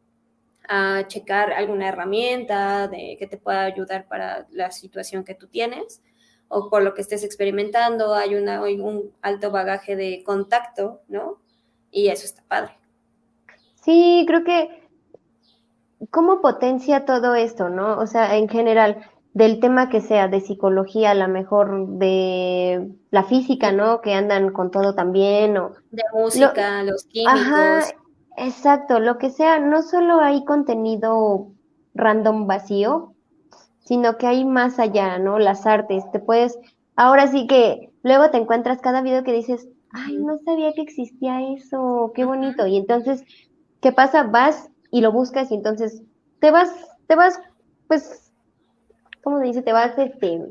a 0.68 1.06
checar 1.06 1.52
alguna 1.52 1.88
herramienta 1.88 2.88
de, 2.88 3.16
que 3.18 3.26
te 3.26 3.36
pueda 3.36 3.64
ayudar 3.64 4.08
para 4.08 4.46
la 4.50 4.70
situación 4.70 5.22
que 5.22 5.34
tú 5.34 5.46
tienes 5.48 6.02
o 6.48 6.70
por 6.70 6.82
lo 6.82 6.94
que 6.94 7.02
estés 7.02 7.24
experimentando. 7.24 8.14
Hay, 8.14 8.34
una, 8.34 8.62
un 8.62 9.12
alto 9.22 9.50
bagaje 9.50 9.96
de 9.96 10.22
contacto, 10.24 11.02
¿no? 11.08 11.42
Y 11.90 12.08
eso 12.08 12.24
está 12.24 12.42
padre. 12.48 12.72
Sí, 13.74 14.24
creo 14.26 14.42
que 14.42 14.85
cómo 16.10 16.40
potencia 16.40 17.04
todo 17.04 17.34
esto, 17.34 17.68
¿no? 17.68 17.98
O 17.98 18.06
sea, 18.06 18.36
en 18.36 18.48
general, 18.48 18.98
del 19.34 19.60
tema 19.60 19.88
que 19.88 20.00
sea, 20.00 20.28
de 20.28 20.40
psicología, 20.40 21.10
a 21.10 21.14
lo 21.14 21.28
mejor 21.28 21.88
de 21.98 22.90
la 23.10 23.24
física, 23.24 23.72
¿no? 23.72 24.00
Que 24.00 24.14
andan 24.14 24.52
con 24.52 24.70
todo 24.70 24.94
también, 24.94 25.56
o... 25.58 25.72
De 25.90 26.02
música, 26.14 26.82
los 26.82 27.04
químicos. 27.04 27.94
Exacto, 28.38 29.00
lo 29.00 29.16
que 29.16 29.30
sea, 29.30 29.58
no 29.58 29.82
solo 29.82 30.20
hay 30.20 30.44
contenido 30.44 31.48
random 31.94 32.46
vacío, 32.46 33.14
sino 33.80 34.18
que 34.18 34.26
hay 34.26 34.44
más 34.44 34.78
allá, 34.78 35.18
¿no? 35.18 35.38
Las 35.38 35.66
artes, 35.66 36.04
te 36.12 36.18
puedes, 36.18 36.58
ahora 36.96 37.28
sí 37.28 37.46
que 37.46 37.92
luego 38.02 38.30
te 38.30 38.36
encuentras 38.36 38.80
cada 38.80 39.00
video 39.00 39.24
que 39.24 39.32
dices, 39.32 39.68
ay, 39.90 40.16
no 40.18 40.38
sabía 40.44 40.74
que 40.74 40.82
existía 40.82 41.40
eso, 41.52 42.12
qué 42.14 42.24
bonito. 42.24 42.66
Y 42.66 42.76
entonces, 42.76 43.24
¿qué 43.80 43.92
pasa? 43.92 44.24
Vas 44.24 44.70
y 44.90 45.00
lo 45.00 45.12
buscas 45.12 45.50
y 45.50 45.54
entonces 45.54 46.02
te 46.40 46.50
vas, 46.50 46.70
te 47.06 47.14
vas, 47.14 47.40
pues, 47.88 48.32
¿cómo 49.22 49.38
se 49.38 49.46
dice? 49.46 49.62
Te 49.62 49.72
vas, 49.72 49.96
este, 49.98 50.42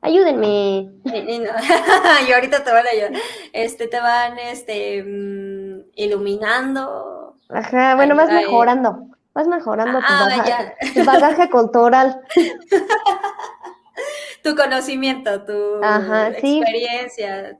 ayúdenme. 0.00 0.90
y 2.28 2.32
ahorita 2.32 2.64
te 2.64 2.72
van 2.72 2.86
a 2.86 2.90
ayudar. 2.90 3.12
Este, 3.52 3.88
te 3.88 4.00
van, 4.00 4.38
este, 4.38 5.02
mm, 5.02 5.90
iluminando. 5.94 7.36
Ajá, 7.48 7.94
bueno, 7.94 8.16
vas 8.16 8.32
mejorando, 8.32 9.08
vas 9.32 9.46
mejorando 9.46 9.98
tu, 9.98 10.04
ah, 10.08 10.28
bagaje, 10.28 11.02
bagaje 11.04 11.50
cultural. 11.50 12.20
tu 14.42 14.54
conocimiento, 14.54 15.44
tu 15.44 15.82
experiencia, 15.82 17.58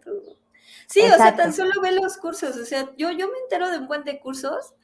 Sí, 0.86 1.00
o 1.00 1.16
sea, 1.16 1.34
tan 1.34 1.52
solo 1.52 1.80
ve 1.80 1.92
los 1.92 2.18
cursos, 2.18 2.56
o 2.56 2.64
sea, 2.64 2.90
yo, 2.96 3.10
yo 3.10 3.26
me 3.26 3.38
entero 3.38 3.70
de 3.70 3.78
un 3.78 3.88
buen 3.88 4.04
de 4.04 4.20
cursos 4.20 4.74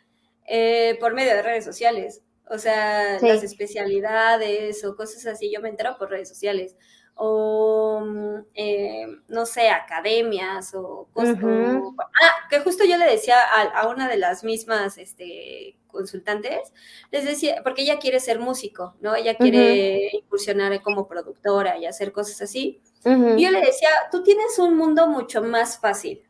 eh, 0.52 0.96
por 0.98 1.14
medio 1.14 1.32
de 1.32 1.42
redes 1.42 1.64
sociales, 1.64 2.22
o 2.48 2.58
sea, 2.58 3.20
las 3.20 3.44
especialidades 3.44 4.84
o 4.84 4.96
cosas 4.96 5.24
así, 5.26 5.52
yo 5.52 5.60
me 5.60 5.68
entero 5.68 5.94
por 5.96 6.10
redes 6.10 6.28
sociales 6.28 6.74
o, 7.14 8.00
mm, 8.04 8.46
eh, 8.54 9.06
no 9.28 9.46
sé, 9.46 9.68
academias 9.68 10.74
o 10.74 11.06
cosas. 11.12 11.36
ah, 11.40 12.48
que 12.50 12.58
justo 12.58 12.84
yo 12.84 12.96
le 12.96 13.04
decía 13.04 13.36
a, 13.40 13.86
una 13.86 14.08
de 14.08 14.16
las 14.16 14.42
mismas 14.42 14.98
este, 14.98 15.78
consultantes, 15.86 16.72
les 17.12 17.24
decía, 17.24 17.60
porque 17.62 17.82
ella 17.82 18.00
quiere 18.00 18.18
ser 18.18 18.40
músico, 18.40 18.96
¿no? 19.00 19.14
Ella 19.14 19.36
quiere 19.36 20.10
incursionar 20.12 20.82
como 20.82 21.06
productora 21.06 21.78
y 21.78 21.86
hacer 21.86 22.10
cosas 22.10 22.42
así. 22.42 22.80
Y 23.04 23.44
yo 23.44 23.52
le 23.52 23.60
decía, 23.60 23.90
tú 24.10 24.24
tienes 24.24 24.58
un 24.58 24.76
mundo 24.76 25.06
mucho 25.06 25.42
más 25.42 25.78
fácil. 25.78 26.24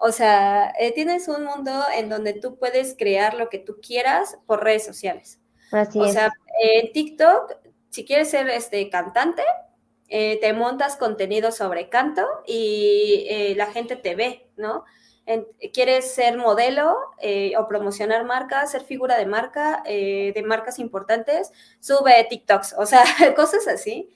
O 0.00 0.12
sea, 0.12 0.72
eh, 0.78 0.92
tienes 0.92 1.28
un 1.28 1.44
mundo 1.44 1.84
en 1.94 2.08
donde 2.08 2.32
tú 2.32 2.58
puedes 2.58 2.96
crear 2.98 3.34
lo 3.34 3.48
que 3.48 3.58
tú 3.58 3.76
quieras 3.80 4.38
por 4.46 4.64
redes 4.64 4.84
sociales. 4.84 5.38
Así 5.70 6.00
o 6.00 6.08
sea, 6.08 6.32
en 6.62 6.92
TikTok, 6.92 7.56
si 7.90 8.04
quieres 8.04 8.30
ser 8.30 8.48
este 8.48 8.88
cantante, 8.88 9.42
eh, 10.12 10.38
te 10.40 10.52
montas 10.52 10.96
contenido 10.96 11.52
sobre 11.52 11.88
canto 11.88 12.26
y 12.44 13.26
eh, 13.30 13.54
la 13.56 13.66
gente 13.66 13.94
te 13.94 14.14
ve, 14.16 14.48
¿no? 14.56 14.84
quieres 15.72 16.12
ser 16.12 16.36
modelo 16.36 16.96
eh, 17.20 17.52
o 17.56 17.68
promocionar 17.68 18.24
marcas, 18.24 18.72
ser 18.72 18.82
figura 18.82 19.16
de 19.16 19.26
marca, 19.26 19.80
de 19.86 20.42
marcas 20.44 20.80
importantes, 20.80 21.52
sube 21.78 22.26
TikToks, 22.28 22.74
o 22.76 22.84
sea, 22.84 23.04
cosas 23.36 23.68
así. 23.68 24.10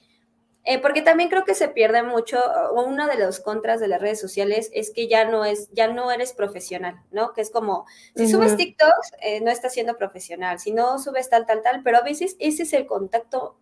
Porque 0.82 1.02
también 1.02 1.28
creo 1.28 1.44
que 1.44 1.54
se 1.54 1.68
pierde 1.68 2.02
mucho, 2.02 2.38
una 2.74 3.06
de 3.06 3.18
los 3.18 3.40
contras 3.40 3.80
de 3.80 3.88
las 3.88 4.00
redes 4.00 4.20
sociales 4.20 4.70
es 4.72 4.90
que 4.90 5.08
ya 5.08 5.24
no 5.24 5.44
es, 5.44 5.70
ya 5.72 5.88
no 5.88 6.10
eres 6.10 6.32
profesional, 6.32 7.02
¿no? 7.10 7.32
Que 7.32 7.42
es 7.42 7.50
como, 7.50 7.86
si 8.16 8.28
subes 8.28 8.56
TikToks, 8.56 9.12
no 9.42 9.50
estás 9.50 9.74
siendo 9.74 9.96
profesional, 9.96 10.58
si 10.58 10.72
no 10.72 10.98
subes 10.98 11.28
tal, 11.28 11.44
tal, 11.46 11.62
tal, 11.62 11.82
pero 11.82 11.98
a 11.98 12.02
veces 12.02 12.36
ese 12.38 12.62
es 12.62 12.72
el 12.72 12.86
contacto 12.86 13.58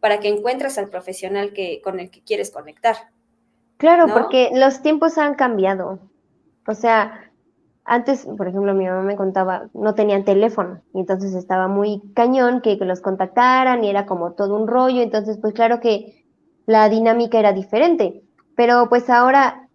para 0.00 0.20
que 0.20 0.28
encuentres 0.28 0.78
al 0.78 0.90
profesional 0.90 1.52
que, 1.52 1.80
con 1.82 2.00
el 2.00 2.10
que 2.10 2.22
quieres 2.22 2.50
conectar. 2.50 2.96
Claro, 3.78 4.06
porque 4.12 4.50
los 4.52 4.82
tiempos 4.82 5.18
han 5.18 5.36
cambiado. 5.36 6.00
O 6.66 6.74
sea, 6.74 7.27
antes, 7.88 8.26
por 8.36 8.46
ejemplo, 8.46 8.74
mi 8.74 8.86
mamá 8.86 9.02
me 9.02 9.16
contaba, 9.16 9.68
no 9.74 9.94
tenían 9.94 10.24
teléfono, 10.24 10.82
y 10.94 11.00
entonces 11.00 11.34
estaba 11.34 11.68
muy 11.68 12.02
cañón 12.14 12.60
que, 12.60 12.78
que 12.78 12.84
los 12.84 13.00
contactaran 13.00 13.82
y 13.82 13.90
era 13.90 14.06
como 14.06 14.32
todo 14.32 14.56
un 14.56 14.68
rollo, 14.68 15.00
entonces 15.00 15.38
pues 15.40 15.54
claro 15.54 15.80
que 15.80 16.24
la 16.66 16.88
dinámica 16.88 17.38
era 17.38 17.52
diferente, 17.52 18.22
pero 18.54 18.88
pues 18.88 19.08
ahora 19.08 19.68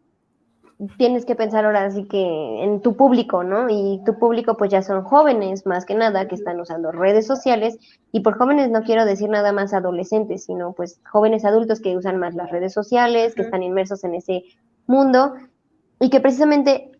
tienes 0.97 1.25
que 1.25 1.35
pensar 1.35 1.65
ahora 1.65 1.85
así 1.85 2.05
que 2.07 2.63
en 2.63 2.81
tu 2.81 2.95
público, 2.95 3.43
¿no? 3.43 3.67
Y 3.69 4.01
tu 4.05 4.17
público 4.17 4.57
pues 4.57 4.71
ya 4.71 4.81
son 4.81 5.03
jóvenes 5.03 5.65
más 5.65 5.85
que 5.85 5.95
nada 5.95 6.27
que 6.27 6.35
están 6.35 6.59
usando 6.59 6.91
redes 6.91 7.25
sociales 7.25 7.77
y 8.11 8.19
por 8.21 8.37
jóvenes 8.37 8.69
no 8.69 8.83
quiero 8.83 9.05
decir 9.05 9.29
nada 9.29 9.51
más 9.53 9.73
adolescentes, 9.73 10.45
sino 10.45 10.73
pues 10.73 10.99
jóvenes 11.09 11.45
adultos 11.45 11.81
que 11.81 11.97
usan 11.97 12.17
más 12.17 12.35
las 12.35 12.51
redes 12.51 12.73
sociales, 12.73 13.35
que 13.35 13.43
están 13.43 13.63
inmersos 13.63 14.03
en 14.03 14.15
ese 14.15 14.43
mundo 14.85 15.33
y 15.99 16.09
que 16.09 16.19
precisamente 16.19 16.91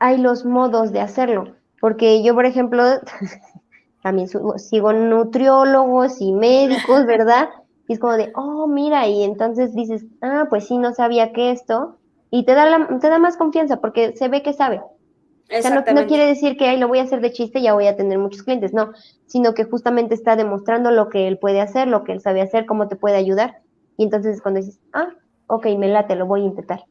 hay 0.00 0.18
los 0.18 0.44
modos 0.44 0.92
de 0.92 1.00
hacerlo. 1.00 1.54
Porque 1.80 2.22
yo, 2.22 2.34
por 2.34 2.46
ejemplo, 2.46 2.82
también 4.02 4.28
sigo 4.56 4.92
nutriólogos 4.92 6.20
y 6.20 6.32
médicos, 6.32 7.06
¿verdad? 7.06 7.48
Y 7.86 7.94
es 7.94 7.98
como 8.00 8.14
de, 8.14 8.32
oh, 8.34 8.66
mira, 8.66 9.06
y 9.06 9.22
entonces 9.22 9.74
dices, 9.74 10.04
ah, 10.20 10.46
pues 10.50 10.66
sí, 10.66 10.78
no 10.78 10.92
sabía 10.92 11.32
que 11.32 11.50
esto, 11.50 11.98
y 12.30 12.44
te 12.44 12.54
da, 12.54 12.88
te 13.00 13.08
da 13.08 13.18
más 13.18 13.36
confianza 13.36 13.80
porque 13.80 14.16
se 14.16 14.28
ve 14.28 14.42
que 14.42 14.52
sabe. 14.52 14.80
O 14.80 15.62
sea, 15.62 15.70
no, 15.70 15.92
no, 15.92 16.06
quiere 16.06 16.26
decir 16.26 16.56
que, 16.56 16.68
ay, 16.68 16.78
lo 16.78 16.86
voy 16.86 17.00
a 17.00 17.02
hacer 17.02 17.20
de 17.20 17.32
chiste 17.32 17.58
y 17.58 17.62
ya 17.62 17.74
voy 17.74 17.88
a 17.88 17.96
tener 17.96 18.18
muchos 18.18 18.44
clientes, 18.44 18.72
no, 18.72 18.92
sino 19.26 19.52
que 19.52 19.64
justamente 19.64 20.14
está 20.14 20.36
demostrando 20.36 20.92
lo 20.92 21.08
que 21.08 21.26
él 21.26 21.38
puede 21.38 21.60
hacer, 21.60 21.88
lo 21.88 22.04
que 22.04 22.12
él 22.12 22.20
sabe 22.20 22.40
hacer, 22.40 22.66
cómo 22.66 22.86
te 22.86 22.94
puede 22.94 23.16
ayudar. 23.16 23.60
Y 23.96 24.04
entonces 24.04 24.36
es 24.36 24.42
cuando 24.42 24.60
dices, 24.60 24.78
ah, 24.92 25.08
ok, 25.48 25.66
me 25.76 25.88
late, 25.88 26.14
lo 26.14 26.26
voy 26.26 26.42
a 26.42 26.44
intentar. 26.44 26.84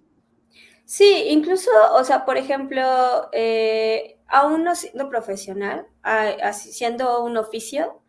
Sí, 0.90 1.26
incluso, 1.28 1.70
o 1.94 2.04
sea, 2.04 2.26
por 2.26 2.38
ejemplo, 2.38 2.82
eh, 3.32 4.18
aún 4.26 4.64
no 4.64 4.74
siendo 4.74 5.08
profesional, 5.08 5.86
siendo 6.52 7.24
un 7.24 7.38
oficio, 7.38 8.02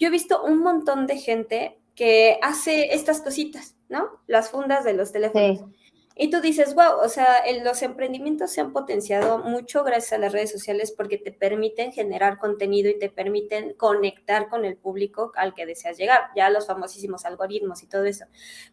yo 0.00 0.08
he 0.08 0.10
visto 0.10 0.42
un 0.42 0.58
montón 0.58 1.06
de 1.06 1.16
gente 1.16 1.78
que 1.94 2.40
hace 2.42 2.92
estas 2.92 3.20
cositas, 3.20 3.76
¿no? 3.88 4.20
Las 4.26 4.50
fundas 4.50 4.82
de 4.82 4.94
los 4.94 5.12
teléfonos. 5.12 5.70
Y 6.16 6.30
tú 6.30 6.40
dices, 6.40 6.74
wow, 6.74 7.00
o 7.02 7.08
sea, 7.08 7.42
los 7.64 7.82
emprendimientos 7.82 8.52
se 8.52 8.60
han 8.60 8.72
potenciado 8.72 9.38
mucho 9.38 9.82
gracias 9.82 10.12
a 10.12 10.18
las 10.18 10.32
redes 10.32 10.52
sociales 10.52 10.92
porque 10.92 11.18
te 11.18 11.32
permiten 11.32 11.92
generar 11.92 12.38
contenido 12.38 12.88
y 12.88 12.98
te 12.98 13.10
permiten 13.10 13.74
conectar 13.74 14.48
con 14.48 14.64
el 14.64 14.76
público 14.76 15.32
al 15.34 15.54
que 15.54 15.66
deseas 15.66 15.98
llegar, 15.98 16.20
ya 16.36 16.50
los 16.50 16.68
famosísimos 16.68 17.24
algoritmos 17.24 17.82
y 17.82 17.88
todo 17.88 18.04
eso. 18.04 18.26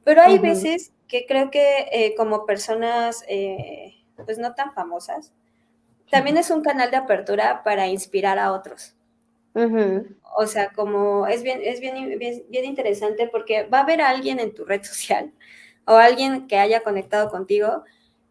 Pero 0.03 0.21
hay 0.21 0.37
veces 0.37 0.93
que 1.07 1.25
creo 1.25 1.49
que 1.49 1.87
eh, 1.91 2.13
como 2.15 2.45
personas, 2.45 3.25
eh, 3.27 3.95
pues 4.23 4.37
no 4.37 4.53
tan 4.53 4.73
famosas, 4.73 5.33
también 6.11 6.37
es 6.37 6.51
un 6.51 6.61
canal 6.61 6.91
de 6.91 6.97
apertura 6.97 7.63
para 7.63 7.87
inspirar 7.87 8.37
a 8.37 8.51
otros. 8.51 8.95
O 10.37 10.45
sea, 10.45 10.71
como 10.73 11.27
es 11.27 11.41
bien, 11.41 11.59
es 11.63 11.79
bien, 11.79 12.17
bien, 12.17 12.65
interesante 12.65 13.27
porque 13.27 13.63
va 13.63 13.79
a 13.79 13.83
haber 13.83 14.01
alguien 14.01 14.39
en 14.39 14.53
tu 14.53 14.63
red 14.63 14.83
social 14.83 15.33
o 15.85 15.93
alguien 15.93 16.47
que 16.47 16.57
haya 16.57 16.81
conectado 16.81 17.29
contigo 17.29 17.83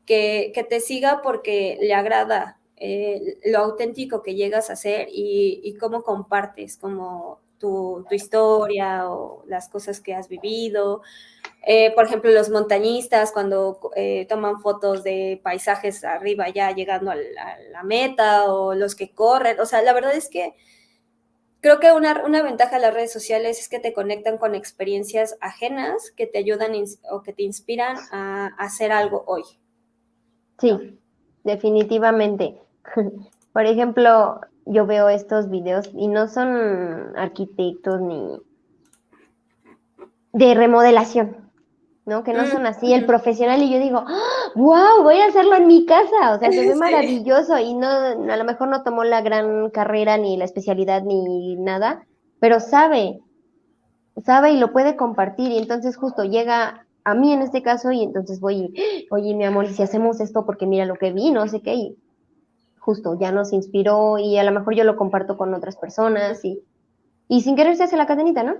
que, 0.06 0.52
te 0.68 0.80
siga 0.80 1.22
porque 1.22 1.78
le 1.80 1.94
agrada 1.94 2.58
eh, 2.76 3.38
lo 3.44 3.58
auténtico 3.58 4.22
que 4.22 4.34
llegas 4.34 4.70
a 4.70 4.76
ser 4.76 5.08
y, 5.10 5.60
y 5.62 5.74
cómo 5.74 6.02
compartes, 6.02 6.76
como 6.76 7.40
tu, 7.60 8.06
historia 8.10 9.08
o 9.08 9.44
las 9.46 9.68
cosas 9.68 10.00
que 10.00 10.14
has 10.14 10.28
vivido. 10.28 11.02
Eh, 11.64 11.92
por 11.94 12.06
ejemplo, 12.06 12.30
los 12.32 12.48
montañistas 12.48 13.30
cuando 13.32 13.78
eh, 13.94 14.26
toman 14.28 14.60
fotos 14.60 15.04
de 15.04 15.40
paisajes 15.44 16.02
arriba 16.04 16.48
ya 16.48 16.72
llegando 16.72 17.10
a 17.10 17.16
la, 17.16 17.82
meta 17.84 18.52
o 18.52 18.74
los 18.74 18.96
que 18.96 19.12
corren. 19.12 19.60
O 19.60 19.66
sea, 19.66 19.82
la 19.82 19.92
verdad 19.92 20.14
es 20.14 20.28
que 20.28 20.54
creo 21.60 21.80
que 21.80 21.92
una, 21.92 22.22
una, 22.24 22.42
ventaja 22.42 22.76
de 22.76 22.82
las 22.82 22.94
redes 22.94 23.12
sociales 23.12 23.60
es 23.60 23.68
que 23.68 23.80
te 23.80 23.92
conectan 23.92 24.38
con 24.38 24.54
experiencias 24.54 25.36
ajenas 25.40 26.12
que 26.16 26.26
te 26.26 26.38
ayudan 26.38 26.72
o 27.10 27.22
que 27.22 27.32
te 27.32 27.42
inspiran 27.42 27.96
a, 28.12 28.46
hacer 28.58 28.92
algo 28.92 29.24
hoy. 29.26 29.42
Sí, 30.58 30.98
definitivamente. 31.44 32.60
Por 33.52 33.66
ejemplo, 33.66 34.40
yo 34.66 34.86
veo 34.86 35.08
estos 35.08 35.50
videos 35.50 35.90
y 35.94 36.08
no 36.08 36.28
son 36.28 37.16
arquitectos 37.16 38.00
ni 38.00 38.40
de 40.32 40.54
remodelación, 40.54 41.49
¿no? 42.10 42.24
Que 42.24 42.34
no 42.34 42.44
son 42.46 42.66
así 42.66 42.92
el 42.92 43.06
profesional 43.06 43.62
y 43.62 43.70
yo 43.70 43.78
digo, 43.78 44.04
wow, 44.56 45.02
voy 45.02 45.20
a 45.20 45.26
hacerlo 45.26 45.54
en 45.56 45.66
mi 45.68 45.86
casa, 45.86 46.34
o 46.34 46.38
sea, 46.38 46.50
se 46.50 46.68
ve 46.68 46.74
maravilloso 46.74 47.56
y 47.58 47.72
no, 47.72 47.88
a 47.88 48.36
lo 48.36 48.44
mejor 48.44 48.68
no 48.68 48.82
tomó 48.82 49.04
la 49.04 49.22
gran 49.22 49.70
carrera 49.70 50.18
ni 50.18 50.36
la 50.36 50.44
especialidad 50.44 51.02
ni 51.02 51.56
nada, 51.56 52.04
pero 52.40 52.58
sabe, 52.60 53.20
sabe 54.24 54.52
y 54.52 54.58
lo 54.58 54.72
puede 54.72 54.96
compartir 54.96 55.52
y 55.52 55.58
entonces 55.58 55.96
justo 55.96 56.24
llega 56.24 56.86
a 57.04 57.14
mí 57.14 57.32
en 57.32 57.42
este 57.42 57.62
caso 57.62 57.92
y 57.92 58.02
entonces 58.02 58.40
voy, 58.40 58.74
oye, 59.10 59.34
mi 59.34 59.44
amor, 59.44 59.64
y 59.64 59.68
si 59.68 59.82
hacemos 59.82 60.20
esto 60.20 60.44
porque 60.44 60.66
mira 60.66 60.84
lo 60.84 60.96
que 60.96 61.12
vi, 61.12 61.30
no 61.30 61.46
sé 61.48 61.62
qué, 61.62 61.74
y 61.74 61.96
justo 62.78 63.16
ya 63.18 63.30
nos 63.30 63.52
inspiró 63.52 64.18
y 64.18 64.36
a 64.36 64.42
lo 64.42 64.50
mejor 64.50 64.74
yo 64.74 64.84
lo 64.84 64.96
comparto 64.96 65.38
con 65.38 65.54
otras 65.54 65.76
personas 65.76 66.44
y, 66.44 66.60
y 67.28 67.42
sin 67.42 67.54
querer 67.56 67.76
se 67.76 67.84
hace 67.84 67.96
la 67.96 68.06
cadenita, 68.06 68.42
¿no? 68.42 68.56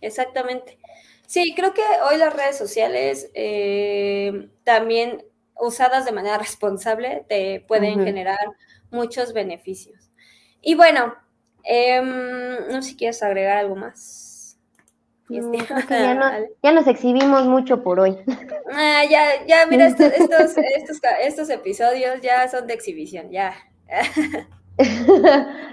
exactamente. 0.00 0.78
Sí, 1.26 1.54
creo 1.56 1.74
que 1.74 1.82
hoy 2.08 2.16
las 2.18 2.32
redes 2.32 2.56
sociales 2.56 3.30
eh, 3.34 4.48
también 4.64 5.24
usadas 5.58 6.04
de 6.04 6.12
manera 6.12 6.38
responsable 6.38 7.24
te 7.28 7.64
pueden 7.66 8.04
generar 8.04 8.38
muchos 8.90 9.32
beneficios. 9.32 10.10
Y 10.62 10.74
bueno, 10.74 11.14
em, 11.64 12.68
no 12.70 12.82
sé 12.82 12.90
si 12.90 12.96
quieres 12.96 13.22
agregar 13.22 13.58
algo 13.58 13.76
más. 13.76 14.58
Este, 15.28 15.58
ya, 16.62 16.72
nos 16.72 16.86
exhibimos 16.86 17.46
mucho 17.46 17.82
por 17.82 18.00
hoy. 18.00 18.16
Ah, 18.78 19.04
ya, 19.08 19.46
ya, 19.46 19.64
mira, 19.66 19.86
estos, 19.86 20.12
estos, 21.22 21.48
episodios 21.50 22.20
ya 22.20 22.48
son 22.48 22.66
de 22.66 22.74
exhibición, 22.74 23.30
ya. 23.30 23.54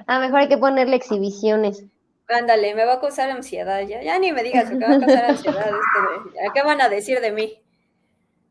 a 0.08 0.20
mejor 0.20 0.39
hay 0.41 0.47
que 0.47 0.60
ponerle 0.60 0.95
exhibiciones. 0.95 1.84
Ándale, 2.28 2.74
me 2.74 2.86
va 2.86 2.94
a 2.94 3.00
causar 3.02 3.30
ansiedad, 3.30 3.82
ya, 3.82 4.02
ya 4.02 4.18
ni 4.18 4.32
me 4.32 4.44
digas 4.44 4.70
que 4.70 4.76
me 4.76 4.88
va 4.88 4.96
a 4.96 5.00
causar 5.00 5.26
ansiedad 5.26 5.72
¿qué 6.54 6.64
van 6.64 6.82
a 6.82 6.90
decir 6.90 7.20
de 7.20 7.32
mí? 7.32 7.62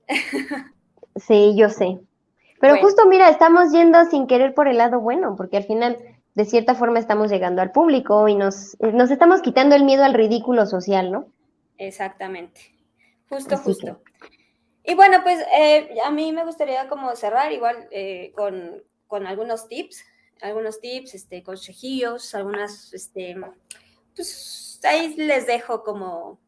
sí, 1.16 1.54
yo 1.56 1.68
sé. 1.68 1.98
Pero 2.60 2.76
justo 2.78 3.06
mira, 3.06 3.28
estamos 3.28 3.72
yendo 3.72 4.04
sin 4.04 4.26
querer 4.26 4.54
por 4.54 4.68
el 4.68 4.78
lado 4.78 5.00
bueno, 5.00 5.34
porque 5.36 5.56
al 5.56 5.64
final 5.64 5.96
de 6.34 6.44
cierta 6.44 6.74
forma 6.74 6.98
estamos 6.98 7.30
llegando 7.30 7.60
al 7.60 7.72
público 7.72 8.28
y 8.28 8.36
nos, 8.36 8.76
nos 8.80 9.10
estamos 9.10 9.42
quitando 9.42 9.74
el 9.74 9.84
miedo 9.84 10.04
al 10.04 10.14
ridículo 10.14 10.66
social, 10.66 11.10
¿no? 11.10 11.26
Exactamente. 11.78 12.60
Justo, 13.28 13.56
justo. 13.58 14.00
Y 14.84 14.94
bueno, 14.94 15.22
pues 15.22 15.44
eh, 15.56 15.96
a 16.04 16.10
mí 16.10 16.32
me 16.32 16.44
gustaría 16.44 16.88
como 16.88 17.14
cerrar 17.16 17.52
igual 17.52 17.88
eh, 17.90 18.32
con, 18.34 18.82
con, 19.06 19.26
algunos 19.26 19.68
tips, 19.68 20.04
algunos 20.42 20.80
tips, 20.80 21.14
este, 21.14 21.42
consejillos, 21.42 22.34
algunas, 22.34 22.92
este, 22.92 23.36
pues 24.14 24.80
ahí 24.82 25.14
les 25.16 25.46
dejo 25.46 25.82
como 25.82 26.38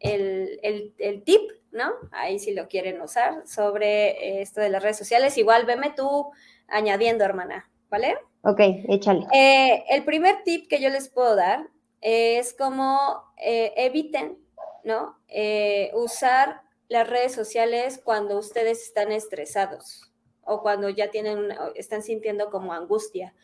el, 0.00 0.58
el, 0.62 0.94
el 0.98 1.22
tip, 1.22 1.50
¿no? 1.70 1.92
Ahí 2.10 2.38
si 2.38 2.52
lo 2.52 2.68
quieren 2.68 3.00
usar 3.00 3.46
sobre 3.46 4.40
esto 4.40 4.60
de 4.60 4.70
las 4.70 4.82
redes 4.82 4.98
sociales. 4.98 5.36
Igual 5.38 5.66
veme 5.66 5.92
tú 5.94 6.30
añadiendo, 6.68 7.24
hermana, 7.24 7.70
¿vale? 7.90 8.16
Ok, 8.42 8.60
échale. 8.88 9.26
Eh, 9.32 9.84
el 9.90 10.04
primer 10.04 10.42
tip 10.42 10.68
que 10.68 10.80
yo 10.80 10.88
les 10.88 11.08
puedo 11.08 11.36
dar 11.36 11.68
es 12.00 12.54
como 12.54 13.22
eh, 13.36 13.72
eviten, 13.76 14.38
¿no? 14.84 15.18
Eh, 15.28 15.90
usar 15.94 16.62
las 16.88 17.08
redes 17.08 17.34
sociales 17.34 18.00
cuando 18.02 18.38
ustedes 18.38 18.82
están 18.82 19.12
estresados 19.12 20.12
o 20.46 20.62
cuando 20.62 20.88
ya 20.88 21.10
tienen, 21.10 21.48
están 21.74 22.02
sintiendo 22.02 22.50
como 22.50 22.72
angustia. 22.72 23.34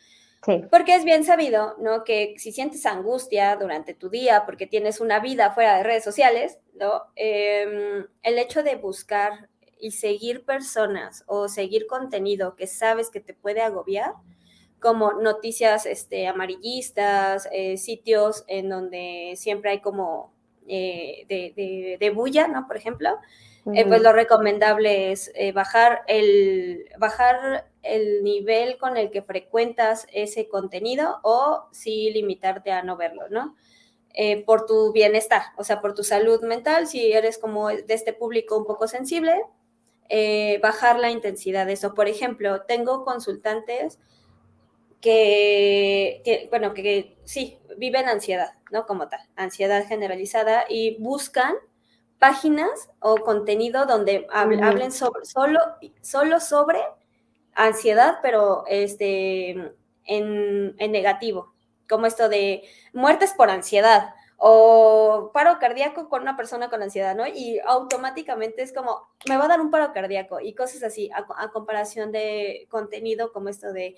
Sí. 0.45 0.61
Porque 0.69 0.95
es 0.95 1.05
bien 1.05 1.23
sabido, 1.23 1.75
¿no? 1.79 2.03
Que 2.03 2.35
si 2.37 2.51
sientes 2.51 2.85
angustia 2.85 3.55
durante 3.55 3.93
tu 3.93 4.09
día 4.09 4.43
porque 4.45 4.67
tienes 4.67 4.99
una 4.99 5.19
vida 5.19 5.51
fuera 5.51 5.77
de 5.77 5.83
redes 5.83 6.03
sociales, 6.03 6.59
¿no? 6.73 7.03
Em, 7.15 8.05
el 8.23 8.39
hecho 8.39 8.61
de 8.61 8.75
buscar 8.75 9.49
y 9.79 9.91
seguir 9.91 10.45
personas 10.45 11.23
o 11.27 11.47
seguir 11.47 11.87
contenido 11.87 12.55
que 12.55 12.67
sabes 12.67 13.09
que 13.09 13.19
te 13.19 13.33
puede 13.33 13.61
agobiar, 13.61 14.13
como 14.79 15.13
noticias 15.13 15.85
este, 15.85 16.27
amarillistas, 16.27 17.47
eh, 17.53 17.77
sitios 17.77 18.43
en 18.47 18.69
donde 18.69 19.33
siempre 19.37 19.71
hay 19.71 19.79
como 19.79 20.32
eh, 20.67 21.97
de, 21.99 22.09
bulla, 22.11 22.47
¿no? 22.47 22.67
Por 22.67 22.77
ejemplo, 22.77 23.17
eh, 23.73 23.85
pues 23.85 24.01
lo 24.01 24.11
recomendable 24.11 25.11
es 25.11 25.31
bajar, 25.53 26.01
el, 26.07 26.85
bajar 26.97 27.69
el 27.81 28.23
nivel 28.23 28.77
con 28.77 28.97
el 28.97 29.09
que 29.09 29.21
frecuentas 29.21 30.05
ese 30.11 30.47
contenido 30.47 31.19
o 31.23 31.69
sí 31.71 32.11
limitarte 32.11 32.71
a 32.71 32.83
no 32.83 32.97
verlo, 32.97 33.29
¿no? 33.29 33.55
por 34.45 34.67
tu 34.67 34.91
bienestar, 34.91 35.41
o 35.57 35.63
sea, 35.63 35.81
por 35.81 35.95
tu 35.95 36.03
salud 36.03 36.43
mental, 36.43 36.85
si 36.85 37.13
eres 37.13 37.39
como 37.39 37.69
de 37.69 37.83
este 37.87 38.13
público 38.13 38.55
un 38.55 38.65
poco 38.65 38.87
sensible, 38.87 39.41
bajar 40.61 40.99
la 40.99 41.09
intensidad 41.09 41.65
de 41.65 41.73
eso. 41.73 41.95
Por 41.95 42.07
ejemplo, 42.07 42.61
tengo 42.61 43.05
consultantes 43.05 43.97
que, 45.03 46.47
bueno, 46.49 46.73
que, 46.73 47.17
sí, 47.25 47.59
viven 47.77 48.07
ansiedad, 48.07 48.53
¿no? 48.71 48.85
Como 48.85 49.09
tal, 49.09 49.19
ansiedad 49.35 49.85
generalizada 49.85 50.63
y 50.69 50.95
buscan 51.03 51.55
páginas 52.19 52.89
o 52.99 53.17
contenido 53.17 53.85
donde 53.85 54.25
hablen 54.31 54.93
sobre, 54.93 55.25
solo, 55.25 55.59
solo 56.01 56.39
sobre 56.39 56.79
ansiedad, 57.53 58.19
pero 58.21 58.63
este, 58.67 59.49
en, 60.05 60.75
en 60.77 60.91
negativo, 60.93 61.53
como 61.89 62.05
esto 62.05 62.29
de 62.29 62.63
muertes 62.93 63.33
por 63.33 63.49
ansiedad 63.49 64.13
o 64.37 65.31
paro 65.33 65.59
cardíaco 65.59 66.07
con 66.07 66.21
una 66.21 66.37
persona 66.37 66.69
con 66.69 66.81
ansiedad, 66.81 67.13
¿no? 67.13 67.27
Y 67.27 67.59
automáticamente 67.65 68.61
es 68.61 68.71
como, 68.71 69.09
me 69.27 69.35
va 69.35 69.45
a 69.45 69.49
dar 69.49 69.59
un 69.59 69.69
paro 69.69 69.91
cardíaco 69.91 70.39
y 70.39 70.55
cosas 70.55 70.81
así, 70.83 71.09
a 71.13 71.51
comparación 71.51 72.13
de 72.13 72.67
contenido 72.69 73.33
como 73.33 73.49
esto 73.49 73.73
de 73.73 73.97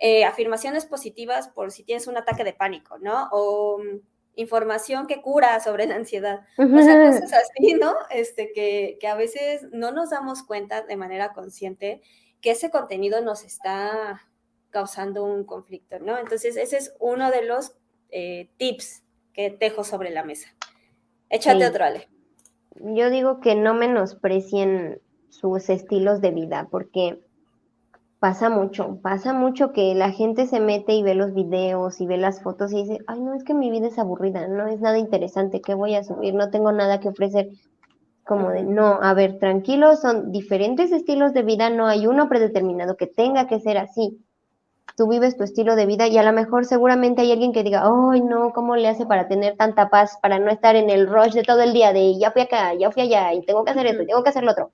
eh, 0.00 0.24
afirmaciones 0.24 0.86
positivas 0.86 1.48
por 1.48 1.70
si 1.70 1.84
tienes 1.84 2.06
un 2.06 2.16
ataque 2.16 2.42
de 2.42 2.54
pánico, 2.54 2.98
¿no? 2.98 3.28
O 3.32 3.78
mm, 3.78 4.00
información 4.36 5.06
que 5.06 5.20
cura 5.20 5.60
sobre 5.60 5.86
la 5.86 5.96
ansiedad. 5.96 6.40
O 6.56 6.82
sea, 6.82 7.06
cosas 7.06 7.32
así, 7.32 7.74
¿no? 7.74 7.94
Este, 8.10 8.52
que, 8.52 8.96
que 8.98 9.06
a 9.06 9.14
veces 9.14 9.68
no 9.72 9.92
nos 9.92 10.10
damos 10.10 10.42
cuenta 10.42 10.82
de 10.82 10.96
manera 10.96 11.32
consciente 11.32 12.00
que 12.40 12.52
ese 12.52 12.70
contenido 12.70 13.20
nos 13.20 13.44
está 13.44 14.22
causando 14.70 15.24
un 15.24 15.44
conflicto, 15.44 15.98
¿no? 15.98 16.16
Entonces, 16.18 16.56
ese 16.56 16.78
es 16.78 16.94
uno 16.98 17.30
de 17.30 17.44
los 17.44 17.74
eh, 18.10 18.48
tips 18.56 19.02
que 19.34 19.50
dejo 19.50 19.84
sobre 19.84 20.10
la 20.10 20.24
mesa. 20.24 20.48
Échate 21.28 21.66
otro, 21.66 21.84
Ale. 21.84 22.08
Yo 22.76 23.10
digo 23.10 23.40
que 23.40 23.54
no 23.54 23.74
menosprecien 23.74 25.00
sus 25.28 25.68
estilos 25.68 26.20
de 26.20 26.30
vida, 26.30 26.68
porque 26.70 27.20
pasa 28.20 28.50
mucho, 28.50 29.00
pasa 29.02 29.32
mucho 29.32 29.72
que 29.72 29.94
la 29.94 30.12
gente 30.12 30.46
se 30.46 30.60
mete 30.60 30.92
y 30.92 31.02
ve 31.02 31.14
los 31.14 31.34
videos 31.34 32.00
y 32.00 32.06
ve 32.06 32.18
las 32.18 32.42
fotos 32.42 32.72
y 32.72 32.82
dice, 32.82 32.98
ay, 33.06 33.20
no, 33.20 33.34
es 33.34 33.42
que 33.42 33.54
mi 33.54 33.70
vida 33.70 33.88
es 33.88 33.98
aburrida, 33.98 34.46
no 34.46 34.68
es 34.68 34.80
nada 34.80 34.98
interesante, 34.98 35.60
¿qué 35.60 35.74
voy 35.74 35.94
a 35.94 36.04
subir? 36.04 36.34
No 36.34 36.50
tengo 36.50 36.70
nada 36.70 37.00
que 37.00 37.08
ofrecer. 37.08 37.48
Como 38.24 38.50
de, 38.50 38.62
no, 38.62 39.00
a 39.02 39.14
ver, 39.14 39.38
tranquilos, 39.38 40.00
son 40.00 40.30
diferentes 40.30 40.92
estilos 40.92 41.32
de 41.32 41.42
vida, 41.42 41.70
no 41.70 41.88
hay 41.88 42.06
uno 42.06 42.28
predeterminado 42.28 42.96
que 42.96 43.08
tenga 43.08 43.48
que 43.48 43.58
ser 43.58 43.78
así 43.78 44.20
tú 44.96 45.08
vives 45.08 45.36
tu 45.36 45.44
estilo 45.44 45.76
de 45.76 45.86
vida 45.86 46.08
y 46.08 46.18
a 46.18 46.22
lo 46.22 46.32
mejor 46.32 46.66
seguramente 46.66 47.22
hay 47.22 47.32
alguien 47.32 47.52
que 47.52 47.62
diga, 47.62 47.84
ay 47.84 48.20
no, 48.20 48.52
¿cómo 48.52 48.76
le 48.76 48.88
hace 48.88 49.06
para 49.06 49.28
tener 49.28 49.56
tanta 49.56 49.88
paz, 49.88 50.18
para 50.20 50.38
no 50.38 50.50
estar 50.50 50.76
en 50.76 50.90
el 50.90 51.08
rush 51.08 51.32
de 51.32 51.42
todo 51.42 51.62
el 51.62 51.72
día 51.72 51.94
de 51.94 52.18
ya 52.18 52.30
fui 52.32 52.42
acá, 52.42 52.74
ya 52.74 52.90
fui 52.90 53.02
allá 53.02 53.32
y 53.32 53.42
tengo 53.46 53.64
que 53.64 53.70
hacer 53.70 53.86
esto, 53.86 54.02
y 54.02 54.06
tengo 54.06 54.22
que 54.22 54.28
hacer 54.28 54.44
lo 54.44 54.52
otro? 54.52 54.72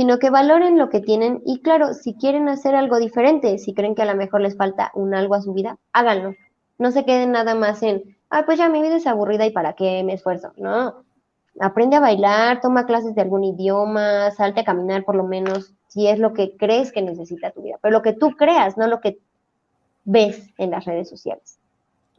Sino 0.00 0.18
que 0.18 0.30
valoren 0.30 0.78
lo 0.78 0.88
que 0.88 1.00
tienen 1.00 1.42
y 1.44 1.60
claro, 1.60 1.92
si 1.92 2.14
quieren 2.14 2.48
hacer 2.48 2.74
algo 2.74 2.98
diferente, 2.98 3.58
si 3.58 3.74
creen 3.74 3.94
que 3.94 4.00
a 4.00 4.06
lo 4.06 4.14
mejor 4.14 4.40
les 4.40 4.56
falta 4.56 4.90
un 4.94 5.14
algo 5.14 5.34
a 5.34 5.42
su 5.42 5.52
vida, 5.52 5.76
háganlo. 5.92 6.36
No 6.78 6.90
se 6.90 7.04
queden 7.04 7.32
nada 7.32 7.54
más 7.54 7.82
en, 7.82 8.16
ay, 8.30 8.44
pues 8.46 8.58
ya 8.58 8.70
mi 8.70 8.80
vida 8.80 8.96
es 8.96 9.06
aburrida 9.06 9.44
y 9.44 9.50
para 9.50 9.74
qué 9.74 10.02
me 10.02 10.14
esfuerzo, 10.14 10.54
¿no? 10.56 11.04
Aprende 11.60 11.96
a 11.96 12.00
bailar, 12.00 12.62
toma 12.62 12.86
clases 12.86 13.14
de 13.14 13.20
algún 13.20 13.44
idioma, 13.44 14.30
salte 14.30 14.60
a 14.60 14.64
caminar 14.64 15.04
por 15.04 15.16
lo 15.16 15.24
menos, 15.24 15.74
si 15.88 16.06
es 16.06 16.18
lo 16.18 16.32
que 16.32 16.56
crees 16.56 16.92
que 16.92 17.02
necesita 17.02 17.50
tu 17.50 17.60
vida, 17.60 17.76
pero 17.82 17.92
lo 17.92 18.00
que 18.00 18.14
tú 18.14 18.30
creas, 18.38 18.78
no 18.78 18.86
lo 18.86 19.02
que 19.02 19.18
ves 20.04 20.48
en 20.56 20.70
las 20.70 20.86
redes 20.86 21.10
sociales. 21.10 21.59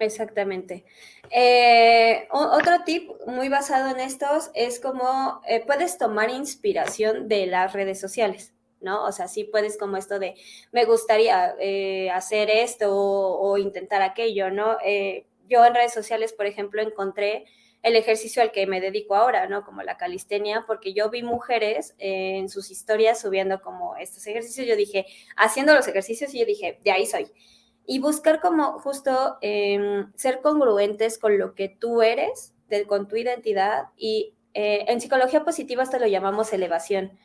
Exactamente. 0.02 0.84
Eh, 1.30 2.28
otro 2.32 2.84
tip 2.84 3.12
muy 3.28 3.50
basado 3.50 3.92
en 3.92 4.00
estos 4.00 4.50
es 4.56 4.80
como 4.80 5.42
eh, 5.48 5.64
puedes 5.64 6.00
tomar 6.00 6.32
inspiración 6.32 7.28
de 7.28 7.46
las 7.46 7.72
redes 7.74 8.00
sociales, 8.00 8.52
¿no? 8.80 9.06
O 9.06 9.12
sea, 9.12 9.28
sí 9.28 9.44
puedes 9.44 9.78
como 9.78 9.98
esto 9.98 10.18
de, 10.18 10.34
me 10.72 10.86
gustaría 10.86 11.54
eh, 11.60 12.10
hacer 12.10 12.50
esto 12.50 12.96
o, 12.96 13.52
o, 13.52 13.58
intentar 13.60 14.02
aquello, 14.02 14.50
¿no? 14.50 14.78
yo 15.48 15.66
en 15.66 15.76
redes 15.76 15.94
sociales, 15.94 16.34
por 16.34 16.46
ejemplo, 16.46 16.82
encontré 16.82 17.46
el 17.84 17.96
ejercicio 17.96 18.42
al 18.42 18.52
que 18.52 18.66
me 18.66 18.82
dedico 18.82 19.16
ahora, 19.16 19.48
¿no? 19.48 19.66
Como 19.66 19.84
la 19.84 19.98
calistenia, 19.98 20.64
porque 20.66 20.94
yo 20.94 21.10
vi 21.10 21.24
mujeres 21.24 21.94
en 22.00 22.50
sus 22.50 22.72
historias 22.72 23.20
subiendo 23.20 23.62
como 23.62 23.98
estos 23.98 24.26
ejercicios, 24.26 24.66
yo 24.66 24.76
dije, 24.76 25.06
haciendo 25.36 25.74
los 25.76 25.88
ejercicios 25.88 26.34
y 26.34 26.40
yo 26.40 26.46
dije, 26.46 26.80
de 26.84 26.92
ahí 26.92 27.06
soy. 27.06 27.30
Y 27.86 28.00
buscar 28.00 28.40
como 28.42 28.80
justo 28.80 29.38
em, 29.42 30.12
ser 30.16 30.42
congruentes 30.42 31.18
con 31.18 31.38
lo 31.38 31.56
que 31.56 31.70
tú 31.70 32.02
eres, 32.02 32.54
con 32.88 33.08
tu 33.08 33.18
identidad 33.18 33.88
y 33.98 34.34
eh, 34.54 34.86
en 34.88 35.02
psicología 35.02 35.44
positiva 35.44 35.84
hasta 35.84 36.00
lo 36.00 36.08
llamamos 36.08 36.54
elevación, 36.54 37.18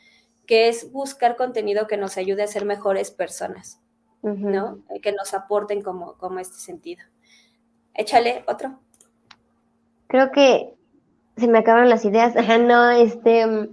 que 0.47 0.69
es 0.69 0.91
buscar 0.91 1.37
contenido 1.37 1.87
que 1.87 1.97
nos 1.97 2.17
ayude 2.17 2.43
a 2.43 2.49
ser 2.49 2.65
mejores 2.65 3.11
personas, 3.13 3.81
¿no? 4.23 4.83
Que 5.03 5.13
nos 5.13 5.35
aporten 5.35 5.83
como, 5.83 6.15
como 6.19 6.41
este 6.41 6.57
sentido. 6.57 7.05
Échale 7.95 8.45
otro 8.49 8.81
creo 10.07 10.31
que 10.31 10.75
se 11.37 11.49
me 11.49 11.59
acaban 11.59 11.89
las 11.89 12.05
ideas. 12.05 12.35
no, 12.61 12.91
este, 12.91 13.69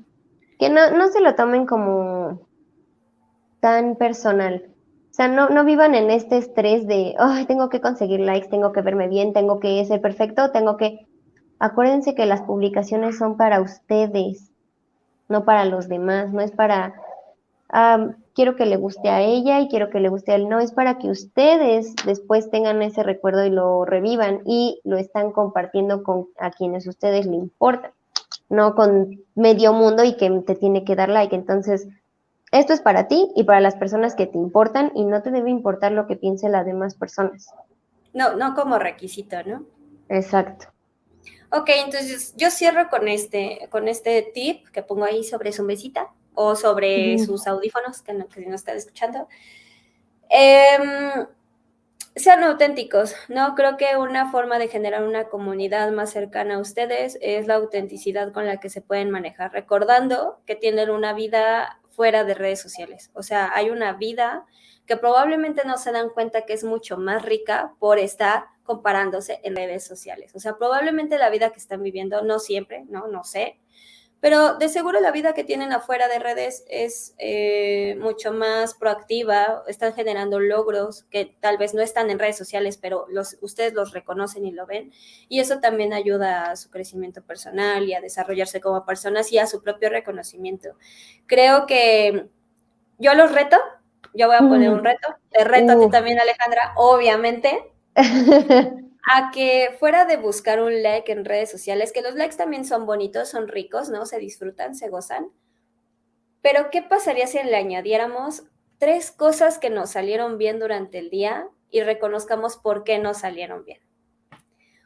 que 0.60 0.70
no, 0.70 0.92
no 0.92 1.08
se 1.10 1.22
lo 1.22 1.36
tomen 1.36 1.66
como 1.66 2.48
tan 3.60 3.96
personal. 3.96 4.73
O 5.14 5.16
sea, 5.16 5.28
no, 5.28 5.50
no 5.50 5.64
vivan 5.64 5.94
en 5.94 6.10
este 6.10 6.38
estrés 6.38 6.88
de, 6.88 7.14
ay, 7.20 7.46
tengo 7.46 7.70
que 7.70 7.82
conseguir 7.82 8.20
likes, 8.20 8.50
tengo 8.50 8.72
que 8.72 8.82
verme 8.82 9.08
bien, 9.08 9.32
tengo 9.32 9.60
que 9.60 9.86
ser 9.86 10.02
perfecto, 10.02 10.50
tengo 10.50 10.76
que... 10.76 11.06
Acuérdense 11.60 12.16
que 12.16 12.26
las 12.26 12.42
publicaciones 12.42 13.20
son 13.20 13.38
para 13.38 13.62
ustedes, 13.62 14.50
no 15.30 15.46
para 15.46 15.66
los 15.66 15.88
demás, 15.88 16.34
no 16.34 16.42
es 16.42 16.52
para 16.52 16.96
quiero 18.36 18.56
que 18.56 18.66
le 18.66 18.78
guste 18.78 19.10
a 19.10 19.22
ella 19.22 19.60
y 19.60 19.68
quiero 19.68 19.90
que 19.90 20.00
le 20.00 20.10
guste 20.10 20.32
a 20.32 20.36
él. 20.36 20.50
No, 20.50 20.60
es 20.60 20.72
para 20.72 20.98
que 20.98 21.10
ustedes 21.10 21.96
después 22.06 22.50
tengan 22.50 22.82
ese 22.82 23.04
recuerdo 23.04 23.46
y 23.46 23.50
lo 23.50 23.86
revivan 23.86 24.42
y 24.46 24.80
lo 24.84 24.98
están 24.98 25.32
compartiendo 25.32 26.04
con 26.04 26.28
a 26.40 26.52
quienes 26.52 26.88
ustedes 26.88 27.26
le 27.26 27.36
importan, 27.36 27.92
no 28.50 28.76
con 28.76 29.20
medio 29.36 29.74
mundo 29.74 30.04
y 30.04 30.16
que 30.18 30.30
te 30.42 30.56
tiene 30.56 30.84
que 30.84 30.96
dar 30.96 31.10
like. 31.10 31.36
Entonces, 31.36 31.88
esto 32.54 32.72
es 32.72 32.82
para 32.82 33.08
ti 33.08 33.32
y 33.36 33.44
para 33.44 33.60
las 33.60 33.76
personas 33.76 34.16
que 34.16 34.28
te 34.28 34.38
importan 34.38 34.92
y 34.94 35.06
no 35.06 35.24
te 35.24 35.32
debe 35.32 35.50
importar 35.50 35.92
lo 35.92 36.06
que 36.06 36.16
piensen 36.16 36.52
las 36.52 36.66
demás 36.66 36.94
personas. 36.94 37.48
No, 38.14 38.36
no 38.36 38.54
como 38.54 38.78
requisito, 38.78 39.44
¿no? 39.44 39.66
Exacto. 40.08 40.68
Ok, 41.52 41.70
entonces 41.70 42.36
yo 42.38 42.52
cierro 42.52 42.90
con 42.90 43.08
este, 43.08 43.68
con 43.72 43.88
este 43.88 44.22
tip 44.34 44.68
que 44.70 44.84
pongo 44.84 45.04
ahí 45.04 45.24
sobre 45.24 45.52
su 45.52 45.64
mesita 45.64 46.12
o 46.36 46.56
sobre 46.56 47.18
sus 47.18 47.48
audífonos 47.48 48.02
que 48.04 48.14
no, 48.14 48.28
que 48.28 48.46
no 48.46 48.56
están 48.56 48.78
escuchando. 48.78 49.28
Em, 50.30 51.26
sean 52.16 52.44
auténticos, 52.44 53.16
¿no? 53.30 53.56
Creo 53.56 53.78
que 53.78 53.98
una 53.98 54.32
forma 54.32 54.60
de 54.60 54.68
generar 54.68 55.04
una 55.04 55.26
comunidad 55.26 55.92
más 55.92 56.12
cercana 56.12 56.56
a 56.56 56.60
ustedes 56.60 57.18
es 57.22 57.48
la 57.48 57.56
autenticidad 57.56 58.32
con 58.32 58.46
la 58.46 58.58
que 58.58 58.70
se 58.70 58.82
pueden 58.82 59.10
manejar, 59.10 59.52
recordando 59.52 60.40
que 60.46 60.56
tienen 60.56 60.92
una 60.92 61.14
vida 61.14 61.80
fuera 61.96 62.24
de 62.24 62.34
redes 62.34 62.62
sociales. 62.62 63.12
O 63.14 63.24
sea, 63.24 63.52
hay 63.54 63.70
una 63.70 63.94
vida 63.94 64.46
que 64.86 64.98
probablemente 64.98 65.64
no 65.66 65.78
se 65.78 65.92
dan 65.92 66.10
cuenta 66.10 66.46
que 66.46 66.54
es 66.54 66.64
mucho 66.64 66.98
más 66.98 67.24
rica 67.24 67.74
por 67.80 68.00
estar 68.00 68.46
comparándose 68.64 69.40
en 69.44 69.56
redes 69.56 69.86
sociales. 69.86 70.34
O 70.36 70.40
sea, 70.40 70.58
probablemente 70.58 71.18
la 71.18 71.30
vida 71.30 71.52
que 71.52 71.60
están 71.60 71.84
viviendo, 71.84 72.22
no 72.22 72.40
siempre, 72.40 72.86
¿no? 72.90 73.08
No 73.08 73.24
sé, 73.24 73.60
pero 74.24 74.56
de 74.56 74.70
seguro 74.70 75.02
la 75.02 75.12
vida 75.12 75.34
que 75.34 75.44
tienen 75.44 75.74
afuera 75.74 76.08
de 76.08 76.18
redes 76.18 76.64
es 76.70 77.14
eh, 77.18 77.98
mucho 78.00 78.32
más 78.32 78.74
proactiva, 78.74 79.64
están 79.68 79.94
generando 79.94 80.40
logros 80.40 81.04
que 81.12 81.36
tal 81.42 81.58
vez 81.58 81.74
no 81.74 81.82
están 81.82 82.10
en 82.10 82.20
redes 82.20 82.38
sociales, 82.38 82.78
pero 82.78 83.06
los, 83.10 83.36
ustedes 83.42 83.74
los 83.74 83.92
reconocen 83.92 84.46
y 84.46 84.54
lo 84.54 84.66
ven. 84.66 84.94
Y 85.28 85.42
eso 85.42 85.60
también 85.60 85.92
ayuda 85.92 86.52
a 86.52 86.56
su 86.56 86.70
crecimiento 86.70 87.22
personal 87.22 87.84
y 87.84 87.96
a 87.96 88.00
desarrollarse 88.00 88.62
como 88.62 88.86
personas 88.86 89.30
y 89.34 89.40
a 89.40 89.46
su 89.46 89.62
propio 89.62 89.90
reconocimiento. 89.90 90.70
Creo 91.28 91.66
que 91.66 92.30
yo 93.00 93.16
los 93.16 93.30
reto, 93.34 93.58
yo 94.14 94.28
voy 94.28 94.38
a 94.38 94.48
poner 94.48 94.70
un 94.70 94.86
reto, 94.86 95.18
te 95.32 95.44
reto 95.44 95.74
a 95.74 95.80
ti 95.82 95.90
también 95.90 96.18
Alejandra, 96.22 96.72
obviamente. 96.78 97.74
a 99.04 99.32
que 99.32 99.76
fuera 99.80 100.06
de 100.06 100.18
buscar 100.18 100.62
un 100.62 100.82
like 100.82 101.12
en 101.12 101.26
redes 101.26 101.52
sociales, 101.52 101.92
que 101.92 102.02
los 102.02 102.16
likes 102.16 102.38
también 102.38 102.66
son 102.66 102.86
bonitos, 102.86 103.30
son 103.30 103.48
ricos, 103.48 103.90
¿no? 103.90 104.06
Se 104.06 104.18
disfrutan, 104.18 104.76
se 104.76 104.90
gozan. 104.90 105.28
Pero 106.42 106.70
¿qué 106.72 106.82
pasaría 106.82 107.28
si 107.28 107.42
le 107.44 107.56
añadiéramos 107.56 108.44
tres 108.78 109.12
cosas 109.12 109.60
que 109.60 109.70
nos 109.70 109.92
salieron 109.92 110.38
bien 110.38 110.60
durante 110.60 111.00
el 111.00 111.10
día 111.10 111.48
y 111.70 111.82
reconozcamos 111.82 112.58
por 112.58 112.84
qué 112.84 112.98
nos 112.98 113.20
salieron 113.20 113.66
bien? 113.66 113.80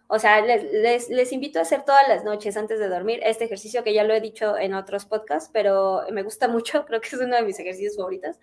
O 0.07 0.19
sea, 0.19 0.41
les, 0.41 1.09
les, 1.09 1.31
invito 1.33 1.59
a 1.59 1.63
hacer 1.63 1.83
todas 1.83 2.07
las 2.07 2.23
noches 2.23 2.55
antes 2.55 2.79
de 2.79 2.87
dormir 2.87 3.19
este 3.23 3.43
ejercicio 3.43 3.83
que 3.83 3.93
ya 3.93 4.05
lo 4.05 4.13
he 4.13 4.21
dicho 4.21 4.57
en 4.57 4.73
otros 4.73 5.05
podcasts, 5.05 5.49
pero 5.51 6.03
me 6.11 6.23
gusta 6.23 6.47
mucho, 6.47 6.85
creo 6.87 7.01
que 7.01 7.09
es 7.09 7.13
uno 7.21 7.35
de 7.35 7.43
mis 7.43 7.59
ejercicios 7.59 7.97
favoritos. 7.97 8.39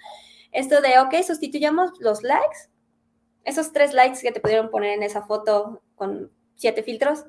Esto 0.53 0.81
de, 0.83 0.99
ok, 0.99 1.15
sustituyamos 1.27 1.93
los 2.01 2.23
likes 2.23 2.69
esos 3.45 3.73
tres 3.73 3.93
likes 3.93 4.21
que 4.21 4.33
te 4.33 4.41
pudieron 4.41 4.71
poner 4.71 4.91
en 4.95 5.03
esa 5.03 5.23
foto 5.23 5.83
con 5.95 6.31
siete 6.55 6.83
filtros, 6.83 7.27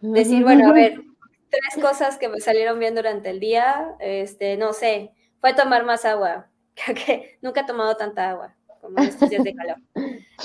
decir, 0.00 0.42
bueno, 0.42 0.70
a 0.70 0.72
ver, 0.72 1.00
tres 1.50 1.82
cosas 1.82 2.18
que 2.18 2.28
me 2.28 2.40
salieron 2.40 2.78
bien 2.78 2.94
durante 2.94 3.30
el 3.30 3.40
día, 3.40 3.94
este, 4.00 4.56
no 4.56 4.72
sé, 4.72 5.12
fue 5.40 5.54
tomar 5.54 5.84
más 5.84 6.04
agua, 6.04 6.48
que 7.06 7.38
nunca 7.42 7.62
he 7.62 7.66
tomado 7.66 7.96
tanta 7.96 8.30
agua 8.30 8.56
como 8.80 8.98
en 8.98 9.04
estos 9.04 9.28
días 9.28 9.44
de 9.44 9.54
calor. 9.54 9.76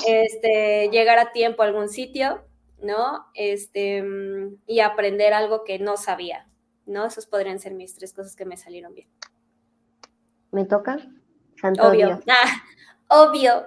Este, 0.08 0.90
llegar 0.90 1.18
a 1.18 1.32
tiempo 1.32 1.64
a 1.64 1.68
algún 1.68 1.90
sitio, 1.90 2.44
¿no? 2.82 3.26
Este, 3.34 4.04
y 4.68 4.80
aprender 4.82 5.34
algo 5.34 5.64
que 5.64 5.80
no 5.80 5.98
sabía, 5.98 6.48
¿no? 6.86 7.06
Esos 7.06 7.26
podrían 7.26 7.60
ser 7.60 7.74
mis 7.74 7.96
tres 7.96 8.14
cosas 8.14 8.36
que 8.36 8.46
me 8.46 8.58
salieron 8.58 8.94
bien. 8.94 9.08
¿Me 10.52 10.66
toca? 10.66 10.98
Santo 11.60 11.88
Obvio. 11.88 12.20
Ah, 12.28 12.64
obvio. 13.24 13.64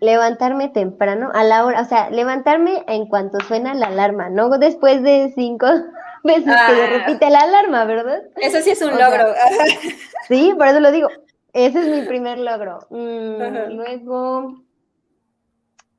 levantarme 0.00 0.68
temprano, 0.68 1.30
a 1.34 1.44
la 1.44 1.64
hora, 1.64 1.82
o 1.82 1.84
sea, 1.84 2.10
levantarme 2.10 2.84
en 2.88 3.06
cuanto 3.06 3.38
suena 3.46 3.74
la 3.74 3.86
alarma, 3.86 4.28
no 4.28 4.48
después 4.58 5.02
de 5.02 5.32
cinco 5.34 5.66
veces 6.24 6.44
que 6.44 6.50
ah. 6.52 6.86
repite 6.90 7.30
la 7.30 7.40
alarma, 7.40 7.84
¿verdad? 7.84 8.22
Eso 8.36 8.60
sí 8.60 8.70
es 8.70 8.82
un 8.82 8.90
logro. 8.90 9.34
sí, 10.28 10.54
por 10.56 10.66
eso 10.66 10.80
lo 10.80 10.90
digo. 10.90 11.08
Ese 11.52 11.80
es 11.80 11.86
mi 11.86 12.06
primer 12.06 12.38
logro. 12.38 12.80
Mm, 12.90 13.76
luego, 13.76 14.56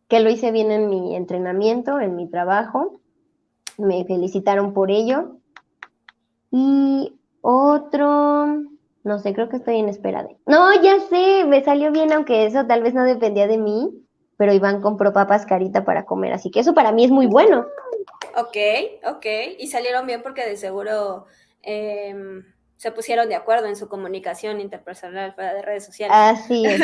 que 0.09 0.19
lo 0.19 0.29
hice 0.29 0.51
bien 0.51 0.69
en 0.69 0.89
mi 0.89 1.15
entrenamiento, 1.15 2.01
en 2.01 2.17
mi 2.17 2.29
trabajo. 2.29 2.99
Me 3.77 4.03
felicitaron 4.03 4.73
por 4.73 4.91
ello. 4.91 5.37
Y 6.51 7.17
otro, 7.39 8.63
no 9.05 9.19
sé, 9.19 9.33
creo 9.33 9.49
que 9.49 9.57
estoy 9.57 9.77
en 9.77 9.87
espera 9.87 10.23
de. 10.23 10.35
No, 10.47 10.73
ya 10.81 10.99
sé, 10.99 11.45
me 11.45 11.63
salió 11.63 11.91
bien, 11.91 12.11
aunque 12.11 12.45
eso 12.45 12.65
tal 12.65 12.81
vez 12.81 12.95
no 12.95 13.03
dependía 13.03 13.47
de 13.47 13.59
mí, 13.59 13.91
pero 14.35 14.51
Iván 14.51 14.81
compró 14.81 15.13
papas 15.13 15.45
carita 15.45 15.85
para 15.85 16.05
comer, 16.05 16.33
así 16.33 16.49
que 16.49 16.59
eso 16.59 16.73
para 16.73 16.91
mí 16.91 17.05
es 17.05 17.11
muy 17.11 17.27
bueno. 17.27 17.67
Ok, 18.35 18.57
ok. 19.05 19.25
Y 19.59 19.67
salieron 19.67 20.07
bien 20.07 20.23
porque 20.23 20.45
de 20.45 20.57
seguro 20.57 21.27
em, 21.61 22.43
se 22.77 22.91
pusieron 22.91 23.29
de 23.29 23.35
acuerdo 23.35 23.67
en 23.67 23.75
su 23.75 23.87
comunicación 23.87 24.59
interpersonal 24.59 25.33
fuera 25.33 25.53
de 25.53 25.61
redes 25.61 25.85
sociales. 25.85 26.15
Así 26.17 26.65
es. 26.65 26.81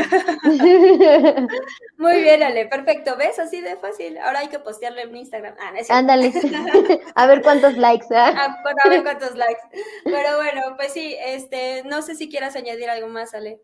Muy 1.98 2.22
bien, 2.22 2.44
Ale, 2.44 2.66
perfecto. 2.68 3.18
¿Ves? 3.18 3.40
Así 3.40 3.60
de 3.62 3.76
fácil. 3.76 4.18
Ahora 4.20 4.40
hay 4.40 4.48
que 4.48 4.60
postearlo 4.60 5.02
en 5.02 5.16
Instagram. 5.16 5.56
Ah, 5.60 5.74
Ándale. 5.90 6.32
a 7.16 7.28
ver 7.28 7.42
cuántos 7.42 7.76
likes. 7.78 8.08
¿ah? 8.12 8.34
Ah, 8.36 8.64
a 8.86 8.90
ver 8.90 9.04
cuántos 9.04 9.36
likes. 9.36 9.62
Pero 10.06 10.38
bueno, 10.38 10.62
pues 10.78 10.94
sí, 10.94 11.16
este, 11.26 11.84
no 11.84 12.02
sé 12.02 12.16
si 12.16 12.30
quieras 12.30 12.56
añadir 12.56 12.90
algo 12.90 13.10
más, 13.10 13.34
Ale. 13.34 13.62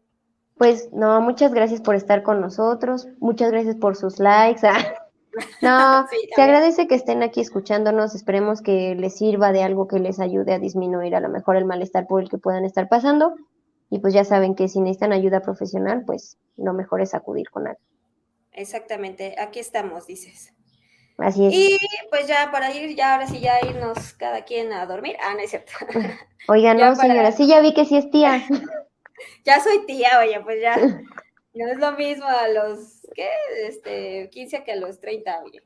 Pues 0.57 0.91
no, 0.91 1.21
muchas 1.21 1.53
gracias 1.53 1.81
por 1.81 1.95
estar 1.95 2.23
con 2.23 2.41
nosotros. 2.41 3.07
Muchas 3.19 3.51
gracias 3.51 3.75
por 3.75 3.95
sus 3.95 4.19
likes. 4.19 4.61
Ah. 4.67 5.03
No, 5.61 6.07
se 6.35 6.41
agradece 6.41 6.87
que 6.87 6.95
estén 6.95 7.23
aquí 7.23 7.41
escuchándonos. 7.41 8.15
Esperemos 8.15 8.61
que 8.61 8.95
les 8.95 9.17
sirva 9.17 9.51
de 9.51 9.63
algo 9.63 9.87
que 9.87 9.99
les 9.99 10.19
ayude 10.19 10.53
a 10.53 10.59
disminuir 10.59 11.15
a 11.15 11.19
lo 11.19 11.29
mejor 11.29 11.55
el 11.55 11.65
malestar 11.65 12.07
por 12.07 12.21
el 12.21 12.29
que 12.29 12.37
puedan 12.37 12.65
estar 12.65 12.87
pasando. 12.89 13.35
Y 13.89 13.99
pues 13.99 14.13
ya 14.13 14.25
saben 14.25 14.55
que 14.55 14.67
si 14.67 14.81
necesitan 14.81 15.13
ayuda 15.13 15.41
profesional, 15.41 16.03
pues 16.05 16.37
lo 16.57 16.73
mejor 16.73 17.01
es 17.01 17.13
acudir 17.13 17.49
con 17.49 17.67
alguien. 17.67 17.87
Exactamente, 18.51 19.35
aquí 19.39 19.59
estamos, 19.59 20.07
dices. 20.07 20.53
Así 21.17 21.47
es. 21.47 21.53
Y 21.53 21.77
pues 22.09 22.27
ya 22.27 22.51
para 22.51 22.71
ir, 22.73 22.95
ya 22.95 23.13
ahora 23.13 23.27
sí 23.27 23.39
ya 23.39 23.59
irnos 23.65 24.13
cada 24.13 24.43
quien 24.43 24.73
a 24.73 24.85
dormir. 24.85 25.15
Ah, 25.21 25.33
no 25.33 25.39
es 25.39 25.49
cierto. 25.49 25.71
Oiga, 26.47 26.73
no, 26.73 26.95
señora, 26.95 27.31
sí 27.31 27.47
ya 27.47 27.59
vi 27.59 27.73
que 27.73 27.85
sí 27.85 27.97
es 27.97 28.09
tía. 28.11 28.43
ya 29.45 29.59
soy 29.61 29.85
tía, 29.85 30.19
oye, 30.19 30.39
pues 30.41 30.61
ya. 30.61 30.75
No 31.53 31.67
es 31.71 31.77
lo 31.77 31.93
mismo 31.93 32.25
a 32.27 32.47
los, 32.49 32.96
¿qué? 33.17 33.29
Este, 33.67 34.29
15 34.29 34.63
que 34.63 34.71
a 34.71 34.75
los 34.75 35.01
30, 35.01 35.43
oye. 35.43 35.63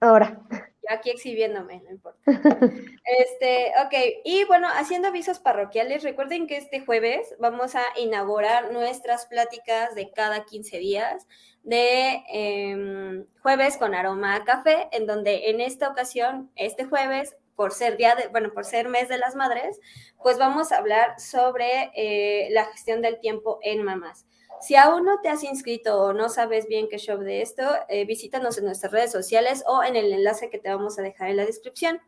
Ahora. 0.00 0.40
Yo 0.50 0.94
aquí 0.94 1.10
exhibiéndome, 1.10 1.82
no 1.82 1.90
importa. 1.90 2.18
Este, 3.06 3.72
ok, 3.84 4.22
y 4.24 4.44
bueno, 4.44 4.66
haciendo 4.68 5.08
avisos 5.08 5.38
parroquiales, 5.38 6.02
recuerden 6.02 6.46
que 6.46 6.56
este 6.56 6.80
jueves 6.80 7.34
vamos 7.38 7.74
a 7.74 7.82
inaugurar 7.96 8.72
nuestras 8.72 9.26
pláticas 9.26 9.94
de 9.94 10.10
cada 10.10 10.44
15 10.44 10.78
días 10.78 11.26
de 11.62 12.22
em, 12.28 13.26
jueves 13.40 13.76
con 13.76 13.94
aroma 13.94 14.34
a 14.34 14.44
café, 14.44 14.88
en 14.92 15.06
donde 15.06 15.50
en 15.50 15.60
esta 15.60 15.88
ocasión, 15.88 16.50
este 16.56 16.84
jueves, 16.86 17.36
por 17.54 17.72
ser 17.72 17.96
día 17.96 18.14
de, 18.16 18.28
bueno, 18.28 18.52
por 18.52 18.64
ser 18.64 18.88
mes 18.88 19.08
de 19.08 19.18
las 19.18 19.36
madres, 19.36 19.78
pues 20.22 20.38
vamos 20.38 20.72
a 20.72 20.78
hablar 20.78 21.20
sobre 21.20 21.90
eh, 21.94 22.48
la 22.50 22.64
gestión 22.64 23.00
del 23.00 23.20
tiempo 23.20 23.58
en 23.62 23.82
mamás. 23.82 24.26
Si 24.60 24.76
aún 24.76 25.04
no 25.04 25.20
te 25.20 25.28
has 25.28 25.44
inscrito 25.44 26.00
o 26.00 26.12
no 26.12 26.28
sabes 26.28 26.66
bien 26.66 26.88
qué 26.88 26.98
show 26.98 27.18
de 27.18 27.42
esto, 27.42 27.62
eh, 27.88 28.04
visítanos 28.04 28.58
en 28.58 28.64
nuestras 28.64 28.92
redes 28.92 29.12
sociales 29.12 29.62
o 29.66 29.82
en 29.82 29.96
el 29.96 30.12
enlace 30.12 30.50
que 30.50 30.58
te 30.58 30.70
vamos 30.70 30.98
a 30.98 31.02
dejar 31.02 31.30
en 31.30 31.36
la 31.36 31.46
descripción. 31.46 32.00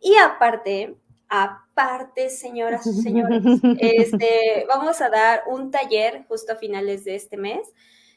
Y 0.00 0.16
aparte, 0.16 0.96
aparte, 1.28 2.30
señoras 2.30 2.86
y 2.86 3.02
señores, 3.02 3.42
este, 3.80 4.66
vamos 4.68 5.00
a 5.00 5.08
dar 5.08 5.42
un 5.48 5.70
taller 5.70 6.24
justo 6.28 6.52
a 6.52 6.56
finales 6.56 7.04
de 7.04 7.16
este 7.16 7.36
mes 7.36 7.72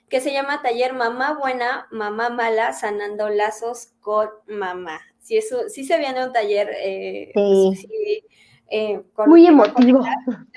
que 0.09 0.21
se 0.21 0.33
llama 0.33 0.61
Taller 0.61 0.93
Mamá 0.93 1.37
Buena, 1.39 1.87
Mamá 1.91 2.29
Mala, 2.29 2.73
Sanando 2.73 3.29
Lazos 3.29 3.89
con 4.01 4.29
Mamá. 4.47 4.99
Si 5.19 5.37
eso, 5.37 5.69
sí 5.69 5.85
se 5.85 5.99
viene 5.99 6.25
un 6.25 6.33
taller 6.33 6.69
eh, 6.81 7.31
pues, 7.33 7.85
eh, 8.69 9.01
muy 9.25 9.47
emotivo. 9.47 10.05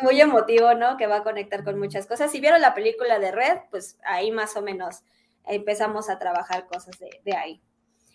Muy 0.01 0.21
emotivo, 0.21 0.75
¿no? 0.75 0.97
Que 0.97 1.07
va 1.07 1.17
a 1.17 1.23
conectar 1.23 1.65
con 1.65 1.79
muchas 1.79 2.07
cosas. 2.07 2.31
Si 2.31 2.41
vieron 2.41 2.61
la 2.61 2.75
película 2.75 3.19
de 3.19 3.33
Red, 3.33 3.59
pues 3.71 3.99
ahí 4.05 4.31
más 4.31 4.57
o 4.57 4.63
menos 4.63 5.03
empezamos 5.47 6.11
a 6.11 6.19
trabajar 6.19 6.67
cosas 6.67 6.99
de, 6.99 7.37
ahí. 7.37 7.61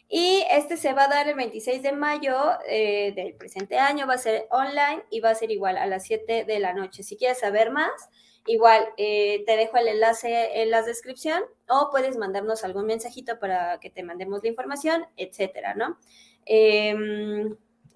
Y 0.08 0.44
este 0.52 0.78
se 0.78 0.94
va 0.94 1.06
a 1.06 1.08
dar 1.08 1.28
el 1.28 1.36
26 1.36 1.82
de 1.82 1.92
mayo 1.92 2.38
eh, 2.70 3.12
del 3.16 3.34
presente 3.36 3.78
año, 3.78 4.08
va 4.08 4.14
a 4.14 4.20
ser 4.20 4.48
online 4.52 5.04
y 5.10 5.20
va 5.20 5.32
a 5.32 5.36
ser 5.36 5.52
igual 5.52 5.78
a 5.78 5.86
las 5.86 6.04
7 6.04 6.46
de 6.46 6.60
la 6.60 6.74
noche. 6.74 7.04
Si 7.04 7.18
quieres 7.18 7.40
saber 7.40 7.72
más, 7.72 7.92
igual 8.46 8.88
eh, 8.98 9.44
te 9.46 9.58
dejo 9.58 9.78
el 9.78 9.88
enlace 9.90 10.62
en 10.62 10.72
la 10.72 10.84
descripción 10.84 11.44
o 11.68 11.90
puedes 11.92 12.18
mandarnos 12.18 12.64
algún 12.64 12.86
mensajito 12.86 13.40
para 13.40 13.80
que 13.80 13.90
te 13.90 14.04
mandemos 14.04 14.44
la 14.44 14.50
información, 14.50 15.06
etcétera, 15.18 15.74
¿no? 15.74 15.98
Eh, 16.46 16.96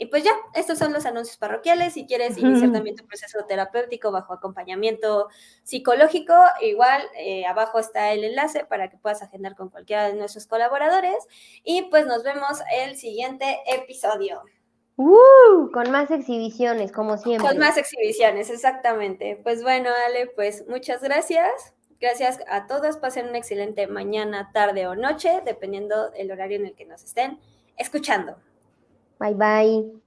y 0.02 0.08
pues 0.08 0.24
ya, 0.24 0.32
estos 0.56 0.80
son 0.80 0.94
los 0.94 1.06
anuncios 1.06 1.38
parroquiales. 1.38 1.94
Si 1.94 2.08
quieres 2.08 2.36
iniciar 2.40 2.72
también 2.72 2.96
tu 2.96 3.06
proceso 3.06 3.46
terapéutico 3.48 4.12
bajo 4.12 4.34
acompañamiento 4.34 5.28
psicológico, 5.62 6.34
igual 6.60 7.04
eh, 7.16 7.46
abajo 7.46 7.78
está 7.78 8.12
el 8.12 8.24
enlace 8.24 8.66
para 8.66 8.90
que 8.90 8.98
puedas 8.98 9.22
agendar 9.22 9.56
con 9.56 9.70
cualquiera 9.70 10.08
de 10.08 10.16
nuestros 10.16 10.48
colaboradores. 10.48 11.24
Y 11.64 11.84
pues 11.92 12.08
nos 12.08 12.24
vemos 12.24 12.64
el 12.76 12.98
siguiente 12.98 13.60
episodio. 13.68 14.42
Uh, 14.96 15.70
con 15.72 15.92
más 15.92 16.10
exhibiciones, 16.10 16.92
como 16.92 17.20
siempre. 17.20 17.48
Con 17.48 17.60
más 17.60 17.78
exhibiciones, 17.78 18.50
exactamente. 18.50 19.40
Pues 19.44 19.62
bueno, 19.62 19.92
Ale, 20.08 20.26
pues 20.36 20.68
muchas 20.68 21.04
gracias. 21.04 21.76
Gracias 22.00 22.40
a 22.48 22.66
todos. 22.66 22.98
Pasen 22.98 23.30
una 23.30 23.38
excelente 23.38 23.86
mañana, 23.86 24.50
tarde 24.52 24.88
o 24.88 24.96
noche, 24.96 25.44
dependiendo 25.46 26.10
del 26.10 26.32
horario 26.32 26.58
en 26.58 26.66
el 26.66 26.74
que 26.74 26.86
nos 26.86 27.04
estén 27.04 27.40
escuchando. 27.78 28.38
Bye 29.22 29.34
bye. 29.36 30.01